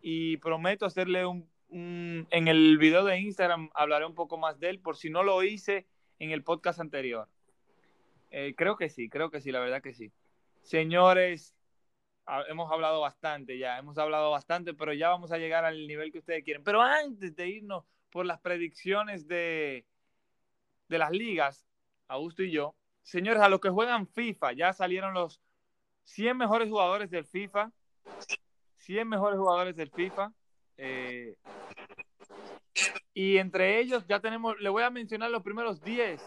Y 0.00 0.38
prometo 0.38 0.86
hacerle 0.86 1.26
un, 1.26 1.46
en 1.68 2.48
el 2.48 2.78
video 2.78 3.04
de 3.04 3.20
Instagram 3.20 3.68
hablaré 3.74 4.06
un 4.06 4.14
poco 4.14 4.38
más 4.38 4.58
de 4.58 4.70
él, 4.70 4.80
por 4.80 4.96
si 4.96 5.10
no 5.10 5.22
lo 5.22 5.42
hice 5.42 5.86
en 6.18 6.30
el 6.30 6.42
podcast 6.42 6.80
anterior. 6.80 7.28
Eh, 8.38 8.54
creo 8.54 8.76
que 8.76 8.90
sí, 8.90 9.08
creo 9.08 9.30
que 9.30 9.40
sí, 9.40 9.50
la 9.50 9.60
verdad 9.60 9.80
que 9.80 9.94
sí. 9.94 10.12
Señores, 10.60 11.56
hemos 12.48 12.70
hablado 12.70 13.00
bastante 13.00 13.56
ya, 13.56 13.78
hemos 13.78 13.96
hablado 13.96 14.30
bastante, 14.30 14.74
pero 14.74 14.92
ya 14.92 15.08
vamos 15.08 15.32
a 15.32 15.38
llegar 15.38 15.64
al 15.64 15.86
nivel 15.86 16.12
que 16.12 16.18
ustedes 16.18 16.44
quieren. 16.44 16.62
Pero 16.62 16.82
antes 16.82 17.34
de 17.34 17.48
irnos 17.48 17.86
por 18.10 18.26
las 18.26 18.38
predicciones 18.38 19.26
de, 19.26 19.86
de 20.86 20.98
las 20.98 21.12
ligas, 21.12 21.66
Augusto 22.08 22.42
y 22.42 22.50
yo, 22.50 22.76
señores, 23.02 23.40
a 23.40 23.48
los 23.48 23.58
que 23.58 23.70
juegan 23.70 24.06
FIFA, 24.06 24.52
ya 24.52 24.74
salieron 24.74 25.14
los 25.14 25.40
100 26.04 26.36
mejores 26.36 26.68
jugadores 26.68 27.08
del 27.08 27.24
FIFA, 27.24 27.72
100 28.76 29.08
mejores 29.08 29.38
jugadores 29.38 29.76
del 29.76 29.90
FIFA. 29.90 30.30
Eh, 30.76 31.38
y 33.14 33.38
entre 33.38 33.80
ellos 33.80 34.04
ya 34.06 34.20
tenemos, 34.20 34.60
le 34.60 34.68
voy 34.68 34.82
a 34.82 34.90
mencionar 34.90 35.30
los 35.30 35.42
primeros 35.42 35.80
10. 35.80 36.20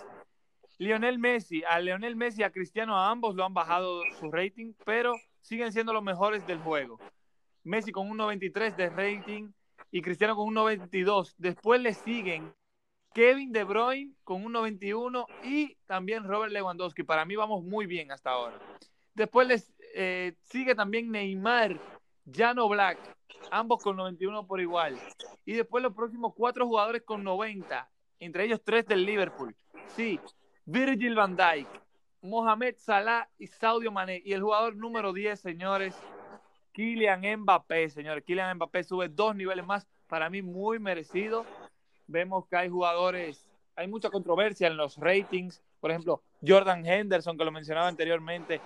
Lionel 0.80 1.20
Messi, 1.20 1.62
a 1.66 1.78
Lionel 1.82 2.16
Messi 2.16 2.42
a 2.42 2.52
Cristiano, 2.52 2.98
a 2.98 3.12
ambos 3.12 3.36
lo 3.36 3.44
han 3.44 3.54
bajado 3.54 4.02
su 4.18 4.32
rating, 4.32 4.72
pero 4.86 5.14
siguen 5.42 5.74
siendo 5.74 5.92
los 5.92 6.02
mejores 6.02 6.48
del 6.48 6.58
juego. 6.60 6.98
Messi 7.66 7.92
con 7.92 8.10
un 8.10 8.16
93 8.16 8.78
de 8.78 8.90
rating 8.90 9.52
y 9.92 10.02
Cristiano 10.02 10.38
con 10.38 10.48
un 10.48 10.54
92. 10.54 11.36
Después 11.38 11.82
le 11.82 11.94
siguen 11.94 12.54
Kevin 13.14 13.52
De 13.52 13.66
Bruyne 13.66 14.14
con 14.24 14.46
un 14.46 14.54
91 14.54 15.28
y 15.44 15.76
también 15.86 16.24
Robert 16.24 16.54
Lewandowski. 16.54 17.04
Para 17.04 17.26
mí 17.26 17.36
vamos 17.36 17.62
muy 17.62 17.86
bien 17.86 18.14
hasta 18.14 18.30
ahora. 18.32 18.58
Después 19.14 19.50
les 19.50 19.74
eh, 19.96 20.36
sigue 20.44 20.76
también 20.76 21.12
Neymar, 21.12 21.78
Jano 22.32 22.70
Black, 22.70 22.98
ambos 23.52 23.84
con 23.84 23.98
91 23.98 24.48
por 24.48 24.62
igual. 24.62 24.98
Y 25.44 25.54
después 25.56 25.84
los 25.84 25.94
próximos 25.94 26.34
cuatro 26.34 26.66
jugadores 26.66 27.02
con 27.04 27.22
90, 27.22 27.92
entre 28.22 28.46
ellos 28.46 28.62
tres 28.64 28.86
del 28.88 29.06
Liverpool. 29.06 29.54
Sí, 29.88 30.18
Virgil 30.72 31.16
van 31.16 31.36
Dijk, 31.36 31.68
Mohamed 32.22 32.76
Salah 32.78 33.28
y 33.40 33.48
Saudio 33.48 33.92
Mané. 33.92 34.22
Y 34.24 34.34
el 34.34 34.44
jugador 34.44 34.76
número 34.76 35.14
10, 35.14 35.40
señores, 35.40 35.96
Kylian 36.74 37.24
Mbappé, 37.40 37.90
señores. 37.90 38.24
Kylian 38.24 38.56
Mbappé 38.56 38.84
sube 38.84 39.10
dos 39.10 39.36
niveles 39.36 39.66
más, 39.66 39.88
para 40.08 40.30
mí 40.30 40.44
muy 40.44 40.78
merecido. 40.78 41.44
Vemos 42.06 42.46
que 42.48 42.56
hay 42.56 42.70
jugadores, 42.70 43.50
hay 43.76 43.88
mucha 43.88 44.12
controversia 44.12 44.68
en 44.68 44.78
los 44.78 44.98
ratings. 44.98 45.60
Por 45.80 45.90
ejemplo, 45.90 46.22
Jordan 46.48 46.86
Henderson, 46.86 47.36
que 47.36 47.46
lo 47.46 47.52
mencionaba 47.52 47.88
anteriormente, 47.88 48.62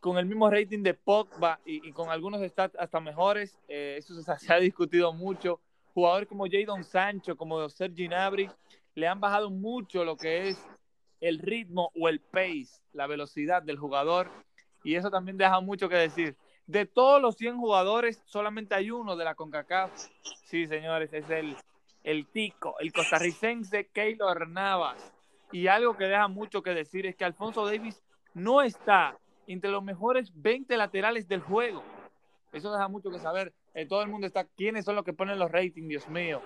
con 0.00 0.18
el 0.18 0.26
mismo 0.26 0.50
rating 0.50 0.82
de 0.82 0.92
Pogba 0.92 1.60
y, 1.64 1.92
con 1.92 2.10
algunos 2.10 2.42
stats 2.42 2.76
hasta 2.78 3.00
mejores. 3.00 3.56
Eh, 3.68 3.94
eso 3.96 4.12
se, 4.20 4.30
ha 4.52 4.58
discutido 4.58 5.14
mucho. 5.14 5.60
Jugadores 5.94 6.28
como 6.28 6.44
Jadon 6.44 6.84
Sancho, 6.84 7.38
como 7.38 7.66
Sergi 7.70 8.06
Gnabry, 8.06 8.50
le 8.94 9.08
han 9.08 9.18
bajado 9.18 9.48
mucho 9.48 10.04
lo 10.04 10.14
que 10.14 10.50
es 10.50 10.68
el 11.20 11.38
ritmo 11.38 11.90
o 11.98 12.08
el 12.08 12.20
pace, 12.20 12.80
la 12.92 13.06
velocidad 13.06 13.62
del 13.62 13.78
jugador. 13.78 14.30
Y 14.84 14.94
eso 14.94 15.10
también 15.10 15.36
deja 15.36 15.60
mucho 15.60 15.88
que 15.88 15.96
decir. 15.96 16.36
De 16.66 16.86
todos 16.86 17.20
los 17.20 17.36
100 17.36 17.56
jugadores, 17.58 18.22
solamente 18.26 18.74
hay 18.74 18.90
uno 18.90 19.16
de 19.16 19.24
la 19.24 19.34
CONCACAF. 19.34 19.90
Sí, 20.44 20.66
señores, 20.66 21.12
es 21.12 21.28
el, 21.30 21.56
el 22.04 22.26
tico, 22.26 22.76
el 22.78 22.92
costarricense 22.92 23.88
Keylor 23.88 24.48
Navas. 24.48 25.12
Y 25.50 25.66
algo 25.66 25.96
que 25.96 26.04
deja 26.04 26.28
mucho 26.28 26.62
que 26.62 26.70
decir 26.74 27.06
es 27.06 27.16
que 27.16 27.24
Alfonso 27.24 27.64
Davis 27.64 28.02
no 28.34 28.60
está 28.62 29.16
entre 29.46 29.70
los 29.70 29.82
mejores 29.82 30.30
20 30.34 30.76
laterales 30.76 31.26
del 31.26 31.40
juego. 31.40 31.82
Eso 32.52 32.70
deja 32.70 32.88
mucho 32.88 33.10
que 33.10 33.18
saber. 33.18 33.52
Eh, 33.74 33.86
todo 33.86 34.02
el 34.02 34.08
mundo 34.08 34.26
está, 34.26 34.44
¿quiénes 34.44 34.84
son 34.84 34.94
los 34.94 35.04
que 35.04 35.12
ponen 35.12 35.38
los 35.38 35.50
ratings? 35.50 35.88
Dios 35.88 36.08
mío. 36.08 36.42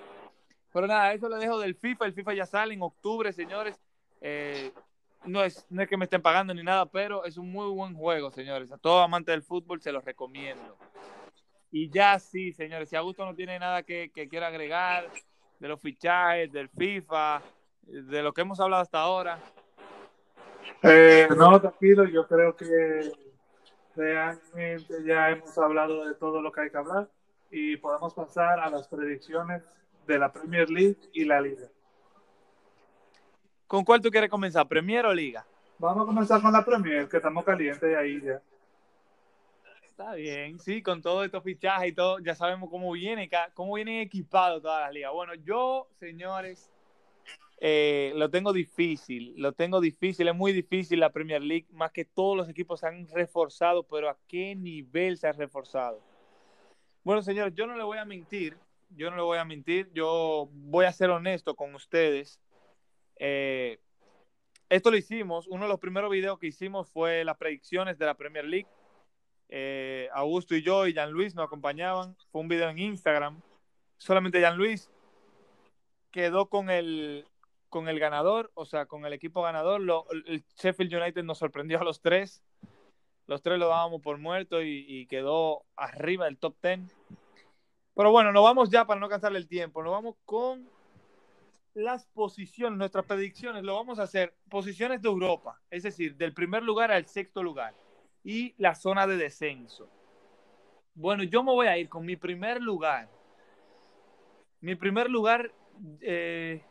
Pero 0.73 0.87
nada, 0.87 1.13
eso 1.13 1.29
lo 1.29 1.37
dejo 1.37 1.59
del 1.59 1.75
FIFA. 1.75 2.07
El 2.07 2.15
FIFA 2.15 2.35
ya 2.35 2.47
sale 2.47 2.75
en 2.75 2.83
octubre, 2.83 3.33
señores. 3.33 3.79
Eh, 4.23 4.73
no, 5.25 5.45
es, 5.45 5.67
no 5.69 5.83
es 5.83 5.89
que 5.89 5.97
me 5.97 6.05
estén 6.05 6.23
pagando 6.23 6.55
ni 6.55 6.63
nada, 6.63 6.87
pero 6.87 7.25
es 7.25 7.37
un 7.37 7.51
muy 7.51 7.71
buen 7.71 7.95
juego, 7.95 8.31
señores. 8.31 8.73
A 8.73 8.79
todo 8.79 9.01
amante 9.01 9.33
del 9.33 9.43
fútbol 9.43 9.83
se 9.83 9.93
los 9.93 10.05
recomiendo. 10.05 10.79
Y 11.71 11.91
ya 11.91 12.19
sí, 12.19 12.53
señores, 12.53 12.89
si 12.89 12.97
Augusto 12.97 13.25
no 13.25 13.35
tiene 13.35 13.59
nada 13.59 13.83
que, 13.83 14.11
que 14.15 14.29
quiera 14.29 14.47
agregar 14.47 15.09
de 15.59 15.69
los 15.69 15.81
fichajes, 15.81 16.51
del 16.53 16.69
FIFA, 16.69 17.43
de 17.83 18.23
lo 18.23 18.33
que 18.33 18.43
hemos 18.43 18.61
hablado 18.61 18.83
hasta 18.83 19.01
ahora, 19.01 19.39
eh, 20.83 21.29
no, 21.37 21.61
tranquilo, 21.61 22.05
yo 22.05 22.27
creo 22.27 22.57
que 22.57 23.13
realmente 23.95 25.05
ya 25.05 25.31
hemos 25.31 25.57
hablado 25.59 26.07
de 26.07 26.15
todo 26.15 26.41
lo 26.41 26.51
que 26.51 26.63
hay 26.63 26.71
que 26.71 26.79
hablar 26.79 27.09
y 27.51 27.77
podemos 27.77 28.15
pasar 28.15 28.59
a 28.59 28.71
las 28.71 28.89
predicciones 28.89 29.63
de 30.07 30.19
la 30.19 30.33
Premier 30.33 30.69
League 30.71 30.99
y 31.13 31.25
la 31.25 31.41
Liga. 31.41 31.69
¿Con 33.73 33.87
cuál 33.87 34.03
tú 34.03 34.11
quieres 34.11 34.29
comenzar, 34.29 34.69
Premier 34.69 35.07
o 35.07 35.15
Liga? 35.15 35.47
Vamos 35.79 36.03
a 36.03 36.07
comenzar 36.07 36.43
con 36.43 36.53
la 36.53 36.63
Premier, 36.63 37.09
que 37.09 37.17
estamos 37.17 37.43
calientes 37.43 37.97
ahí 37.97 38.21
ya. 38.21 38.43
Está 39.89 40.13
bien, 40.13 40.61
sí, 40.61 40.83
con 40.83 41.01
todos 41.01 41.25
estos 41.25 41.43
fichajes 41.43 41.89
y 41.89 41.95
todo, 41.95 42.19
ya 42.19 42.35
sabemos 42.35 42.69
cómo 42.69 42.93
viene, 42.93 43.31
cómo 43.55 43.73
vienen 43.77 44.01
equipados 44.01 44.61
todas 44.61 44.83
las 44.83 44.93
ligas. 44.93 45.13
Bueno, 45.15 45.33
yo, 45.37 45.89
señores, 45.99 46.71
eh, 47.61 48.13
lo 48.15 48.29
tengo 48.29 48.53
difícil, 48.53 49.33
lo 49.39 49.55
tengo 49.55 49.81
difícil, 49.81 50.29
es 50.29 50.35
muy 50.35 50.53
difícil 50.53 51.01
la 51.01 51.11
Premier 51.11 51.43
League, 51.43 51.67
más 51.73 51.93
que 51.93 52.05
todos 52.05 52.37
los 52.37 52.51
equipos 52.51 52.81
se 52.81 52.89
han 52.89 53.09
reforzado, 53.09 53.85
pero 53.85 54.11
¿a 54.11 54.19
qué 54.29 54.55
nivel 54.55 55.17
se 55.17 55.29
ha 55.29 55.33
reforzado? 55.33 55.99
Bueno, 57.05 57.23
señores, 57.23 57.55
yo 57.55 57.67
no 57.67 57.75
le 57.75 57.85
voy 57.85 57.97
a 57.97 58.05
mentir, 58.05 58.55
yo 58.91 59.09
no 59.09 59.17
le 59.17 59.23
voy 59.23 59.39
a 59.39 59.47
mentir, 59.47 59.91
yo 59.95 60.51
voy 60.53 60.85
a 60.85 60.93
ser 60.93 61.09
honesto 61.09 61.55
con 61.55 61.75
ustedes. 61.75 62.39
Eh, 63.25 63.79
esto 64.69 64.91
lo 64.91 64.97
hicimos, 64.97 65.47
uno 65.47 65.63
de 65.63 65.69
los 65.69 65.79
primeros 65.79 66.11
videos 66.11 66.41
que 66.41 66.49
hicimos 66.49 66.91
fue 66.91 67.25
las 67.25 67.37
predicciones 67.37 67.97
de 67.97 68.07
la 68.07 68.15
Premier 68.15 68.45
League. 68.45 68.67
Eh, 69.49 70.09
Augusto 70.13 70.57
y 70.57 70.63
yo 70.63 70.89
y 70.89 70.93
Jean 70.93 71.13
Luis 71.13 71.37
nos 71.37 71.47
acompañaban, 71.47 72.17
fue 72.33 72.41
un 72.41 72.49
video 72.49 72.69
en 72.69 72.81
Instagram. 72.81 73.41
Solamente 73.97 74.41
Jean 74.41 74.57
Luis 74.57 74.91
quedó 76.11 76.49
con 76.49 76.69
el, 76.69 77.25
con 77.69 77.89
el 77.89 78.01
ganador, 78.01 78.51
o 78.55 78.65
sea, 78.65 78.87
con 78.87 79.07
el 79.07 79.13
equipo 79.13 79.43
ganador. 79.43 79.81
El 80.27 80.43
Sheffield 80.57 80.93
United 80.93 81.23
nos 81.23 81.39
sorprendió 81.39 81.81
a 81.81 81.85
los 81.85 82.01
tres. 82.01 82.43
Los 83.29 83.41
tres 83.41 83.57
lo 83.61 83.69
dábamos 83.69 84.03
por 84.03 84.19
muerto 84.19 84.63
y, 84.63 85.07
quedó 85.07 85.63
arriba 85.77 86.25
del 86.25 86.39
top 86.39 86.57
ten. 86.61 86.91
Pero 87.95 88.11
bueno, 88.11 88.33
nos 88.33 88.43
vamos 88.43 88.69
ya 88.69 88.85
para 88.85 88.99
no 88.99 89.09
cansarle 89.09 89.39
el 89.39 89.47
tiempo. 89.47 89.81
Nos 89.81 89.93
vamos 89.93 90.17
con 90.25 90.69
las 91.75 92.07
posiciones, 92.07 92.79
nuestras 92.79 93.05
predicciones, 93.07 93.63
lo 93.63 93.75
vamos 93.75 93.99
a 93.99 94.03
hacer 94.05 94.35
posiciones 94.49 95.01
de 95.01 95.09
Europa, 95.09 95.61
es 95.71 95.83
decir, 95.83 96.17
del 96.17 96.35
primer 96.35 96.63
lugar 96.63 96.93
al 96.93 97.07
sexto 97.07 97.43
lugar 97.43 97.75
y 98.25 98.55
la 98.59 98.75
zona 98.75 99.07
de 99.07 99.17
descenso. 99.17 99.89
Bueno, 100.95 101.23
yo 101.23 101.43
me 101.43 101.53
voy 101.53 101.67
a 101.67 101.79
ir 101.79 101.89
con 101.89 102.05
mi 102.05 102.17
primer 102.17 102.61
lugar. 102.61 103.09
Mi 104.61 104.75
primer 104.75 105.09
lugar, 105.11 105.51
eh, 106.01 106.63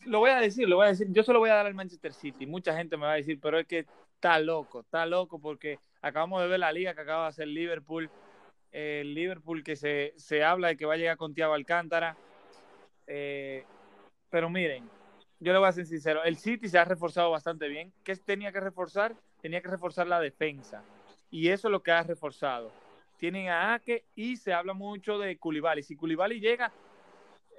lo 0.00 0.18
voy 0.18 0.30
a 0.30 0.40
decir, 0.40 0.68
lo 0.68 0.76
voy 0.76 0.86
a 0.86 0.90
decir, 0.90 1.06
yo 1.10 1.22
se 1.22 1.32
lo 1.32 1.38
voy 1.38 1.50
a 1.50 1.54
dar 1.54 1.66
al 1.66 1.74
Manchester 1.74 2.12
City. 2.12 2.46
Mucha 2.46 2.76
gente 2.76 2.96
me 2.96 3.06
va 3.06 3.12
a 3.12 3.16
decir, 3.16 3.38
pero 3.40 3.58
es 3.58 3.66
que 3.66 3.86
está 4.14 4.38
loco, 4.40 4.80
está 4.80 5.06
loco 5.06 5.38
porque 5.38 5.78
acabamos 6.02 6.42
de 6.42 6.48
ver 6.48 6.60
la 6.60 6.72
liga 6.72 6.94
que 6.94 7.00
acaba 7.00 7.22
de 7.22 7.28
hacer 7.28 7.48
Liverpool. 7.48 8.10
El 8.72 9.14
Liverpool 9.14 9.62
que 9.62 9.76
se, 9.76 10.12
se 10.16 10.42
habla 10.42 10.68
de 10.68 10.76
que 10.76 10.84
va 10.84 10.94
a 10.94 10.98
llegar 10.98 11.16
con 11.16 11.32
Thiago 11.32 11.54
Alcántara 11.54 12.16
eh, 13.06 13.64
pero 14.30 14.50
miren, 14.50 14.88
yo 15.38 15.52
le 15.52 15.58
voy 15.58 15.68
a 15.68 15.72
ser 15.72 15.86
sincero, 15.86 16.24
el 16.24 16.36
City 16.36 16.68
se 16.68 16.78
ha 16.78 16.84
reforzado 16.84 17.30
bastante 17.30 17.68
bien. 17.68 17.92
¿Qué 18.02 18.16
tenía 18.16 18.52
que 18.52 18.60
reforzar? 18.60 19.14
Tenía 19.40 19.60
que 19.60 19.68
reforzar 19.68 20.06
la 20.06 20.20
defensa. 20.20 20.82
Y 21.30 21.48
eso 21.48 21.68
es 21.68 21.72
lo 21.72 21.82
que 21.82 21.92
ha 21.92 22.02
reforzado. 22.02 22.72
Tienen 23.18 23.48
a 23.48 23.74
Ake 23.74 24.04
y 24.14 24.36
se 24.36 24.52
habla 24.52 24.72
mucho 24.72 25.18
de 25.18 25.38
Koulibaly. 25.38 25.82
Si 25.82 25.96
Koulibaly 25.96 26.40
llega, 26.40 26.72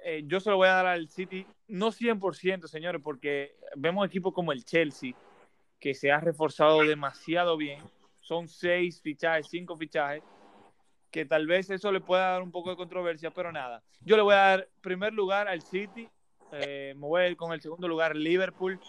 eh, 0.04 0.22
yo 0.26 0.40
se 0.40 0.50
lo 0.50 0.56
voy 0.56 0.68
a 0.68 0.74
dar 0.74 0.86
al 0.86 1.08
City, 1.08 1.46
no 1.68 1.90
100%, 1.90 2.66
señores, 2.68 3.00
porque 3.02 3.56
vemos 3.76 4.06
equipos 4.06 4.32
como 4.32 4.52
el 4.52 4.64
Chelsea, 4.64 5.14
que 5.80 5.94
se 5.94 6.10
ha 6.10 6.20
reforzado 6.20 6.82
demasiado 6.82 7.56
bien. 7.56 7.82
Son 8.20 8.48
seis 8.48 9.00
fichajes, 9.00 9.48
cinco 9.48 9.76
fichajes 9.76 10.22
que 11.10 11.24
tal 11.24 11.46
vez 11.46 11.70
eso 11.70 11.90
le 11.92 12.00
pueda 12.00 12.32
dar 12.32 12.42
un 12.42 12.50
poco 12.50 12.70
de 12.70 12.76
controversia, 12.76 13.30
pero 13.30 13.52
nada. 13.52 13.82
Yo 14.00 14.16
le 14.16 14.22
voy 14.22 14.34
a 14.34 14.38
dar 14.38 14.68
primer 14.80 15.12
lugar 15.12 15.48
al 15.48 15.62
City, 15.62 16.08
eh, 16.52 16.94
me 16.96 17.06
voy 17.06 17.22
a 17.22 17.28
ir 17.28 17.36
con 17.36 17.52
el 17.52 17.60
segundo 17.60 17.88
lugar 17.88 18.16
Liverpool. 18.16 18.80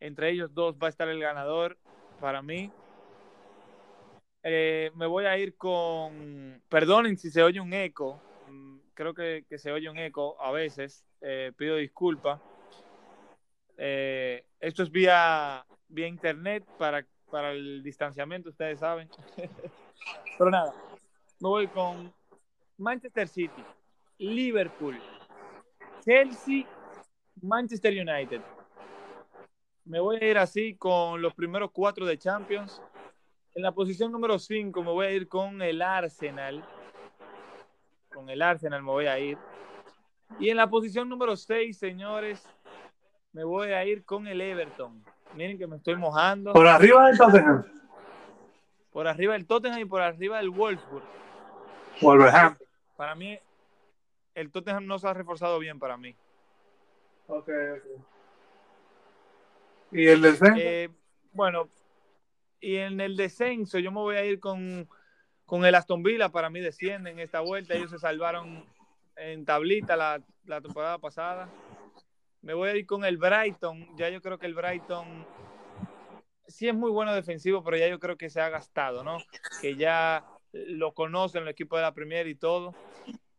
Entre 0.00 0.30
ellos 0.30 0.54
dos 0.54 0.76
va 0.76 0.86
a 0.86 0.90
estar 0.90 1.08
el 1.08 1.20
ganador 1.20 1.76
para 2.20 2.42
mí. 2.42 2.70
Eh, 4.42 4.90
me 4.94 5.06
voy 5.06 5.24
a 5.26 5.36
ir 5.36 5.56
con, 5.56 6.62
perdonen 6.68 7.18
si 7.18 7.30
se 7.30 7.42
oye 7.42 7.60
un 7.60 7.72
eco, 7.72 8.20
mm, 8.48 8.78
creo 8.94 9.12
que, 9.12 9.44
se 9.58 9.72
oye 9.72 9.90
un 9.90 9.98
eco 9.98 10.40
a 10.40 10.52
veces, 10.52 11.04
eh, 11.20 11.52
pido 11.56 11.76
disculpas. 11.76 12.40
esto 13.76 14.82
es 14.82 14.90
vía, 14.90 15.64
vía 15.88 16.06
internet 16.06 16.64
para, 16.78 17.04
para 17.30 17.52
el 17.52 17.82
distanciamiento, 17.82 18.50
ustedes 18.50 18.78
saben. 18.78 19.08
pero 20.38 20.50
nada, 20.50 20.72
me 21.40 21.48
voy 21.48 21.68
con 21.68 22.12
Manchester 22.78 23.28
City, 23.28 23.64
Liverpool, 24.18 24.98
Chelsea, 26.04 26.66
Manchester 27.40 27.92
United. 27.92 28.40
Me 29.84 30.00
voy 30.00 30.16
a 30.16 30.24
ir 30.24 30.38
así 30.38 30.74
con 30.74 31.22
los 31.22 31.34
primeros 31.34 31.70
cuatro 31.70 32.04
de 32.04 32.18
Champions. 32.18 32.82
En 33.54 33.62
la 33.62 33.72
posición 33.72 34.12
número 34.12 34.38
cinco 34.38 34.82
me 34.82 34.90
voy 34.90 35.06
a 35.06 35.10
ir 35.12 35.28
con 35.28 35.62
el 35.62 35.80
Arsenal. 35.80 36.64
Con 38.12 38.28
el 38.28 38.42
Arsenal 38.42 38.82
me 38.82 38.90
voy 38.90 39.06
a 39.06 39.18
ir. 39.18 39.38
Y 40.40 40.50
en 40.50 40.56
la 40.56 40.68
posición 40.68 41.08
número 41.08 41.36
seis, 41.36 41.78
señores, 41.78 42.46
me 43.32 43.44
voy 43.44 43.68
a 43.68 43.84
ir 43.84 44.04
con 44.04 44.26
el 44.26 44.40
Everton. 44.40 45.02
Miren 45.34 45.56
que 45.56 45.66
me 45.66 45.76
estoy 45.76 45.96
mojando. 45.96 46.52
Por 46.52 46.66
arriba 46.66 47.06
del 47.06 47.16
Tottenham. 47.16 47.64
Por 48.90 49.06
arriba 49.06 49.34
del 49.34 49.46
Tottenham 49.46 49.80
y 49.80 49.84
por 49.84 50.02
arriba 50.02 50.38
del 50.38 50.50
Wolfsburg. 50.50 51.04
Wolverhampton. 52.00 52.66
Para 52.96 53.14
mí, 53.14 53.38
el 54.34 54.50
Tottenham 54.50 54.86
no 54.86 54.98
se 54.98 55.08
ha 55.08 55.14
reforzado 55.14 55.58
bien 55.58 55.78
para 55.78 55.96
mí. 55.96 56.14
Ok, 57.26 57.48
ok. 57.48 58.02
¿Y 59.92 60.06
el 60.06 60.22
descenso? 60.22 60.60
Eh, 60.60 60.90
bueno, 61.32 61.68
y 62.60 62.76
en 62.76 63.00
el 63.00 63.16
descenso 63.16 63.78
yo 63.78 63.90
me 63.90 64.00
voy 64.00 64.16
a 64.16 64.24
ir 64.24 64.40
con, 64.40 64.88
con 65.46 65.64
el 65.64 65.74
Aston 65.74 66.02
Villa. 66.02 66.28
Para 66.28 66.50
mí 66.50 66.60
descienden 66.60 67.18
esta 67.18 67.40
vuelta. 67.40 67.74
Ellos 67.74 67.90
se 67.90 67.98
salvaron 67.98 68.64
en 69.16 69.44
tablita 69.44 69.96
la, 69.96 70.22
la 70.44 70.60
temporada 70.60 70.98
pasada. 70.98 71.48
Me 72.42 72.54
voy 72.54 72.68
a 72.68 72.76
ir 72.76 72.86
con 72.86 73.04
el 73.04 73.16
Brighton. 73.16 73.96
Ya 73.96 74.08
yo 74.08 74.20
creo 74.20 74.38
que 74.38 74.46
el 74.46 74.54
Brighton 74.54 75.26
sí 76.46 76.68
es 76.68 76.74
muy 76.74 76.90
bueno 76.90 77.14
defensivo, 77.14 77.62
pero 77.62 77.76
ya 77.76 77.88
yo 77.88 77.98
creo 77.98 78.16
que 78.16 78.30
se 78.30 78.40
ha 78.40 78.48
gastado, 78.48 79.04
¿no? 79.04 79.18
Que 79.60 79.76
ya 79.76 80.24
lo 80.52 80.94
conocen 80.94 81.42
el 81.42 81.48
equipo 81.48 81.76
de 81.76 81.82
la 81.82 81.94
Premier 81.94 82.26
y 82.26 82.34
todo. 82.34 82.74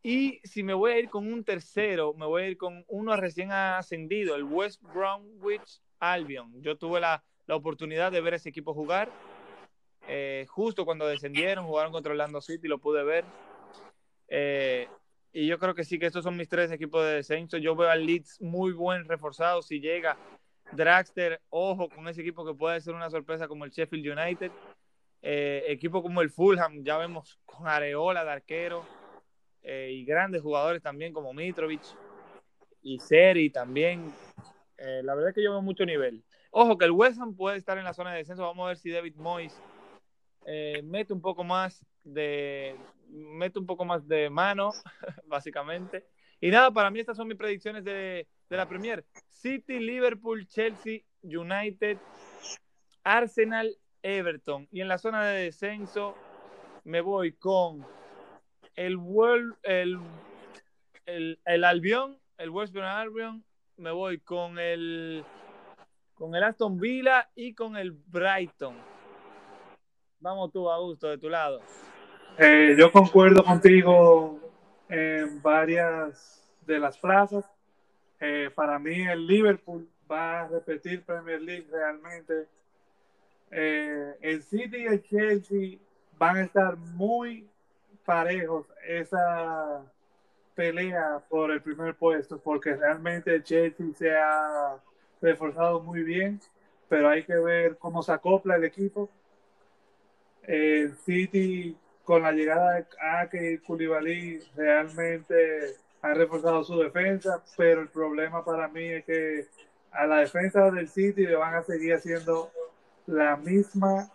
Y 0.01 0.39
si 0.43 0.63
me 0.63 0.73
voy 0.73 0.91
a 0.91 0.99
ir 0.99 1.09
con 1.09 1.31
un 1.31 1.43
tercero, 1.43 2.13
me 2.13 2.25
voy 2.25 2.43
a 2.43 2.47
ir 2.47 2.57
con 2.57 2.85
uno 2.87 3.15
recién 3.17 3.51
ascendido, 3.51 4.35
el 4.35 4.43
West 4.43 4.81
Bromwich 4.81 5.81
Albion. 5.99 6.61
Yo 6.61 6.77
tuve 6.77 6.99
la, 6.99 7.23
oportunidad 7.51 8.11
de 8.11 8.21
ver 8.21 8.35
ese 8.35 8.49
equipo 8.49 8.73
jugar. 8.73 9.09
Eh, 10.07 10.45
justo 10.49 10.85
cuando 10.85 11.07
descendieron, 11.07 11.65
jugaron 11.65 11.91
contra 11.91 12.11
Orlando 12.11 12.41
City, 12.41 12.67
lo 12.67 12.77
pude 12.77 13.03
ver. 13.03 13.25
Eh, 14.27 14.87
y 15.33 15.47
yo 15.47 15.57
creo 15.59 15.73
que 15.75 15.83
sí, 15.83 15.99
que 15.99 16.05
estos 16.05 16.23
son 16.23 16.37
mis 16.37 16.47
tres 16.47 16.71
equipos 16.71 17.03
de 17.03 17.15
descenso. 17.15 17.57
Yo 17.57 17.75
veo 17.75 17.89
al 17.89 18.05
Leeds 18.05 18.39
muy 18.41 18.71
buen 18.71 19.05
reforzado. 19.05 19.61
Si 19.61 19.79
llega 19.79 20.15
Dragster, 20.71 21.41
ojo 21.49 21.89
con 21.89 22.07
ese 22.07 22.21
equipo 22.21 22.45
que 22.45 22.53
puede 22.53 22.79
ser 22.81 22.93
una 22.93 23.09
sorpresa 23.09 23.47
como 23.47 23.65
el 23.65 23.71
Sheffield 23.71 24.17
United. 24.17 24.51
Eh, 25.21 25.65
equipos 25.67 26.01
como 26.01 26.21
el 26.21 26.29
Fulham, 26.29 26.83
ya 26.83 26.97
vemos 26.97 27.39
con 27.45 27.67
Areola 27.67 28.23
de 28.23 28.31
arquero 28.31 28.85
eh, 29.61 29.89
y 29.91 30.05
grandes 30.05 30.41
jugadores 30.41 30.81
también 30.81 31.11
como 31.11 31.33
Mitrovic 31.33 31.81
y 32.81 32.99
Seri 32.99 33.49
también. 33.49 34.13
Eh, 34.77 35.01
la 35.03 35.13
verdad 35.15 35.29
es 35.29 35.35
que 35.35 35.43
yo 35.43 35.51
veo 35.51 35.61
mucho 35.61 35.85
nivel. 35.85 36.23
Ojo 36.51 36.77
que 36.77 36.85
el 36.85 36.91
West 36.91 37.19
Ham 37.19 37.35
puede 37.35 37.57
estar 37.57 37.77
en 37.77 37.83
la 37.83 37.93
zona 37.93 38.11
de 38.11 38.19
descenso. 38.19 38.43
Vamos 38.43 38.65
a 38.65 38.69
ver 38.69 38.77
si 38.77 38.91
David 38.91 39.15
Moyes 39.15 39.61
mete 40.83 41.13
un 41.13 41.21
poco 41.21 41.43
más 41.43 41.85
de 42.03 42.75
mete 43.09 43.59
un 43.59 43.65
poco 43.65 43.85
más 43.85 44.07
de 44.07 44.29
mano, 44.29 44.71
básicamente. 45.25 46.05
Y 46.39 46.49
nada, 46.49 46.71
para 46.71 46.89
mí 46.89 46.99
estas 46.99 47.17
son 47.17 47.27
mis 47.27 47.37
predicciones 47.37 47.83
de, 47.83 48.27
de 48.49 48.57
la 48.57 48.67
Premier. 48.67 49.05
City, 49.29 49.79
Liverpool, 49.79 50.47
Chelsea, 50.47 51.01
United, 51.21 51.97
Arsenal 53.03 53.77
Everton. 54.03 54.67
Y 54.71 54.81
en 54.81 54.87
la 54.87 54.97
zona 54.97 55.25
de 55.25 55.43
descenso 55.43 56.15
me 56.83 57.01
voy 57.01 57.33
con 57.33 57.85
el, 58.75 58.97
World, 58.97 59.55
el, 59.63 59.99
el, 61.05 61.39
el 61.45 61.63
Albion, 61.63 62.17
el 62.37 62.49
Western 62.49 62.85
Albion, 62.85 63.43
me 63.77 63.91
voy 63.91 64.19
con 64.19 64.59
el 64.59 65.23
con 66.19 66.35
el 66.35 66.43
Aston 66.43 66.77
Villa 66.77 67.29
y 67.33 67.53
con 67.53 67.77
el 67.77 67.93
Brighton. 67.93 68.75
Vamos 70.19 70.51
tú, 70.51 70.69
Augusto, 70.69 71.07
de 71.07 71.17
tu 71.17 71.29
lado. 71.29 71.61
Eh, 72.37 72.75
yo 72.77 72.91
concuerdo 72.91 73.41
contigo 73.41 74.37
en 74.89 75.41
varias 75.41 76.45
de 76.67 76.77
las 76.77 76.97
plazas. 76.97 77.49
Eh, 78.19 78.49
para 78.53 78.77
mí 78.79 79.07
el 79.07 79.25
Liverpool 79.25 79.89
va 80.11 80.41
a 80.41 80.47
repetir 80.49 81.05
Premier 81.05 81.41
League 81.41 81.67
realmente 81.71 82.47
eh, 83.51 84.15
el 84.21 84.43
City 84.43 84.77
y 84.77 84.85
el 84.85 85.03
Chelsea 85.03 85.77
van 86.17 86.37
a 86.37 86.41
estar 86.43 86.77
muy 86.77 87.47
parejos 88.05 88.65
esa 88.87 89.83
pelea 90.55 91.21
por 91.29 91.51
el 91.51 91.61
primer 91.61 91.95
puesto, 91.95 92.37
porque 92.39 92.75
realmente 92.75 93.33
el 93.33 93.43
Chelsea 93.43 93.87
se 93.95 94.15
ha 94.15 94.77
reforzado 95.21 95.79
muy 95.79 96.03
bien, 96.03 96.39
pero 96.89 97.09
hay 97.09 97.23
que 97.23 97.35
ver 97.35 97.77
cómo 97.77 98.03
se 98.03 98.11
acopla 98.11 98.55
el 98.55 98.65
equipo. 98.65 99.09
El 100.43 100.95
City, 100.97 101.77
con 102.03 102.23
la 102.23 102.31
llegada 102.31 102.73
de 102.73 102.85
Ake 102.99 103.53
y 103.53 103.57
Koulibaly, 103.59 104.39
realmente 104.55 105.75
ha 106.01 106.13
reforzado 106.13 106.63
su 106.63 106.77
defensa, 106.79 107.43
pero 107.55 107.81
el 107.81 107.89
problema 107.89 108.43
para 108.43 108.67
mí 108.67 108.83
es 108.83 109.05
que 109.05 109.45
a 109.91 110.05
la 110.05 110.17
defensa 110.17 110.71
del 110.71 110.87
City 110.89 111.25
le 111.25 111.35
van 111.35 111.55
a 111.55 111.63
seguir 111.63 111.93
haciendo 111.93 112.51
la 113.09 113.35
misma 113.37 114.11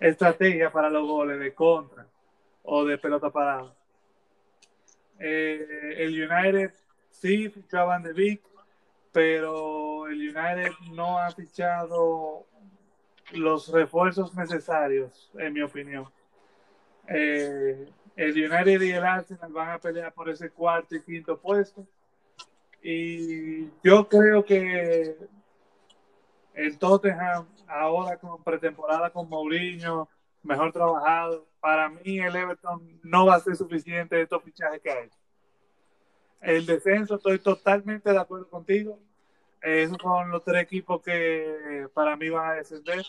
estrategia 0.00 0.70
para 0.72 0.90
los 0.90 1.06
goles 1.06 1.38
de 1.38 1.54
contra 1.54 2.06
o 2.64 2.84
de 2.84 2.98
pelota 2.98 3.30
parada. 3.30 3.72
Eh, 5.20 5.94
el 5.98 6.30
United 6.30 6.72
sí 7.10 7.48
fichaban 7.48 8.02
de 8.02 8.12
Vic, 8.12 8.42
pero 9.12 10.08
el 10.08 10.18
United 10.20 10.72
no 10.92 11.18
ha 11.18 11.30
fichado 11.30 12.44
los 13.32 13.68
refuerzos 13.68 14.34
necesarios, 14.34 15.30
en 15.38 15.52
mi 15.52 15.62
opinión. 15.62 16.06
Eh, 17.06 17.88
el 18.16 18.32
United 18.32 18.80
y 18.80 18.90
el 18.90 19.04
Arsenal 19.04 19.52
van 19.52 19.70
a 19.70 19.78
pelear 19.78 20.12
por 20.12 20.28
ese 20.28 20.50
cuarto 20.50 20.96
y 20.96 21.02
quinto 21.02 21.38
puesto. 21.38 21.86
Y 22.82 23.70
yo 23.82 24.08
creo 24.08 24.44
que 24.44 25.16
el 26.56 26.78
Tottenham 26.78 27.46
ahora 27.68 28.16
con 28.16 28.42
pretemporada 28.42 29.10
con 29.10 29.28
Mourinho, 29.28 30.08
mejor 30.42 30.72
trabajado. 30.72 31.46
Para 31.60 31.88
mí 31.88 32.18
el 32.18 32.34
Everton 32.34 32.98
no 33.02 33.26
va 33.26 33.36
a 33.36 33.40
ser 33.40 33.56
suficiente 33.56 34.16
de 34.16 34.22
estos 34.22 34.42
fichajes 34.42 34.80
que 34.80 34.90
hay. 34.90 35.10
El 36.40 36.66
descenso, 36.66 37.16
estoy 37.16 37.38
totalmente 37.38 38.10
de 38.10 38.18
acuerdo 38.18 38.48
contigo. 38.48 38.98
Esos 39.60 39.98
son 40.00 40.30
los 40.30 40.42
tres 40.44 40.62
equipos 40.62 41.02
que 41.02 41.88
para 41.92 42.16
mí 42.16 42.28
van 42.30 42.50
a 42.50 42.54
descender. 42.54 43.04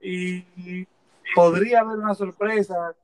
Y 0.00 0.86
podría 1.34 1.80
haber 1.80 1.98
una 1.98 2.14
sorpresa. 2.14 2.94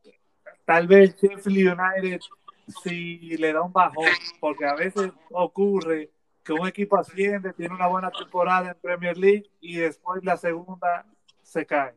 Tal 0.65 0.87
vez 0.87 1.17
Sheffield 1.17 1.79
United 1.79 2.21
si 2.83 3.37
le 3.39 3.53
da 3.55 3.63
un 3.63 3.73
bajón, 3.73 4.05
porque 4.41 4.67
a 4.67 4.75
veces 4.75 5.11
ocurre 5.31 6.11
que 6.49 6.55
un 6.55 6.67
equipo 6.67 6.97
asciende, 6.97 7.53
tiene 7.53 7.75
una 7.75 7.89
buena 7.89 8.11
temporada 8.11 8.71
en 8.71 8.81
Premier 8.81 9.19
League 9.19 9.51
y 9.61 9.77
después 9.77 10.25
la 10.25 10.39
segunda 10.39 11.05
se 11.43 11.67
cae. 11.67 11.93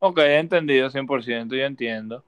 Ok, 0.00 0.18
entendido 0.18 0.90
100%, 0.90 1.54
yo 1.56 1.64
entiendo. 1.64 2.24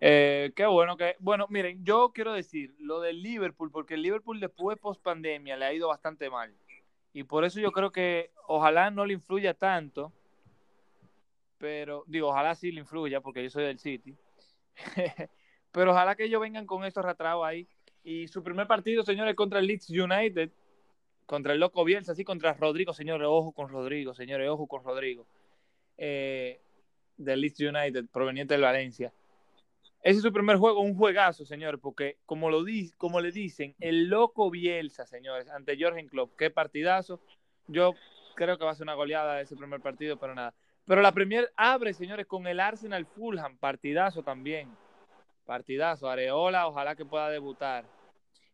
Eh, 0.00 0.52
qué 0.54 0.66
bueno 0.66 0.96
que, 0.96 1.16
bueno, 1.18 1.46
miren, 1.50 1.84
yo 1.84 2.12
quiero 2.14 2.32
decir 2.32 2.76
lo 2.78 3.00
del 3.00 3.24
Liverpool, 3.24 3.72
porque 3.72 3.94
el 3.94 4.02
Liverpool 4.02 4.38
después 4.38 4.78
post 4.78 5.02
pandemia 5.02 5.56
le 5.56 5.64
ha 5.64 5.72
ido 5.72 5.88
bastante 5.88 6.30
mal. 6.30 6.54
Y 7.12 7.24
por 7.24 7.44
eso 7.44 7.58
yo 7.58 7.72
creo 7.72 7.90
que 7.90 8.30
ojalá 8.46 8.92
no 8.92 9.04
le 9.04 9.14
influya 9.14 9.52
tanto, 9.54 10.12
pero 11.58 12.04
digo, 12.06 12.28
ojalá 12.28 12.54
sí 12.54 12.70
le 12.70 12.82
influya, 12.82 13.20
porque 13.20 13.42
yo 13.42 13.50
soy 13.50 13.64
del 13.64 13.80
City. 13.80 14.16
pero 15.72 15.90
ojalá 15.90 16.14
que 16.14 16.26
ellos 16.26 16.40
vengan 16.40 16.66
con 16.66 16.84
estos 16.84 17.04
retrasos 17.04 17.44
ahí. 17.44 17.66
Y 18.06 18.28
su 18.28 18.40
primer 18.44 18.68
partido, 18.68 19.02
señores, 19.02 19.34
contra 19.34 19.58
el 19.58 19.66
Leeds 19.66 19.90
United, 19.90 20.50
contra 21.26 21.54
el 21.54 21.58
Loco 21.58 21.82
Bielsa, 21.82 22.12
así 22.12 22.22
contra 22.22 22.54
Rodrigo, 22.54 22.94
señores, 22.94 23.26
ojo 23.28 23.50
con 23.50 23.68
Rodrigo, 23.68 24.14
señores, 24.14 24.48
ojo 24.48 24.68
con 24.68 24.84
Rodrigo. 24.84 25.26
Eh, 25.98 26.60
del 27.16 27.40
Leeds 27.40 27.58
United, 27.58 28.04
proveniente 28.12 28.54
del 28.54 28.62
Valencia. 28.62 29.12
Ese 30.04 30.18
es 30.18 30.22
su 30.22 30.32
primer 30.32 30.56
juego, 30.56 30.82
un 30.82 30.94
juegazo, 30.94 31.44
señores, 31.44 31.80
porque 31.82 32.18
como, 32.26 32.48
lo 32.48 32.62
di 32.62 32.92
como 32.96 33.20
le 33.20 33.32
dicen, 33.32 33.74
el 33.80 34.06
loco 34.08 34.52
Bielsa, 34.52 35.04
señores, 35.04 35.48
ante 35.48 35.76
Jorgen 35.76 36.06
Klopp, 36.06 36.36
qué 36.36 36.48
partidazo. 36.48 37.18
Yo 37.66 37.96
creo 38.36 38.56
que 38.56 38.64
va 38.64 38.70
a 38.70 38.76
ser 38.76 38.84
una 38.84 38.94
goleada 38.94 39.40
ese 39.40 39.56
primer 39.56 39.80
partido, 39.80 40.16
pero 40.16 40.32
nada. 40.32 40.54
Pero 40.84 41.02
la 41.02 41.10
Premier 41.10 41.50
abre, 41.56 41.92
señores, 41.92 42.26
con 42.26 42.46
el 42.46 42.60
Arsenal 42.60 43.04
Fulham, 43.04 43.56
partidazo 43.58 44.22
también. 44.22 44.70
Partidazo, 45.44 46.08
Areola, 46.08 46.68
ojalá 46.68 46.94
que 46.94 47.04
pueda 47.04 47.30
debutar. 47.30 47.95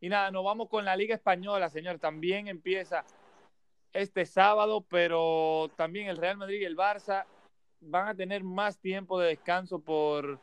Y 0.03 0.09
nada, 0.09 0.33
nos 0.33 0.43
vamos 0.45 0.69
con 0.69 0.85
la 0.85 0.97
Liga 0.97 1.15
Española, 1.15 1.69
señor. 1.69 2.01
También 2.01 2.49
empieza 2.49 3.05
este 3.93 4.27
sábado, 4.27 4.85
pero 4.91 5.71
también 5.77 6.09
el 6.09 6.17
Real 6.17 6.37
Madrid 6.39 6.61
y 6.61 6.65
el 6.65 6.77
Barça 6.77 7.25
van 7.81 8.09
a 8.09 8.15
tener 8.17 8.43
más 8.43 8.81
tiempo 8.81 9.21
de 9.21 9.29
descanso 9.29 9.79
por, 9.79 10.41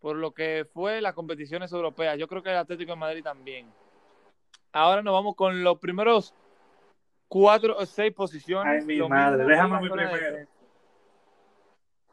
por 0.00 0.16
lo 0.16 0.32
que 0.32 0.66
fue 0.70 1.00
las 1.00 1.14
competiciones 1.14 1.72
europeas. 1.72 2.18
Yo 2.18 2.28
creo 2.28 2.42
que 2.42 2.50
el 2.50 2.58
Atlético 2.58 2.92
de 2.92 2.98
Madrid 2.98 3.24
también. 3.24 3.72
Ahora 4.70 5.00
nos 5.00 5.14
vamos 5.14 5.34
con 5.34 5.64
los 5.64 5.78
primeros 5.78 6.34
cuatro 7.26 7.74
o 7.74 7.86
seis 7.86 8.12
posiciones. 8.12 8.82
Ay, 8.82 8.86
mi 8.86 9.08
madre, 9.08 9.46
déjame 9.46 9.80
mi 9.80 9.88
primero. 9.88 10.46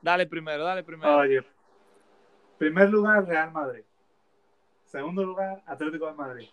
Dale 0.01 0.25
primero, 0.25 0.63
dale 0.63 0.83
primero. 0.85 1.17
Oye, 1.17 1.43
primer 2.57 2.89
lugar, 2.89 3.25
Real 3.25 3.51
Madrid. 3.51 3.83
Segundo 4.95 5.25
lugar, 5.25 5.61
Atlético 5.65 6.07
de 6.07 6.13
Madrid. 6.13 6.47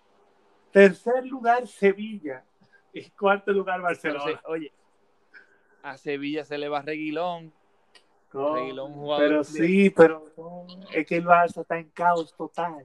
Tercer 0.72 1.24
lugar, 1.24 1.64
Sevilla. 1.68 2.44
Y 2.92 3.08
cuarto 3.10 3.52
lugar, 3.52 3.80
Barcelona. 3.80 4.40
oye, 4.46 4.72
a 5.80 5.96
Sevilla 5.96 6.44
se 6.44 6.58
le 6.58 6.68
va 6.68 6.82
Reguilón. 6.82 7.52
pero 8.32 9.44
sí, 9.44 9.90
pero 9.90 10.24
es 10.92 11.06
que 11.06 11.16
el 11.18 11.24
Barça 11.24 11.60
está 11.60 11.78
en 11.78 11.88
caos 11.90 12.34
total. 12.34 12.84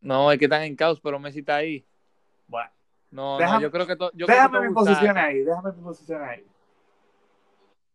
No, 0.00 0.32
es 0.32 0.38
que 0.40 0.46
están 0.46 0.62
en 0.62 0.74
caos, 0.74 1.00
pero 1.00 1.20
Messi 1.20 1.38
está 1.38 1.56
ahí. 1.56 1.86
Bueno. 2.48 2.70
No, 3.12 3.38
no 3.38 3.60
yo 3.60 3.70
creo 3.70 3.86
que 3.86 3.96
yo 4.14 4.26
déjame 4.26 4.58
creo 4.58 4.62
que 4.62 4.68
mi 4.68 4.74
posición 4.74 5.18
ahí, 5.18 5.38
déjame 5.44 5.72
mi 5.72 5.82
posición 5.82 6.22
ahí. 6.22 6.44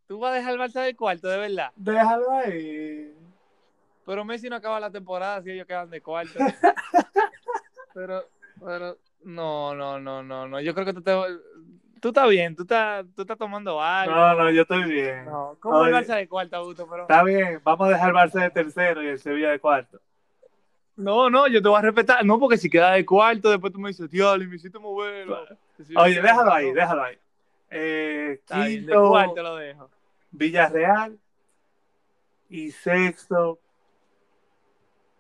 ¿Tú 0.07 0.19
vas 0.19 0.31
a 0.31 0.35
dejar 0.35 0.53
el 0.53 0.59
Barça 0.61 0.81
de 0.81 0.95
cuarto, 0.95 1.27
de 1.27 1.37
verdad? 1.39 1.73
Déjalo 1.75 2.31
ahí. 2.31 3.14
Pero 4.05 4.23
Messi 4.23 4.49
no 4.49 4.55
acaba 4.55 4.79
la 4.79 4.91
temporada 4.91 5.41
si 5.41 5.51
ellos 5.51 5.65
quedan 5.65 5.89
de 5.89 6.01
cuarto. 6.01 6.37
pero, 7.93 8.23
pero, 8.63 8.97
no, 9.23 9.73
no, 9.73 9.99
no, 9.99 10.21
no, 10.21 10.47
no. 10.47 10.61
Yo 10.61 10.73
creo 10.73 10.85
que 10.85 10.93
tú 10.93 11.01
te, 11.01 11.11
tú 11.99 12.09
estás 12.09 12.29
bien, 12.29 12.55
tú 12.55 12.63
estás, 12.63 13.05
tú 13.15 13.23
estás 13.23 13.37
tomando 13.37 13.81
algo. 13.81 14.15
No, 14.15 14.35
no, 14.35 14.51
yo 14.51 14.61
estoy 14.61 14.83
bien. 14.83 15.25
No, 15.25 15.57
¿Cómo 15.59 15.85
el 15.85 15.93
Barça 15.93 16.15
de 16.15 16.27
cuarto, 16.27 16.57
Augusto? 16.57 16.87
Pero... 16.87 17.01
Está 17.03 17.23
bien, 17.23 17.59
vamos 17.63 17.87
a 17.87 17.91
dejar 17.91 18.09
el 18.09 18.15
Barça 18.15 18.41
de 18.41 18.49
tercero 18.51 19.01
y 19.01 19.07
el 19.07 19.19
Sevilla 19.19 19.49
de 19.49 19.59
cuarto. 19.59 19.99
No, 20.97 21.29
no, 21.29 21.47
yo 21.47 21.61
te 21.61 21.67
voy 21.67 21.79
a 21.79 21.81
respetar. 21.81 22.23
No, 22.23 22.39
porque 22.39 22.57
si 22.57 22.69
queda 22.69 22.91
de 22.91 23.05
cuarto, 23.05 23.49
después 23.49 23.73
tú 23.73 23.79
me 23.79 23.89
dices, 23.89 24.09
tío, 24.09 24.37
me 24.37 24.55
hiciste 24.55 24.79
moverlo. 24.79 25.45
Oye, 25.97 26.21
déjalo 26.21 26.53
ahí, 26.53 26.71
déjalo 26.71 27.03
ahí. 27.03 27.17
Eh, 27.71 28.39
quinto, 28.45 29.01
de 29.01 29.09
cuarto 29.09 29.43
lo 29.43 29.55
dejo. 29.55 29.89
Villarreal. 30.31 31.17
Y 32.49 32.71
sexto. 32.71 33.59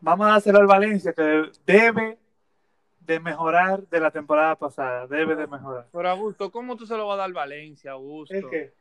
Vamos 0.05 0.27
a 0.27 0.35
hacerlo 0.35 0.59
al 0.59 0.67
Valencia, 0.67 1.13
que 1.13 1.49
debe 1.65 2.19
de 2.99 3.19
mejorar 3.19 3.87
de 3.87 3.99
la 3.99 4.11
temporada 4.11 4.55
pasada. 4.55 5.07
Debe 5.07 5.35
de 5.35 5.47
mejorar. 5.47 5.87
Pero 5.91 6.09
Augusto, 6.09 6.51
¿cómo 6.51 6.75
tú 6.75 6.85
se 6.85 6.95
lo 6.95 7.07
vas 7.07 7.15
a 7.15 7.17
dar 7.17 7.25
al 7.25 7.33
Valencia, 7.33 7.93
Augusto? 7.93 8.35
¿Es 8.35 8.45
qué? 8.45 8.73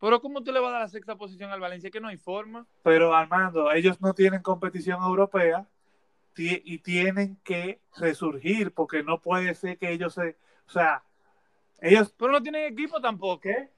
Pero 0.00 0.20
¿cómo 0.20 0.42
tú 0.42 0.50
le 0.50 0.58
vas 0.58 0.70
a 0.70 0.72
dar 0.72 0.80
la 0.80 0.88
sexta 0.88 1.14
posición 1.14 1.52
al 1.52 1.60
Valencia? 1.60 1.88
Que 1.88 2.00
no 2.00 2.08
hay 2.08 2.16
forma. 2.16 2.66
Pero 2.82 3.14
Armando, 3.14 3.70
ellos 3.70 4.00
no 4.00 4.12
tienen 4.12 4.42
competición 4.42 5.00
europea 5.04 5.68
y 6.36 6.78
tienen 6.78 7.36
que 7.44 7.80
resurgir 7.96 8.74
porque 8.74 9.04
no 9.04 9.20
puede 9.20 9.54
ser 9.54 9.78
que 9.78 9.92
ellos 9.92 10.14
se... 10.14 10.36
O 10.66 10.70
sea, 10.70 11.04
ellos... 11.80 12.12
Pero 12.18 12.32
no 12.32 12.42
tienen 12.42 12.72
equipo 12.72 13.00
tampoco. 13.00 13.42
¿Qué? 13.42 13.70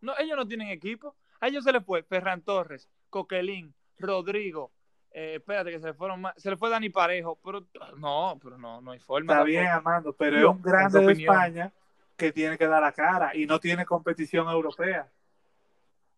No, 0.00 0.12
ellos 0.18 0.36
no 0.36 0.48
tienen 0.48 0.70
equipo. 0.70 1.14
A 1.38 1.46
ellos 1.46 1.62
se 1.62 1.70
les 1.70 1.84
fue 1.84 2.02
Ferran 2.02 2.42
Torres, 2.42 2.90
Coquelín, 3.10 3.74
Rodrigo, 3.96 4.72
eh, 5.16 5.36
espérate 5.36 5.70
que 5.70 5.78
se 5.78 5.86
le 5.86 5.94
fueron 5.94 6.20
más, 6.20 6.34
se 6.36 6.50
le 6.50 6.56
fue 6.56 6.68
Dani 6.68 6.90
Parejo, 6.90 7.38
pero 7.44 7.64
no, 7.96 8.36
pero 8.42 8.58
no, 8.58 8.80
no 8.80 8.90
hay 8.90 8.98
forma. 8.98 9.32
Está 9.32 9.44
bien, 9.44 9.64
Armando, 9.64 10.12
pero 10.12 10.36
es 10.36 10.44
un 10.44 10.60
grande 10.60 10.98
de 10.98 11.12
España 11.12 11.72
que 12.16 12.32
tiene 12.32 12.58
que 12.58 12.66
dar 12.66 12.82
la 12.82 12.90
cara 12.90 13.30
y 13.32 13.46
no 13.46 13.60
tiene 13.60 13.86
competición 13.86 14.48
europea. 14.48 15.08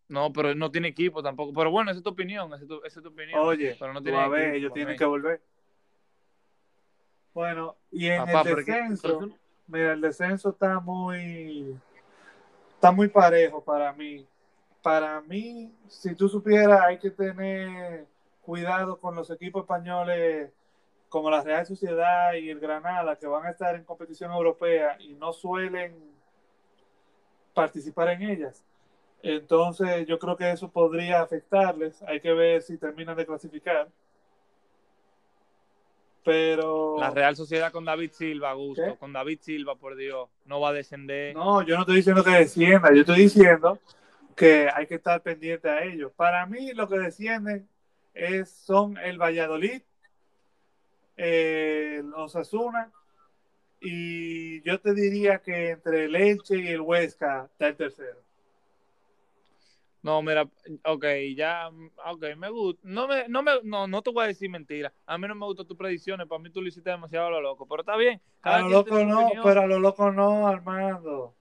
No, 0.07 0.33
pero 0.33 0.55
no 0.55 0.71
tiene 0.71 0.87
equipo 0.87 1.21
tampoco. 1.21 1.53
Pero 1.53 1.69
bueno, 1.69 1.91
esa 1.91 1.99
es 1.99 2.03
tu 2.03 2.09
opinión, 2.09 2.51
esa 2.55 2.63
es 2.63 3.03
tu, 3.03 3.07
opinión. 3.09 3.39
Oye, 3.39 3.75
pero 3.79 3.93
no 3.93 4.01
tiene 4.01 4.17
a 4.17 4.27
ver, 4.27 4.55
ellos 4.55 4.73
tienen 4.73 4.97
que 4.97 5.05
volver. 5.05 5.41
Bueno, 7.35 7.75
y 7.91 8.07
en 8.07 8.27
el 8.27 8.43
descenso, 8.43 9.29
mira, 9.67 9.93
el 9.93 10.01
descenso 10.01 10.49
está 10.49 10.79
muy, 10.79 11.77
está 12.73 12.91
muy 12.91 13.09
parejo 13.09 13.63
para 13.63 13.93
mí. 13.93 14.25
Para 14.81 15.21
mí, 15.21 15.71
si 15.87 16.15
tú 16.15 16.27
supieras, 16.27 16.81
hay 16.81 16.97
que 16.97 17.11
tener 17.11 18.07
cuidado 18.47 18.97
con 18.97 19.13
los 19.13 19.29
equipos 19.29 19.63
españoles 19.63 20.53
como 21.09 21.29
la 21.29 21.43
Real 21.43 21.65
Sociedad 21.65 22.31
y 22.33 22.49
el 22.49 22.61
Granada, 22.61 23.17
que 23.17 23.27
van 23.27 23.45
a 23.45 23.49
estar 23.49 23.75
en 23.75 23.83
competición 23.83 24.31
europea 24.31 24.95
y 25.01 25.15
no 25.15 25.33
suelen 25.33 25.93
participar 27.53 28.07
en 28.07 28.21
ellas. 28.21 28.63
Entonces 29.21 30.07
yo 30.07 30.17
creo 30.17 30.37
que 30.37 30.49
eso 30.49 30.71
podría 30.71 31.19
afectarles. 31.19 32.01
Hay 32.03 32.21
que 32.21 32.31
ver 32.31 32.61
si 32.61 32.77
terminan 32.77 33.17
de 33.17 33.25
clasificar. 33.25 33.89
Pero... 36.23 36.95
La 36.99 37.09
Real 37.09 37.35
Sociedad 37.35 37.73
con 37.73 37.83
David 37.83 38.11
Silva, 38.13 38.53
Gusto. 38.53 38.95
Con 38.97 39.11
David 39.11 39.39
Silva, 39.41 39.75
por 39.75 39.97
Dios. 39.97 40.29
No 40.45 40.61
va 40.61 40.69
a 40.69 40.73
descender. 40.73 41.35
No, 41.35 41.63
yo 41.63 41.75
no 41.75 41.81
estoy 41.81 41.97
diciendo 41.97 42.23
que 42.23 42.31
descienda. 42.31 42.93
Yo 42.93 43.01
estoy 43.01 43.23
diciendo 43.23 43.77
que 44.37 44.69
hay 44.73 44.87
que 44.87 44.95
estar 44.95 45.21
pendiente 45.21 45.69
a 45.69 45.83
ellos. 45.83 46.13
Para 46.15 46.45
mí 46.45 46.71
lo 46.71 46.87
que 46.87 46.97
descienden 46.97 47.67
es, 48.17 48.49
son 48.49 48.97
el 48.97 49.17
Valladolid, 49.17 49.81
el 51.15 52.13
Osasuna, 52.13 52.91
y 53.79 54.61
yo 54.63 54.79
te 54.79 54.93
diría 54.93 55.39
que 55.39 55.69
entre 55.69 56.05
el 56.05 56.15
Elche 56.15 56.57
y 56.57 56.67
el 56.67 56.81
Huesca 56.81 57.47
está 57.51 57.67
el 57.67 57.75
tercero. 57.75 58.27
No, 60.01 60.21
mira, 60.21 60.47
ok, 60.85 61.05
ya, 61.35 61.69
ok, 62.05 62.23
me 62.37 62.49
gusta. 62.49 62.81
No, 62.83 63.07
me, 63.07 63.27
no, 63.27 63.43
me, 63.43 63.51
no, 63.63 63.87
no 63.87 64.01
te 64.01 64.11
voy 64.11 64.23
a 64.23 64.27
decir 64.27 64.49
mentira. 64.49 64.93
A 65.05 65.17
mí 65.17 65.27
no 65.27 65.35
me 65.35 65.45
gustan 65.45 65.67
tus 65.67 65.77
predicciones, 65.77 66.27
para 66.27 66.41
mí 66.41 66.49
tú 66.49 66.61
lo 66.61 66.67
hiciste 66.67 66.89
demasiado 66.89 67.27
a 67.27 67.31
lo 67.31 67.41
loco, 67.41 67.67
pero 67.67 67.81
está 67.81 67.97
bien. 67.97 68.21
a 68.41 68.59
lo 68.59 68.69
loco 68.69 69.03
no, 69.03 69.29
pero 69.43 69.61
a 69.61 69.67
lo 69.67 69.79
loco 69.79 70.11
no, 70.11 70.47
Armando. 70.47 71.36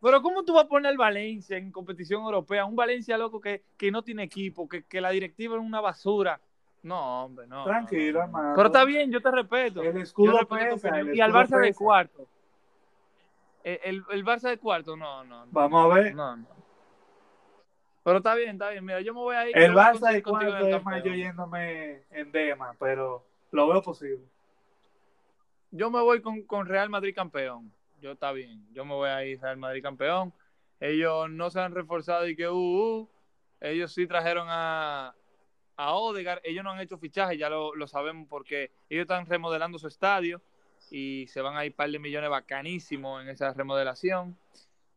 Pero 0.00 0.22
¿cómo 0.22 0.44
tú 0.44 0.54
vas 0.54 0.64
a 0.64 0.68
poner 0.68 0.90
al 0.90 0.96
Valencia 0.96 1.58
en 1.58 1.70
competición 1.70 2.22
europea? 2.22 2.64
Un 2.64 2.76
Valencia 2.76 3.18
loco 3.18 3.40
que, 3.40 3.64
que 3.76 3.90
no 3.90 4.02
tiene 4.02 4.22
equipo, 4.22 4.68
que, 4.68 4.84
que, 4.84 5.00
la 5.00 5.10
directiva 5.10 5.56
es 5.56 5.62
una 5.62 5.80
basura. 5.80 6.40
No, 6.82 7.24
hombre, 7.24 7.46
no. 7.46 7.64
Tranquilo, 7.64 8.22
hermano. 8.22 8.54
Pero 8.56 8.66
está 8.68 8.84
bien, 8.84 9.12
yo 9.12 9.20
te 9.20 9.30
respeto. 9.30 9.82
El 9.82 9.98
escudo 9.98 10.38
pesa, 10.48 11.02
Y 11.12 11.20
al 11.20 11.32
Barça 11.32 11.60
de 11.60 11.74
cuarto. 11.74 12.26
El, 13.62 14.02
el, 14.10 14.24
Barça 14.24 14.48
de 14.48 14.56
cuarto, 14.56 14.96
no, 14.96 15.22
no, 15.24 15.44
Vamos 15.50 15.84
a 15.84 15.94
ver. 15.94 16.14
No, 16.14 16.34
no. 16.34 16.46
Pero 18.02 18.16
está 18.16 18.34
bien, 18.34 18.52
está 18.52 18.70
bien. 18.70 18.82
Mira, 18.82 19.02
yo 19.02 19.12
me 19.12 19.20
voy 19.20 19.36
a 19.36 19.50
ir. 19.50 19.58
El 19.58 19.74
Barça 19.74 20.14
en 20.14 20.22
cuarto 20.22 20.66
es 20.66 20.82
más 20.82 21.04
yo 21.04 21.12
yéndome 21.12 22.04
en 22.10 22.32
Dema, 22.32 22.74
pero 22.78 23.22
lo 23.50 23.68
veo 23.68 23.82
posible. 23.82 24.24
Yo 25.70 25.90
me 25.90 26.00
voy 26.00 26.22
con, 26.22 26.42
con 26.42 26.64
Real 26.66 26.88
Madrid 26.88 27.14
campeón. 27.14 27.70
Yo 28.00 28.12
está 28.12 28.32
bien. 28.32 28.66
Yo 28.72 28.84
me 28.84 28.94
voy 28.94 29.08
a 29.08 29.24
ir 29.24 29.40
Real 29.40 29.56
Madrid 29.56 29.82
campeón. 29.82 30.32
Ellos 30.80 31.28
no 31.30 31.50
se 31.50 31.60
han 31.60 31.74
reforzado 31.74 32.26
y 32.26 32.34
que 32.34 32.48
uh, 32.48 32.54
uh. 32.54 33.08
ellos 33.60 33.92
sí 33.92 34.06
trajeron 34.06 34.46
a, 34.48 35.14
a 35.76 35.94
Odegaard. 35.94 36.40
Ellos 36.44 36.64
no 36.64 36.70
han 36.70 36.80
hecho 36.80 36.98
fichaje, 36.98 37.36
ya 37.36 37.50
lo, 37.50 37.74
lo 37.74 37.86
sabemos 37.86 38.26
porque 38.28 38.70
ellos 38.88 39.02
están 39.02 39.26
remodelando 39.26 39.78
su 39.78 39.88
estadio 39.88 40.40
y 40.90 41.26
se 41.28 41.42
van 41.42 41.56
a 41.56 41.66
ir 41.66 41.74
par 41.74 41.90
de 41.90 41.98
millones 41.98 42.30
bacanísimos 42.30 43.22
en 43.22 43.28
esa 43.28 43.52
remodelación. 43.52 44.36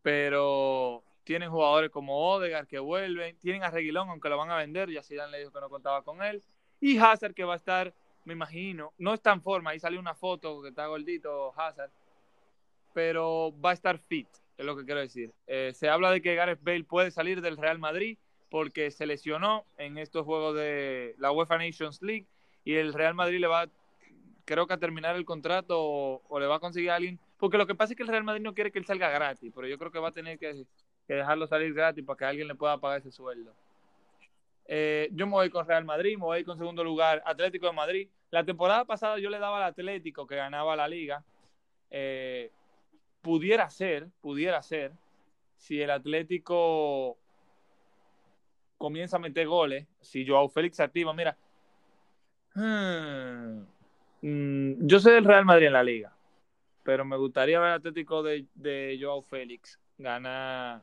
Pero 0.02 1.02
tienen 1.24 1.50
jugadores 1.50 1.90
como 1.90 2.32
Odegaard 2.32 2.66
que 2.66 2.78
vuelven. 2.78 3.36
Tienen 3.40 3.62
a 3.62 3.70
Reguilón, 3.70 4.08
aunque 4.08 4.28
lo 4.28 4.38
van 4.38 4.50
a 4.50 4.56
vender. 4.56 4.90
Ya 4.90 5.02
Zidane 5.02 5.32
le 5.32 5.38
dijo 5.40 5.52
que 5.52 5.60
no 5.60 5.68
contaba 5.68 6.02
con 6.02 6.22
él. 6.22 6.42
Y 6.80 6.98
Hazard 6.98 7.34
que 7.34 7.44
va 7.44 7.54
a 7.54 7.56
estar, 7.56 7.92
me 8.24 8.34
imagino, 8.34 8.92
no 8.98 9.14
está 9.14 9.32
en 9.32 9.42
forma. 9.42 9.70
Ahí 9.70 9.80
salió 9.80 9.98
una 10.00 10.14
foto 10.14 10.62
que 10.62 10.68
está 10.68 10.86
gordito 10.86 11.52
Hazard. 11.58 11.90
Pero 12.94 13.54
va 13.60 13.70
a 13.70 13.74
estar 13.74 13.98
fit, 13.98 14.28
es 14.56 14.64
lo 14.64 14.76
que 14.76 14.86
quiero 14.86 15.00
decir. 15.00 15.34
Eh, 15.46 15.72
se 15.74 15.90
habla 15.90 16.10
de 16.10 16.22
que 16.22 16.34
Gareth 16.34 16.62
Bale 16.62 16.84
puede 16.84 17.10
salir 17.10 17.42
del 17.42 17.58
Real 17.58 17.78
Madrid 17.78 18.16
porque 18.54 18.92
se 18.92 19.04
lesionó 19.04 19.64
en 19.78 19.98
estos 19.98 20.24
juegos 20.24 20.54
de 20.54 21.16
la 21.18 21.32
UEFA 21.32 21.58
Nations 21.58 22.00
League 22.00 22.26
y 22.64 22.74
el 22.74 22.92
Real 22.92 23.14
Madrid 23.14 23.40
le 23.40 23.48
va, 23.48 23.66
creo 24.44 24.68
que 24.68 24.74
a 24.74 24.78
terminar 24.78 25.16
el 25.16 25.24
contrato 25.24 25.76
o, 25.76 26.38
le 26.38 26.46
va 26.46 26.56
a 26.56 26.60
conseguir 26.60 26.90
a 26.90 26.94
alguien. 26.94 27.18
Porque 27.38 27.58
lo 27.58 27.66
que 27.66 27.74
pasa 27.74 27.92
es 27.92 27.96
que 27.96 28.04
el 28.04 28.08
Real 28.08 28.22
Madrid 28.22 28.42
no 28.42 28.54
quiere 28.54 28.70
que 28.70 28.78
él 28.78 28.86
salga 28.86 29.10
gratis, 29.10 29.52
pero 29.54 29.66
yo 29.66 29.76
creo 29.76 29.90
que 29.90 29.98
va 29.98 30.08
a 30.08 30.12
tener 30.12 30.38
que, 30.38 30.64
dejarlo 31.08 31.48
salir 31.48 31.74
gratis 31.74 32.04
para 32.04 32.16
que 32.16 32.24
alguien 32.24 32.46
le 32.46 32.54
pueda 32.54 32.78
pagar 32.78 33.00
ese 33.00 33.10
sueldo. 33.10 33.52
Eh, 34.66 35.10
yo 35.12 35.26
me 35.26 35.32
voy 35.32 35.50
con 35.50 35.66
Real 35.66 35.84
Madrid, 35.84 36.16
me 36.16 36.24
voy 36.24 36.44
con 36.44 36.56
segundo 36.56 36.84
lugar 36.84 37.22
Atlético 37.26 37.66
de 37.66 37.72
Madrid. 37.72 38.08
La 38.30 38.44
temporada 38.44 38.84
pasada 38.84 39.18
yo 39.18 39.30
le 39.30 39.38
daba 39.38 39.58
al 39.58 39.64
Atlético 39.64 40.26
que 40.26 40.36
ganaba 40.36 40.76
la 40.76 40.88
liga. 40.88 41.22
Eh, 41.90 42.50
pudiera 43.24 43.70
ser, 43.70 44.10
pudiera 44.20 44.62
ser, 44.62 44.92
si 45.56 45.80
el 45.80 45.90
Atlético 45.90 47.16
comienza 48.76 49.16
a 49.16 49.20
meter 49.20 49.46
goles, 49.46 49.88
si 50.02 50.26
Joao 50.26 50.46
Félix 50.50 50.78
activa, 50.78 51.14
mira, 51.14 51.34
hmm, 52.54 53.62
mm, 54.20 54.86
yo 54.86 55.00
soy 55.00 55.14
del 55.14 55.24
Real 55.24 55.46
Madrid 55.46 55.68
en 55.68 55.72
la 55.72 55.82
liga, 55.82 56.14
pero 56.82 57.06
me 57.06 57.16
gustaría 57.16 57.58
ver 57.58 57.70
al 57.70 57.78
Atlético 57.78 58.22
de, 58.22 58.46
de 58.54 58.98
Joao 59.00 59.22
Félix 59.22 59.80
ganar. 59.96 60.82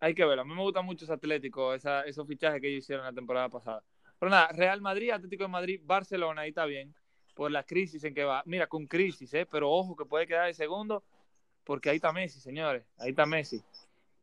Hay 0.00 0.12
que 0.12 0.24
verlo, 0.24 0.42
a 0.42 0.44
mí 0.44 0.54
me 0.54 0.62
gusta 0.62 0.82
mucho 0.82 1.04
ese 1.04 1.14
Atlético, 1.14 1.72
esa, 1.72 2.02
esos 2.02 2.26
fichajes 2.26 2.60
que 2.60 2.66
ellos 2.68 2.82
hicieron 2.82 3.04
la 3.04 3.12
temporada 3.12 3.48
pasada. 3.48 3.84
Pero 4.18 4.28
nada, 4.28 4.48
Real 4.48 4.80
Madrid, 4.80 5.10
Atlético 5.10 5.44
de 5.44 5.50
Madrid, 5.50 5.80
Barcelona, 5.84 6.42
ahí 6.42 6.48
está 6.48 6.66
bien, 6.66 6.92
por 7.36 7.52
la 7.52 7.62
crisis 7.62 8.02
en 8.02 8.12
que 8.12 8.24
va. 8.24 8.42
Mira, 8.44 8.66
con 8.66 8.88
crisis, 8.88 9.32
¿eh? 9.34 9.46
pero 9.46 9.70
ojo 9.70 9.94
que 9.94 10.04
puede 10.04 10.26
quedar 10.26 10.46
de 10.46 10.54
segundo 10.54 11.04
porque 11.64 11.90
ahí 11.90 11.96
está 11.96 12.12
Messi, 12.12 12.40
señores, 12.40 12.84
ahí 12.98 13.10
está 13.10 13.26
Messi. 13.26 13.62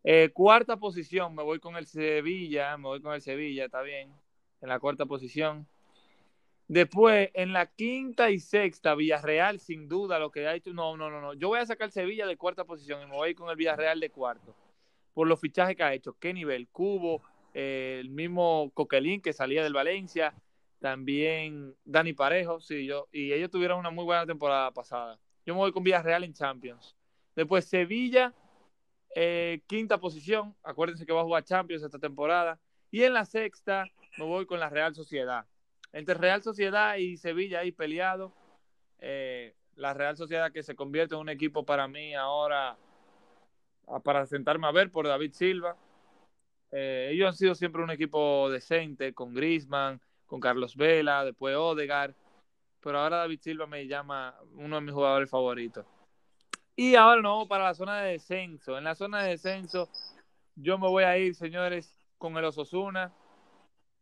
Eh, 0.04 0.30
cuarta 0.34 0.78
posición, 0.78 1.36
me 1.36 1.44
voy 1.44 1.60
con 1.60 1.76
el 1.76 1.86
Sevilla, 1.86 2.76
me 2.78 2.88
voy 2.88 3.02
con 3.02 3.14
el 3.14 3.22
Sevilla, 3.22 3.66
está 3.66 3.82
bien, 3.82 4.12
en 4.62 4.70
la 4.70 4.80
cuarta 4.80 5.06
posición. 5.06 5.68
Después, 6.68 7.30
en 7.34 7.52
la 7.54 7.66
quinta 7.66 8.32
y 8.32 8.40
sexta, 8.40 8.96
Villarreal, 8.96 9.60
sin 9.60 9.90
duda, 9.90 10.20
lo 10.20 10.32
que 10.32 10.48
ha 10.48 10.56
hecho, 10.56 10.74
no, 10.74 10.96
no, 10.96 11.10
no, 11.10 11.20
no, 11.20 11.34
yo 11.34 11.50
voy 11.50 11.60
a 11.60 11.66
sacar 11.66 11.92
Sevilla 11.92 12.26
de 12.26 12.38
cuarta 12.38 12.64
posición 12.64 13.02
y 13.04 13.06
me 13.06 13.16
voy 13.16 13.36
con 13.36 13.50
el 13.50 13.58
Villarreal 13.58 14.00
de 14.00 14.10
cuarto, 14.10 14.56
por 15.14 15.28
los 15.28 15.40
fichajes 15.40 15.76
que 15.76 15.84
ha 15.84 15.94
hecho, 15.94 16.16
qué 16.20 16.34
nivel, 16.34 16.70
Cubo, 16.70 17.22
eh, 17.54 17.98
el 18.00 18.10
mismo 18.10 18.72
Coquelín 18.74 19.22
que 19.22 19.34
salía 19.34 19.64
del 19.64 19.74
Valencia, 19.74 20.34
también 20.80 21.76
Dani 21.84 22.14
Parejo, 22.14 22.60
sí, 22.60 22.86
yo, 22.86 23.08
y 23.12 23.34
ellos 23.34 23.52
tuvieron 23.52 23.78
una 23.78 23.92
muy 23.92 24.04
buena 24.04 24.26
temporada 24.26 24.72
pasada. 24.72 25.20
Yo 25.46 25.54
me 25.54 25.60
voy 25.60 25.72
con 25.72 25.84
Villarreal 25.84 26.24
en 26.24 26.34
Champions. 26.34 26.96
Después 27.42 27.66
Sevilla, 27.66 28.36
eh, 29.16 29.64
quinta 29.66 29.98
posición. 29.98 30.56
Acuérdense 30.62 31.08
que 31.08 31.12
va 31.12 31.22
a 31.22 31.24
jugar 31.24 31.44
Champions 31.44 31.82
esta 31.82 31.98
temporada. 31.98 32.60
Y 32.92 33.02
en 33.02 33.14
la 33.14 33.26
sexta 33.26 33.86
me 34.20 34.26
voy 34.26 34.46
con 34.46 34.60
la 34.60 34.70
Real 34.70 34.94
Sociedad. 34.94 35.48
Entre 35.92 36.14
Real 36.14 36.44
Sociedad 36.44 36.98
y 36.98 37.18
Sevilla 37.18 37.62
ahí 37.62 37.72
peleado. 37.72 38.32
Eh, 39.00 39.56
la 39.76 39.96
Real 39.96 40.16
Sociedad 40.18 40.52
que 40.52 40.62
se 40.62 40.76
convierte 40.76 41.16
en 41.16 41.22
un 41.22 41.30
equipo 41.30 41.66
para 41.66 41.88
mí 41.88 42.14
ahora 42.14 42.78
para 44.04 44.28
sentarme 44.28 44.68
a 44.68 44.72
ver 44.72 44.92
por 44.92 45.08
David 45.08 45.34
Silva. 45.34 45.76
Eh, 46.72 47.10
ellos 47.12 47.28
han 47.28 47.36
sido 47.36 47.56
siempre 47.56 47.82
un 47.82 47.90
equipo 47.90 48.52
decente 48.52 49.16
con 49.16 49.34
Griezmann, 49.34 50.00
con 50.28 50.40
Carlos 50.40 50.76
Vela, 50.76 51.26
después 51.26 51.56
Odegaard. 51.56 52.14
Pero 52.82 53.00
ahora 53.00 53.18
David 53.18 53.40
Silva 53.42 53.66
me 53.66 53.88
llama 53.88 54.36
uno 54.54 54.76
de 54.76 54.82
mis 54.84 54.94
jugadores 54.94 55.28
favoritos. 55.28 55.88
Y 56.76 56.96
ahora 56.96 57.22
no, 57.22 57.48
para 57.48 57.66
la 57.66 57.74
zona 57.74 58.02
de 58.02 58.14
descenso. 58.14 58.78
En 58.78 58.84
la 58.84 58.96
zona 58.96 59.24
de 59.24 59.32
descenso, 59.32 59.90
yo 60.56 60.78
me 60.78 60.88
voy 60.88 61.04
a 61.04 61.18
ir, 61.18 61.36
señores, 61.36 61.96
con 62.18 62.38
el 62.38 62.46
Ososuna, 62.46 63.14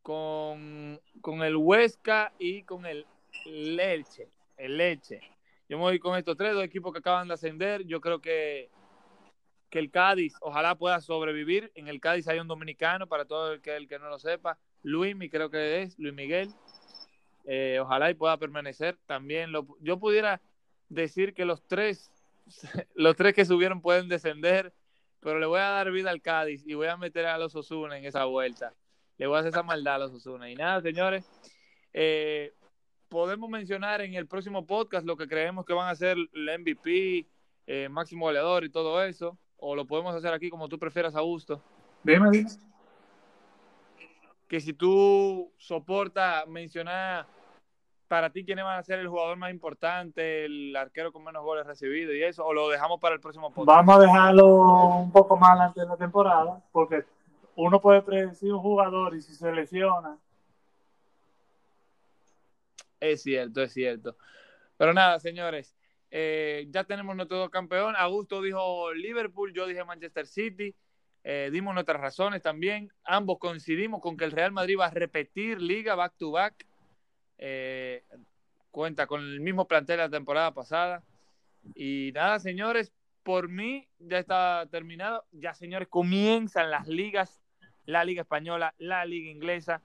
con, 0.01 0.99
con 1.21 1.41
el 1.43 1.55
Huesca 1.55 2.33
y 2.37 2.63
con 2.63 2.85
el 2.85 3.05
Leche. 3.45 4.29
El 4.57 4.77
Leche. 4.77 5.21
Yo 5.67 5.77
me 5.77 5.83
voy 5.83 5.99
con 5.99 6.17
estos 6.17 6.37
tres, 6.37 6.53
dos 6.53 6.63
equipos 6.63 6.91
que 6.93 6.99
acaban 6.99 7.27
de 7.27 7.33
ascender. 7.33 7.85
Yo 7.85 8.01
creo 8.01 8.21
que, 8.21 8.69
que 9.69 9.79
el 9.79 9.91
Cádiz, 9.91 10.35
ojalá 10.41 10.75
pueda 10.75 10.99
sobrevivir. 11.01 11.71
En 11.75 11.87
el 11.87 11.99
Cádiz 11.99 12.27
hay 12.27 12.39
un 12.39 12.47
dominicano, 12.47 13.07
para 13.07 13.25
todo 13.25 13.53
el 13.53 13.61
que, 13.61 13.99
no 13.99 14.09
lo 14.09 14.19
sepa. 14.19 14.57
Luis, 14.83 15.15
creo 15.31 15.49
que 15.49 15.81
es, 15.81 15.97
Luis 15.97 16.13
Miguel. 16.13 16.49
Eh, 17.45 17.79
ojalá 17.81 18.09
y 18.09 18.15
pueda 18.15 18.37
permanecer. 18.37 18.97
También 19.05 19.51
yo 19.81 19.99
pudiera 19.99 20.41
decir 20.89 21.33
que 21.33 21.45
los 21.45 21.61
tres 21.67 22.11
los 22.95 23.15
tres 23.15 23.33
que 23.33 23.45
subieron 23.45 23.81
pueden 23.81 24.07
descender, 24.07 24.73
pero 25.19 25.39
le 25.39 25.45
voy 25.45 25.59
a 25.59 25.69
dar 25.69 25.91
vida 25.91 26.09
al 26.09 26.21
Cádiz 26.21 26.63
y 26.65 26.73
voy 26.73 26.87
a 26.87 26.97
meter 26.97 27.25
a 27.25 27.37
los 27.37 27.55
Osuna 27.55 27.97
en 27.97 28.05
esa 28.05 28.25
vuelta. 28.25 28.73
Le 29.17 29.27
voy 29.27 29.37
a 29.37 29.39
hacer 29.39 29.51
esa 29.51 29.63
maldad 29.63 29.95
a 29.95 29.99
los 29.99 30.13
Osuna. 30.13 30.49
Y 30.49 30.55
nada, 30.55 30.81
señores, 30.81 31.29
eh, 31.93 32.53
podemos 33.09 33.49
mencionar 33.49 34.01
en 34.01 34.13
el 34.13 34.27
próximo 34.27 34.65
podcast 34.65 35.05
lo 35.05 35.17
que 35.17 35.27
creemos 35.27 35.65
que 35.65 35.73
van 35.73 35.89
a 35.89 35.95
ser 35.95 36.17
el 36.33 36.59
MVP, 36.59 37.27
eh, 37.67 37.89
máximo 37.89 38.25
goleador 38.25 38.63
y 38.63 38.69
todo 38.69 39.03
eso, 39.03 39.37
o 39.57 39.75
lo 39.75 39.85
podemos 39.85 40.15
hacer 40.15 40.33
aquí 40.33 40.49
como 40.49 40.69
tú 40.69 40.79
prefieras, 40.79 41.15
Augusto. 41.15 41.61
Dime, 42.03 42.29
dime. 42.31 42.49
Que 44.47 44.59
si 44.61 44.73
tú 44.73 45.51
soportas 45.57 46.47
mencionar 46.47 47.27
para 48.09 48.31
ti 48.31 48.43
quiénes 48.43 48.65
van 48.65 48.79
a 48.79 48.83
ser 48.83 48.99
el 48.99 49.07
jugador 49.07 49.37
más 49.37 49.51
importante, 49.51 50.43
el 50.45 50.75
arquero 50.75 51.13
con 51.13 51.23
menos 51.23 51.43
goles 51.43 51.65
recibidos 51.65 52.15
y 52.15 52.23
eso, 52.23 52.43
o 52.43 52.53
lo 52.53 52.67
dejamos 52.67 52.99
para 52.99 53.13
el 53.15 53.21
próximo 53.21 53.53
podcast? 53.53 53.67
Vamos 53.67 53.97
a 53.97 53.99
dejarlo 54.01 54.47
un 54.97 55.11
poco 55.11 55.37
más 55.37 55.51
adelante 55.51 55.81
de 55.81 55.85
la 55.85 55.95
temporada, 55.95 56.61
porque 56.71 57.05
uno 57.55 57.79
puede 57.79 58.01
predecir 58.01 58.51
un 58.51 58.59
jugador 58.59 59.15
y 59.15 59.21
si 59.21 59.35
se 59.35 59.51
lesiona. 59.51 60.17
Es 62.99 63.21
cierto, 63.21 63.61
es 63.61 63.71
cierto. 63.71 64.17
Pero 64.75 64.91
nada, 64.93 65.19
señores, 65.19 65.75
eh, 66.09 66.67
ya 66.71 66.83
tenemos 66.85 67.15
nuestro 67.15 67.49
campeón. 67.51 67.95
Augusto 67.95 68.41
dijo 68.41 68.91
Liverpool, 68.93 69.53
yo 69.53 69.67
dije 69.67 69.83
Manchester 69.85 70.25
City. 70.25 70.75
Eh, 71.23 71.49
dimos 71.51 71.75
nuestras 71.75 72.01
razones 72.01 72.41
también. 72.41 72.91
Ambos 73.03 73.37
coincidimos 73.37 74.01
con 74.01 74.17
que 74.17 74.25
el 74.25 74.31
Real 74.31 74.51
Madrid 74.51 74.77
va 74.79 74.87
a 74.87 74.91
repetir 74.91 75.61
liga 75.61 75.93
back 75.93 76.15
to 76.17 76.31
back. 76.31 76.65
Eh, 77.39 78.03
cuenta 78.69 79.07
con 79.07 79.21
el 79.21 79.39
mismo 79.39 79.65
plantel 79.65 79.97
de 79.97 80.03
la 80.03 80.09
temporada 80.09 80.53
pasada. 80.53 81.03
Y 81.75 82.11
nada, 82.13 82.39
señores, 82.39 82.91
por 83.23 83.49
mí 83.49 83.87
ya 83.99 84.19
está 84.19 84.67
terminado. 84.69 85.25
Ya, 85.31 85.53
señores, 85.53 85.87
comienzan 85.87 86.69
las 86.69 86.87
ligas, 86.87 87.41
la 87.85 88.03
Liga 88.03 88.21
Española, 88.21 88.75
la 88.77 89.05
Liga 89.05 89.31
Inglesa. 89.31 89.81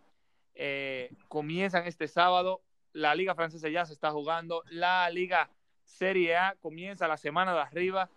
Eh, 0.55 1.11
comienzan 1.29 1.87
este 1.87 2.09
sábado. 2.09 2.61
La 2.93 3.15
Liga 3.15 3.35
Francesa 3.35 3.69
ya 3.69 3.85
se 3.87 3.93
está 3.93 4.11
jugando. 4.11 4.63
La 4.71 5.09
Liga 5.11 5.51
Serie 5.85 6.37
A 6.37 6.57
comienza 6.61 7.09
la 7.09 7.17
semana 7.17 7.55
de 7.55 7.61
arriba. 7.61 8.11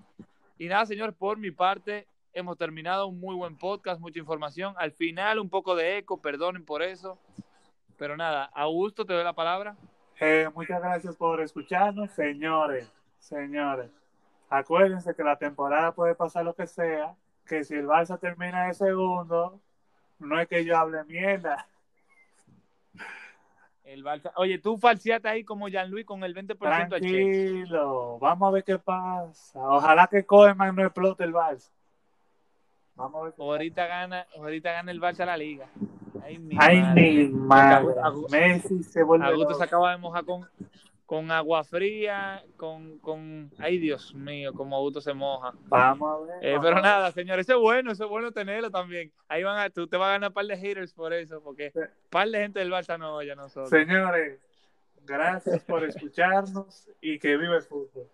Y 0.57 0.67
nada, 0.67 0.85
señores, 0.85 1.15
por 1.15 1.38
mi 1.38 1.51
parte, 1.51 2.07
hemos 2.33 2.57
terminado 2.57 3.07
un 3.07 3.19
muy 3.19 3.35
buen 3.35 3.57
podcast, 3.57 3.99
mucha 3.99 4.19
información. 4.19 4.73
Al 4.77 4.91
final, 4.91 5.39
un 5.39 5.49
poco 5.49 5.75
de 5.75 5.97
eco, 5.97 6.21
perdonen 6.21 6.65
por 6.65 6.81
eso. 6.81 7.19
Pero 7.97 8.15
nada, 8.15 8.45
Augusto, 8.53 9.05
te 9.05 9.13
doy 9.13 9.23
la 9.23 9.33
palabra. 9.33 9.75
Eh, 10.19 10.49
muchas 10.53 10.81
gracias 10.81 11.15
por 11.15 11.41
escucharnos, 11.41 12.11
señores, 12.11 12.91
señores. 13.19 13.91
Acuérdense 14.49 15.13
que 15.13 15.23
la 15.23 15.37
temporada 15.37 15.93
puede 15.93 16.15
pasar 16.15 16.45
lo 16.45 16.55
que 16.55 16.67
sea, 16.67 17.15
que 17.45 17.63
si 17.63 17.75
el 17.75 17.87
Barça 17.87 18.19
termina 18.19 18.67
de 18.67 18.73
segundo, 18.73 19.59
no 20.19 20.39
es 20.39 20.47
que 20.47 20.63
yo 20.63 20.77
hable 20.77 21.03
mierda. 21.03 21.67
El 23.83 24.03
Barça. 24.03 24.31
Oye, 24.35 24.59
tú 24.59 24.77
falseaste 24.77 25.29
ahí 25.29 25.43
como 25.43 25.69
Jean-Louis 25.69 26.05
con 26.05 26.23
el 26.23 26.35
20% 26.35 26.89
de 26.89 27.01
cheque. 27.01 27.53
Tranquilo, 27.61 28.19
vamos 28.19 28.47
a 28.47 28.51
ver 28.51 28.63
qué 28.63 28.77
pasa. 28.77 29.59
Ojalá 29.59 30.07
que 30.07 30.25
Koeman 30.25 30.75
no 30.75 30.83
explote 30.83 31.23
el 31.23 31.33
Barça. 31.33 31.71
Vamos 32.95 33.21
a 33.21 33.25
ver. 33.25 33.33
Ahorita 33.37 33.85
gana, 33.85 34.27
ahorita 34.35 34.71
gana 34.71 34.91
el 34.91 35.01
Barça 35.01 35.25
la 35.25 35.37
liga. 35.37 35.67
Ay, 36.28 36.39
mi 36.39 36.57
Ay, 36.59 37.30
madre. 37.30 37.95
Messi 38.30 38.84
se 38.84 39.01
vuelve. 39.01 39.25
Augusto 39.25 39.53
se 39.53 39.63
acaba 39.63 39.91
de 39.91 39.97
mojar 39.97 40.25
con, 40.25 40.45
con 41.05 41.32
agua 41.32 41.63
fría, 41.63 42.43
con, 42.57 42.97
con, 42.99 43.49
ay 43.59 43.78
Dios 43.78 44.13
mío, 44.13 44.51
como 44.53 44.75
Augusto 44.75 44.99
se 44.99 45.13
moja. 45.13 45.53
Vamos 45.69 46.09
a 46.09 46.25
ver. 46.25 46.45
Eh, 46.45 46.59
pero 46.61 46.82
nada, 46.82 47.13
señores, 47.13 47.47
eso 47.47 47.57
es 47.57 47.61
bueno, 47.61 47.93
eso 47.93 48.03
es 48.03 48.09
bueno 48.09 48.34
tenerlo 48.34 48.69
también. 48.69 49.09
Ahí 49.30 49.43
van 49.43 49.57
a, 49.57 49.69
tú 49.69 49.88
te 49.88 49.95
vas 49.95 50.09
a 50.09 50.11
ganar 50.13 50.32
un 50.32 50.34
par 50.34 50.45
de 50.45 50.57
haters 50.57 50.91
por 50.91 51.13
eso, 51.13 51.41
porque 51.41 51.71
un 51.73 51.88
par 52.09 52.28
de 52.28 52.39
gente 52.39 52.59
del 52.59 52.73
Barça 52.73 52.99
no 52.99 53.15
oye 53.15 53.32
a 53.32 53.36
nosotros. 53.36 53.69
Señores, 53.69 54.38
gracias 55.05 55.63
por 55.63 55.86
escucharnos 55.86 56.89
y 56.99 57.19
que 57.19 57.38
viva 57.38 57.55
el 57.55 57.63
fútbol. 57.63 58.05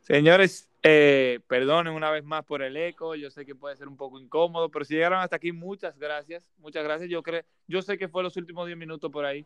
Señores, 0.00 0.68
eh, 0.88 1.40
perdonen 1.48 1.92
una 1.92 2.12
vez 2.12 2.22
más 2.22 2.44
por 2.44 2.62
el 2.62 2.76
eco, 2.76 3.16
yo 3.16 3.28
sé 3.28 3.44
que 3.44 3.56
puede 3.56 3.76
ser 3.76 3.88
un 3.88 3.96
poco 3.96 4.20
incómodo, 4.20 4.70
pero 4.70 4.84
si 4.84 4.94
llegaron 4.94 5.18
hasta 5.18 5.34
aquí, 5.34 5.50
muchas 5.50 5.98
gracias, 5.98 6.48
muchas 6.58 6.84
gracias. 6.84 7.10
Yo 7.10 7.22
yo 7.66 7.82
sé 7.82 7.98
que 7.98 8.06
fue 8.08 8.22
los 8.22 8.36
últimos 8.36 8.66
10 8.66 8.78
minutos 8.78 9.10
por 9.10 9.24
ahí, 9.24 9.44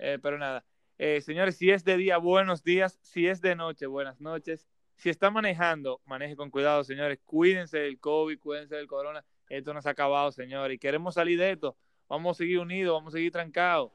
eh, 0.00 0.18
pero 0.20 0.38
nada. 0.38 0.64
Eh, 0.98 1.20
señores, 1.20 1.56
si 1.56 1.70
es 1.70 1.84
de 1.84 1.96
día, 1.96 2.18
buenos 2.18 2.64
días. 2.64 2.98
Si 3.00 3.28
es 3.28 3.40
de 3.40 3.54
noche, 3.54 3.86
buenas 3.86 4.20
noches. 4.20 4.66
Si 4.96 5.08
está 5.08 5.30
manejando, 5.30 6.00
maneje 6.04 6.34
con 6.34 6.50
cuidado, 6.50 6.82
señores. 6.82 7.20
Cuídense 7.24 7.78
del 7.78 8.00
COVID, 8.00 8.40
cuídense 8.40 8.74
del 8.74 8.88
corona. 8.88 9.24
Esto 9.48 9.72
no 9.72 9.80
se 9.80 9.88
ha 9.88 9.92
acabado, 9.92 10.32
señores. 10.32 10.74
Y 10.74 10.78
queremos 10.78 11.14
salir 11.14 11.38
de 11.38 11.52
esto. 11.52 11.76
Vamos 12.08 12.36
a 12.36 12.38
seguir 12.38 12.58
unidos, 12.58 12.94
vamos 12.94 13.14
a 13.14 13.18
seguir 13.18 13.30
trancados. 13.30 13.92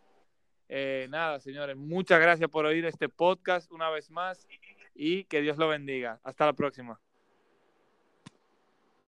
Eh, 0.69 1.07
nada, 1.09 1.41
señores, 1.41 1.75
muchas 1.75 2.21
gracias 2.21 2.49
por 2.49 2.65
oír 2.65 2.85
este 2.85 3.09
podcast 3.09 3.69
una 3.73 3.89
vez 3.89 4.09
más 4.09 4.47
y 4.93 5.25
que 5.25 5.41
Dios 5.41 5.57
lo 5.57 5.67
bendiga. 5.67 6.19
Hasta 6.23 6.45
la 6.45 6.53
próxima. 6.53 6.99